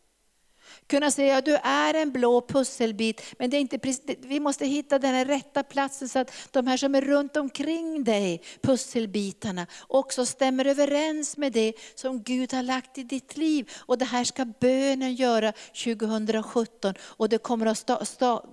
Kunna 0.89 1.11
säga 1.11 1.37
att 1.37 1.45
du 1.45 1.55
är 1.63 1.95
en 1.95 2.13
blå 2.13 2.41
pusselbit, 2.41 3.23
men 3.39 3.51
det 3.51 3.57
är 3.57 3.61
inte, 3.61 3.79
vi 4.19 4.41
måste 4.41 4.67
hitta 4.67 4.99
den 4.99 5.25
rätta 5.25 5.63
platsen 5.63 6.09
så 6.09 6.19
att 6.19 6.33
de 6.51 6.67
här 6.67 6.77
som 6.77 6.95
är 6.95 7.01
runt 7.01 7.37
omkring 7.37 8.05
dig, 8.05 8.43
pusselbitarna, 8.63 9.67
också 9.87 10.27
stämmer 10.27 10.65
överens 10.65 11.37
med 11.37 11.53
det 11.53 11.73
som 11.95 12.23
Gud 12.23 12.53
har 12.53 12.63
lagt 12.63 12.99
i 12.99 13.03
ditt 13.03 13.37
liv. 13.37 13.71
Och 13.77 13.99
det 13.99 14.05
här 14.05 14.25
ska 14.25 14.45
bönen 14.45 15.15
göra 15.15 15.53
2017 15.85 16.95
och 17.01 17.29
det 17.29 17.39
kommer 17.39 17.67
att 17.67 17.91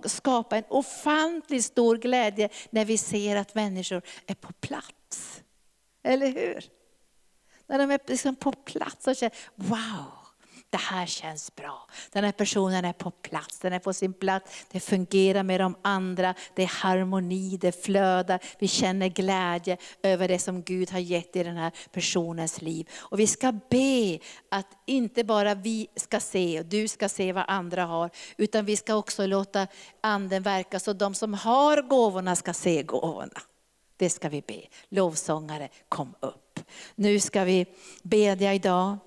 skapa 0.04 0.56
en 0.56 0.64
ofantligt 0.68 1.64
stor 1.64 1.96
glädje 1.96 2.48
när 2.70 2.84
vi 2.84 2.98
ser 2.98 3.36
att 3.36 3.54
människor 3.54 4.02
är 4.26 4.34
på 4.34 4.52
plats. 4.52 5.42
Eller 6.04 6.26
hur? 6.26 6.64
När 7.66 7.78
de 7.78 7.90
är 7.90 8.00
liksom 8.06 8.36
på 8.36 8.52
plats 8.52 9.06
och 9.06 9.16
känner, 9.16 9.36
wow, 9.54 10.25
det 10.70 10.78
här 10.78 11.06
känns 11.06 11.54
bra. 11.54 11.86
Den 12.12 12.24
här 12.24 12.32
personen 12.32 12.84
är 12.84 12.92
på 12.92 13.10
plats, 13.10 13.58
den 13.58 13.72
är 13.72 13.78
på 13.78 13.92
sin 13.92 14.12
plats, 14.12 14.66
det 14.70 14.80
fungerar 14.80 15.42
med 15.42 15.60
de 15.60 15.76
andra, 15.82 16.34
det 16.54 16.62
är 16.62 16.66
harmoni, 16.66 17.56
det 17.56 17.84
flödar, 17.84 18.40
vi 18.58 18.68
känner 18.68 19.08
glädje 19.08 19.76
över 20.02 20.28
det 20.28 20.38
som 20.38 20.62
Gud 20.62 20.90
har 20.90 20.98
gett 20.98 21.36
i 21.36 21.42
den 21.42 21.56
här 21.56 21.72
personens 21.92 22.62
liv. 22.62 22.88
Och 22.96 23.20
vi 23.20 23.26
ska 23.26 23.52
be 23.52 24.18
att 24.48 24.66
inte 24.86 25.24
bara 25.24 25.54
vi 25.54 25.86
ska 25.96 26.20
se 26.20 26.60
och 26.60 26.66
du 26.66 26.88
ska 26.88 27.08
se 27.08 27.32
vad 27.32 27.44
andra 27.48 27.84
har, 27.84 28.10
utan 28.36 28.64
vi 28.64 28.76
ska 28.76 28.94
också 28.94 29.26
låta 29.26 29.66
anden 30.00 30.42
verka 30.42 30.80
så 30.80 30.92
de 30.92 31.14
som 31.14 31.34
har 31.34 31.82
gåvorna 31.82 32.36
ska 32.36 32.52
se 32.52 32.82
gåvorna. 32.82 33.42
Det 33.96 34.10
ska 34.10 34.28
vi 34.28 34.42
be. 34.46 34.62
Lovsångare, 34.88 35.68
kom 35.88 36.14
upp. 36.20 36.60
Nu 36.94 37.20
ska 37.20 37.44
vi 37.44 37.66
bedja 38.02 38.54
idag 38.54 38.98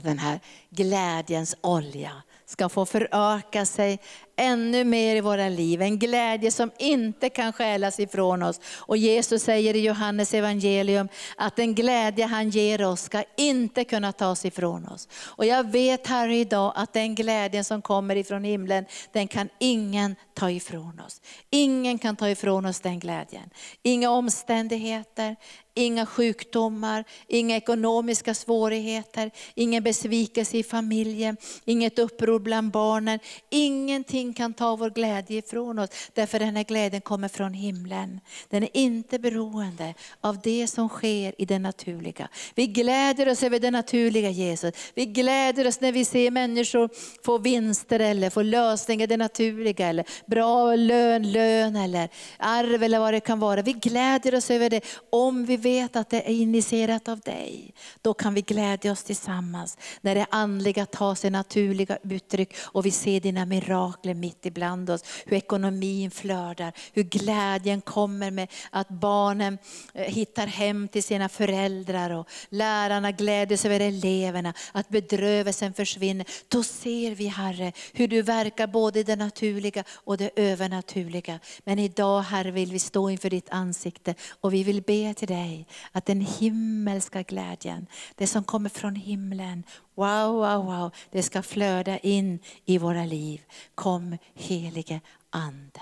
den 0.00 0.18
här 0.18 0.40
glädjens 0.70 1.56
olja 1.60 2.22
ska 2.46 2.68
få 2.68 2.86
föröka 2.86 3.66
sig 3.66 3.98
ännu 4.36 4.84
mer 4.84 5.16
i 5.16 5.20
våra 5.20 5.48
liv. 5.48 5.82
En 5.82 5.98
glädje 5.98 6.50
som 6.50 6.70
inte 6.78 7.28
kan 7.28 7.52
stjälas 7.52 8.00
ifrån 8.00 8.42
oss. 8.42 8.60
Och 8.78 8.96
Jesus 8.96 9.42
säger 9.42 9.76
i 9.76 9.80
Johannes 9.80 10.34
evangelium 10.34 11.08
att 11.36 11.56
den 11.56 11.74
glädje 11.74 12.26
han 12.26 12.50
ger 12.50 12.84
oss 12.84 13.02
ska 13.02 13.24
inte 13.36 13.84
kunna 13.84 14.12
tas 14.12 14.44
ifrån 14.44 14.88
oss. 14.88 15.08
Och 15.14 15.46
jag 15.46 15.70
vet 15.70 16.06
här 16.06 16.28
idag 16.28 16.72
att 16.76 16.92
den 16.92 17.14
glädjen 17.14 17.64
som 17.64 17.82
kommer 17.82 18.16
ifrån 18.16 18.44
himlen, 18.44 18.84
den 19.12 19.28
kan 19.28 19.48
ingen 19.58 20.16
ta 20.34 20.50
ifrån 20.50 21.00
oss. 21.06 21.20
Ingen 21.50 21.98
kan 21.98 22.16
ta 22.16 22.28
ifrån 22.28 22.66
oss 22.66 22.80
den 22.80 22.98
glädjen. 22.98 23.50
Inga 23.82 24.10
omständigheter, 24.10 25.36
inga 25.74 26.06
sjukdomar, 26.06 27.04
inga 27.28 27.56
ekonomiska 27.56 28.34
svårigheter, 28.34 29.30
ingen 29.54 29.82
besvikelse 29.82 30.56
i 30.58 30.62
familjen, 30.62 31.36
inget 31.64 31.98
uppror 31.98 32.38
bland 32.38 32.70
barnen. 32.70 33.18
Ingenting 33.50 34.21
kan 34.30 34.54
ta 34.54 34.76
vår 34.76 34.90
glädje 34.90 35.38
ifrån 35.38 35.78
oss, 35.78 35.90
därför 36.14 36.38
den 36.38 36.56
här 36.56 36.64
glädjen 36.64 37.00
kommer 37.00 37.28
från 37.28 37.54
himlen. 37.54 38.20
Den 38.48 38.62
är 38.62 38.70
inte 38.72 39.18
beroende 39.18 39.94
av 40.20 40.40
det 40.40 40.66
som 40.66 40.88
sker 40.88 41.34
i 41.38 41.44
det 41.44 41.58
naturliga. 41.58 42.28
Vi 42.54 42.66
gläder 42.66 43.28
oss 43.28 43.42
över 43.42 43.60
det 43.60 43.70
naturliga 43.70 44.30
Jesus. 44.30 44.74
Vi 44.94 45.06
gläder 45.06 45.66
oss 45.66 45.80
när 45.80 45.92
vi 45.92 46.04
ser 46.04 46.30
människor 46.30 46.90
få 47.24 47.38
vinster 47.38 48.00
eller 48.00 48.30
få 48.30 48.42
lösningar 48.42 49.04
i 49.04 49.06
det 49.06 49.16
naturliga, 49.16 49.88
eller 49.88 50.04
bra 50.26 50.74
lön, 50.76 51.32
lön 51.32 51.76
eller 51.76 52.08
arv 52.38 52.82
eller 52.82 52.98
vad 52.98 53.14
det 53.14 53.20
kan 53.20 53.40
vara. 53.40 53.62
Vi 53.62 53.72
gläder 53.72 54.34
oss 54.34 54.50
över 54.50 54.70
det 54.70 54.80
om 55.10 55.44
vi 55.44 55.56
vet 55.56 55.96
att 55.96 56.10
det 56.10 56.28
är 56.28 56.34
initierat 56.34 57.08
av 57.08 57.20
dig. 57.20 57.74
Då 58.02 58.14
kan 58.14 58.34
vi 58.34 58.40
glädja 58.40 58.92
oss 58.92 59.02
tillsammans 59.02 59.78
när 60.00 60.14
det 60.14 60.26
andliga 60.30 60.86
tar 60.86 61.14
sig 61.14 61.30
naturliga 61.30 61.98
uttryck 62.02 62.54
och 62.62 62.86
vi 62.86 62.90
ser 62.90 63.20
dina 63.20 63.46
mirakler 63.46 64.11
mitt 64.14 64.46
ibland 64.46 64.90
oss. 64.90 65.04
Hur 65.26 65.36
ekonomin 65.36 66.10
flödar, 66.10 66.72
hur 66.92 67.02
glädjen 67.02 67.80
kommer 67.80 68.30
med 68.30 68.48
att 68.70 68.88
barnen 68.88 69.58
eh, 69.94 70.04
hittar 70.04 70.46
hem 70.46 70.88
till 70.88 71.02
sina 71.02 71.28
föräldrar 71.28 72.10
och 72.10 72.28
lärarna 72.48 73.12
gläder 73.12 73.56
sig 73.56 73.74
över 73.74 73.86
eleverna, 73.86 74.54
att 74.72 74.88
bedrövelsen 74.88 75.74
försvinner. 75.74 76.26
Då 76.48 76.62
ser 76.62 77.14
vi 77.14 77.26
Herre 77.26 77.72
hur 77.92 78.08
du 78.08 78.22
verkar 78.22 78.66
både 78.66 79.00
i 79.00 79.02
det 79.02 79.16
naturliga 79.16 79.84
och 79.90 80.16
det 80.16 80.30
övernaturliga. 80.36 81.40
Men 81.64 81.78
idag 81.78 82.22
Herre 82.22 82.50
vill 82.50 82.72
vi 82.72 82.78
stå 82.78 83.10
inför 83.10 83.30
ditt 83.30 83.50
ansikte 83.50 84.14
och 84.40 84.54
vi 84.54 84.62
vill 84.62 84.82
be 84.82 85.14
till 85.14 85.28
dig 85.28 85.66
att 85.92 86.06
den 86.06 86.20
himmelska 86.20 87.22
glädjen, 87.22 87.86
det 88.14 88.26
som 88.26 88.44
kommer 88.44 88.68
från 88.68 88.94
himlen, 88.94 89.64
wow, 89.94 90.34
wow, 90.34 90.64
wow, 90.64 90.90
det 91.10 91.22
ska 91.22 91.42
flöda 91.42 91.98
in 91.98 92.38
i 92.64 92.78
våra 92.78 93.04
liv. 93.04 93.42
Kom 93.74 94.18
helige 94.34 95.00
Ande. 95.30 95.80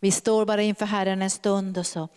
Vi 0.00 0.10
står 0.10 0.44
bara 0.44 0.62
inför 0.62 0.86
Herren 0.86 1.22
en 1.22 1.30
stund 1.30 1.78
och 1.78 1.86
så, 1.86 2.08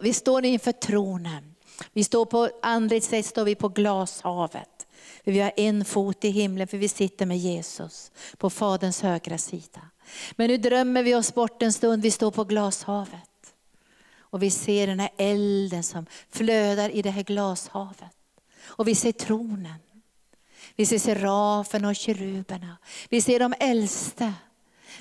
vi 0.00 0.12
står 0.12 0.44
inför 0.44 0.72
tronen. 0.72 1.54
Vi 1.92 2.04
står 2.04 2.24
på 2.24 2.50
andligt 2.62 3.04
sätt 3.04 3.26
står 3.26 3.44
vi 3.44 3.54
på 3.54 3.68
glashavet. 3.68 4.86
Vi 5.24 5.40
har 5.40 5.52
en 5.56 5.84
fot 5.84 6.24
i 6.24 6.30
himlen 6.30 6.68
för 6.68 6.78
vi 6.78 6.88
sitter 6.88 7.26
med 7.26 7.38
Jesus 7.38 8.12
på 8.36 8.50
Faderns 8.50 9.02
högra 9.02 9.38
sida. 9.38 9.80
Men 10.32 10.50
nu 10.50 10.56
drömmer 10.56 11.02
vi 11.02 11.14
oss 11.14 11.34
bort 11.34 11.62
en 11.62 11.72
stund, 11.72 12.02
vi 12.02 12.10
står 12.10 12.30
på 12.30 12.44
glashavet. 12.44 13.54
Och 14.18 14.42
vi 14.42 14.50
ser 14.50 14.86
den 14.86 15.00
här 15.00 15.10
elden 15.16 15.82
som 15.82 16.06
flödar 16.30 16.90
i 16.90 17.02
det 17.02 17.10
här 17.10 17.22
glashavet. 17.22 18.16
Och 18.64 18.88
vi 18.88 18.94
ser 18.94 19.12
tronen. 19.12 19.83
Vi 20.76 20.86
ser 20.86 20.98
seraferna 20.98 21.88
och 21.88 21.96
keruberna. 21.96 22.76
Vi 23.08 23.20
ser 23.20 23.38
de 23.38 23.54
äldste. 23.60 24.32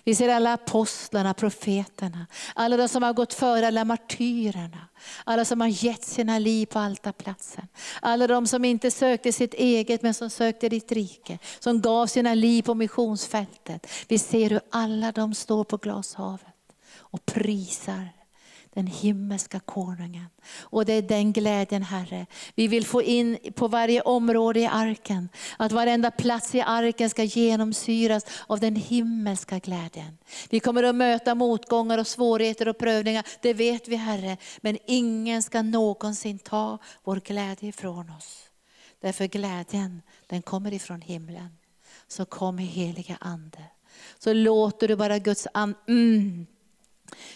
Vi 0.03 0.15
ser 0.15 0.29
alla 0.29 0.53
apostlarna, 0.53 1.33
profeterna, 1.33 2.27
alla 2.55 2.77
de 2.77 2.87
som 2.87 3.03
har 3.03 3.13
gått 3.13 3.33
före, 3.33 3.67
alla 3.67 3.85
martyrerna. 3.85 4.87
Alla 5.23 5.45
som 5.45 5.61
har 5.61 5.67
gett 5.67 6.03
sina 6.03 6.39
liv 6.39 6.65
på 6.65 6.79
altarplatsen. 6.79 7.67
Alla 8.01 8.27
de 8.27 8.47
som 8.47 8.65
inte 8.65 8.91
sökte 8.91 9.33
sitt 9.33 9.53
eget 9.53 10.01
men 10.01 10.13
som 10.13 10.29
sökte 10.29 10.69
ditt 10.69 10.91
rike. 10.91 11.39
Som 11.59 11.81
gav 11.81 12.07
sina 12.07 12.33
liv 12.33 12.61
på 12.61 12.73
missionsfältet. 12.73 13.87
Vi 14.07 14.19
ser 14.19 14.49
hur 14.49 14.61
alla 14.71 15.11
de 15.11 15.33
står 15.33 15.63
på 15.63 15.77
glashavet 15.77 16.45
och 16.97 17.25
prisar 17.25 18.09
den 18.73 18.87
himmelska 18.87 19.59
konungen. 19.59 20.27
Och 20.59 20.85
det 20.85 20.93
är 20.93 21.01
den 21.01 21.33
glädjen 21.33 21.83
Herre. 21.83 22.25
Vi 22.55 22.67
vill 22.67 22.85
få 22.85 23.01
in 23.01 23.37
på 23.55 23.67
varje 23.67 24.01
område 24.01 24.59
i 24.59 24.65
arken, 24.65 25.29
att 25.57 25.71
varenda 25.71 26.11
plats 26.11 26.55
i 26.55 26.61
arken 26.61 27.09
ska 27.09 27.23
genomsyras 27.23 28.25
av 28.47 28.59
den 28.59 28.75
himmelska 28.75 29.59
glädjen. 29.59 30.17
Vi 30.49 30.59
kommer 30.59 30.83
att 30.83 30.95
möta 30.95 31.35
motgångar 31.35 31.97
och 31.97 32.07
svårigheter 32.07 32.67
och 32.67 32.77
prövningar, 32.77 33.25
det 33.41 33.53
vet 33.53 33.87
vi 33.87 33.95
Herre. 33.95 34.37
Men 34.61 34.77
ingen 34.87 35.43
ska 35.43 35.61
någonsin 35.61 36.39
ta 36.39 36.77
vår 37.03 37.15
glädje 37.15 37.69
ifrån 37.69 38.09
oss. 38.09 38.49
Därför 39.01 39.27
glädjen, 39.27 40.01
den 40.27 40.41
kommer 40.41 40.73
ifrån 40.73 41.01
himlen. 41.01 41.57
Så 42.07 42.25
kom 42.25 42.57
heliga 42.57 43.17
Ande. 43.19 43.63
Så 44.19 44.33
låter 44.33 44.87
du 44.87 44.95
bara 44.95 45.19
Guds 45.19 45.47
ande, 45.53 45.77
mm, 45.87 46.45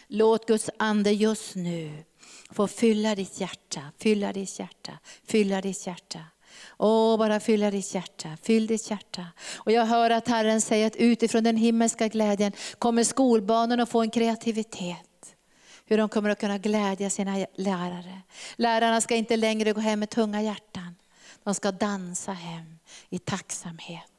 Låt 0.07 0.47
Guds 0.47 0.69
ande 0.77 1.11
just 1.11 1.55
nu 1.55 2.03
få 2.51 2.67
fylla 2.67 3.15
ditt 3.15 3.39
hjärta, 3.39 3.81
fylla 3.97 4.33
ditt 4.33 4.59
hjärta, 4.59 4.91
fylla 5.27 5.61
ditt 5.61 5.87
hjärta. 5.87 6.19
Åh, 6.77 7.17
bara 7.17 7.39
fylla 7.39 7.71
ditt 7.71 7.95
hjärta, 7.95 8.37
fyll 8.43 8.67
ditt 8.67 8.89
hjärta. 8.89 9.25
Och 9.55 9.71
jag 9.71 9.85
hör 9.85 10.09
att 10.09 10.27
Herren 10.27 10.61
säger 10.61 10.87
att 10.87 10.95
utifrån 10.95 11.43
den 11.43 11.57
himmelska 11.57 12.07
glädjen 12.07 12.51
kommer 12.79 13.03
skolbarnen 13.03 13.79
att 13.79 13.89
få 13.89 14.01
en 14.01 14.09
kreativitet. 14.09 15.35
Hur 15.85 15.97
de 15.97 16.09
kommer 16.09 16.29
att 16.29 16.39
kunna 16.39 16.57
glädja 16.57 17.09
sina 17.09 17.45
lärare. 17.55 18.21
Lärarna 18.55 19.01
ska 19.01 19.15
inte 19.15 19.37
längre 19.37 19.73
gå 19.73 19.79
hem 19.79 19.99
med 19.99 20.09
tunga 20.09 20.41
hjärtan. 20.41 20.95
De 21.43 21.55
ska 21.55 21.71
dansa 21.71 22.31
hem 22.31 22.79
i 23.09 23.19
tacksamhet. 23.19 24.16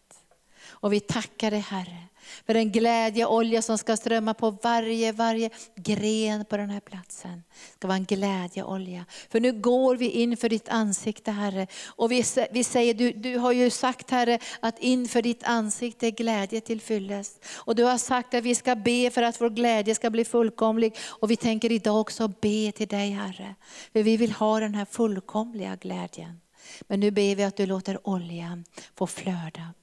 Och 0.80 0.92
vi 0.92 1.00
tackar 1.00 1.50
dig 1.50 1.60
Herre 1.60 2.08
för 2.46 2.54
den 2.54 2.72
glädjeolja 2.72 3.62
som 3.62 3.78
ska 3.78 3.96
strömma 3.96 4.34
på 4.34 4.50
varje, 4.50 5.12
varje 5.12 5.50
gren 5.76 6.44
på 6.44 6.56
den 6.56 6.70
här 6.70 6.80
platsen. 6.80 7.42
Det 7.52 7.74
ska 7.74 7.88
vara 7.88 7.96
en 7.96 8.04
glädjeolja. 8.04 9.04
För 9.30 9.40
nu 9.40 9.52
går 9.52 9.96
vi 9.96 10.10
inför 10.10 10.48
ditt 10.48 10.68
ansikte 10.68 11.30
Herre. 11.30 11.66
Och 11.86 12.12
vi, 12.12 12.24
vi 12.50 12.64
säger, 12.64 12.94
du, 12.94 13.12
du 13.12 13.38
har 13.38 13.52
ju 13.52 13.70
sagt 13.70 14.10
Herre 14.10 14.38
att 14.60 14.78
inför 14.78 15.22
ditt 15.22 15.44
ansikte 15.44 16.06
är 16.06 16.10
glädje 16.10 16.60
till 16.60 16.80
fyllest. 16.80 17.44
Och 17.54 17.74
du 17.74 17.84
har 17.84 17.98
sagt 17.98 18.34
att 18.34 18.44
vi 18.44 18.54
ska 18.54 18.74
be 18.74 19.10
för 19.10 19.22
att 19.22 19.40
vår 19.40 19.50
glädje 19.50 19.94
ska 19.94 20.10
bli 20.10 20.24
fullkomlig. 20.24 20.96
Och 21.08 21.30
vi 21.30 21.36
tänker 21.36 21.72
idag 21.72 22.00
också 22.00 22.28
be 22.28 22.72
till 22.72 22.88
dig 22.88 23.10
Herre. 23.10 23.54
För 23.92 24.02
vi 24.02 24.16
vill 24.16 24.32
ha 24.32 24.60
den 24.60 24.74
här 24.74 24.84
fullkomliga 24.84 25.76
glädjen. 25.76 26.40
Men 26.80 27.00
nu 27.00 27.10
ber 27.10 27.34
vi 27.34 27.44
att 27.44 27.56
du 27.56 27.66
låter 27.66 28.08
oljan 28.08 28.64
få 28.94 29.06
flöda. 29.06 29.74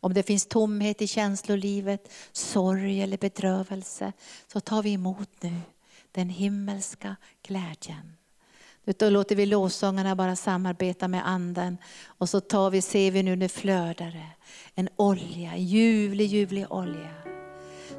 Om 0.00 0.14
det 0.14 0.22
finns 0.22 0.46
tomhet 0.46 1.02
i 1.02 1.06
känslolivet, 1.06 2.12
sorg 2.32 3.02
eller 3.02 3.16
bedrövelse, 3.16 4.12
så 4.52 4.60
tar 4.60 4.82
vi 4.82 4.92
emot 4.92 5.42
nu 5.42 5.60
den 6.12 6.28
himmelska 6.28 7.16
glädjen 7.42 8.16
Då 8.98 9.10
låter 9.10 9.36
vi 9.36 9.46
lovsångarna 9.46 10.16
bara 10.16 10.36
samarbeta 10.36 11.08
med 11.08 11.28
anden. 11.28 11.78
Och 12.06 12.28
så 12.28 12.40
tar 12.40 12.70
vi, 12.70 12.82
ser 12.82 13.10
vi 13.10 13.22
nu 13.22 13.36
det 13.36 13.48
flödar 13.48 14.38
en 14.74 14.88
olja, 14.96 15.52
en 15.52 15.64
ljuvlig, 15.64 16.26
ljuvlig 16.26 16.66
olja. 16.70 17.10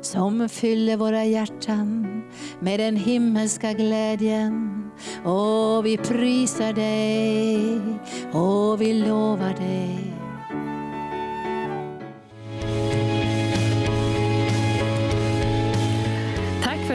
Som 0.02 0.50
fyller 0.50 0.98
våra 0.98 1.26
hjärtan 1.26 2.24
med 2.60 2.80
den 2.80 2.96
himmelska 2.96 3.74
glädjen. 3.74 4.92
Och 5.26 5.86
vi 5.86 5.98
prisar 5.98 6.74
dig 6.74 7.82
och 8.34 8.82
vi 8.82 8.94
lovar 8.94 9.54
dig. 9.54 10.19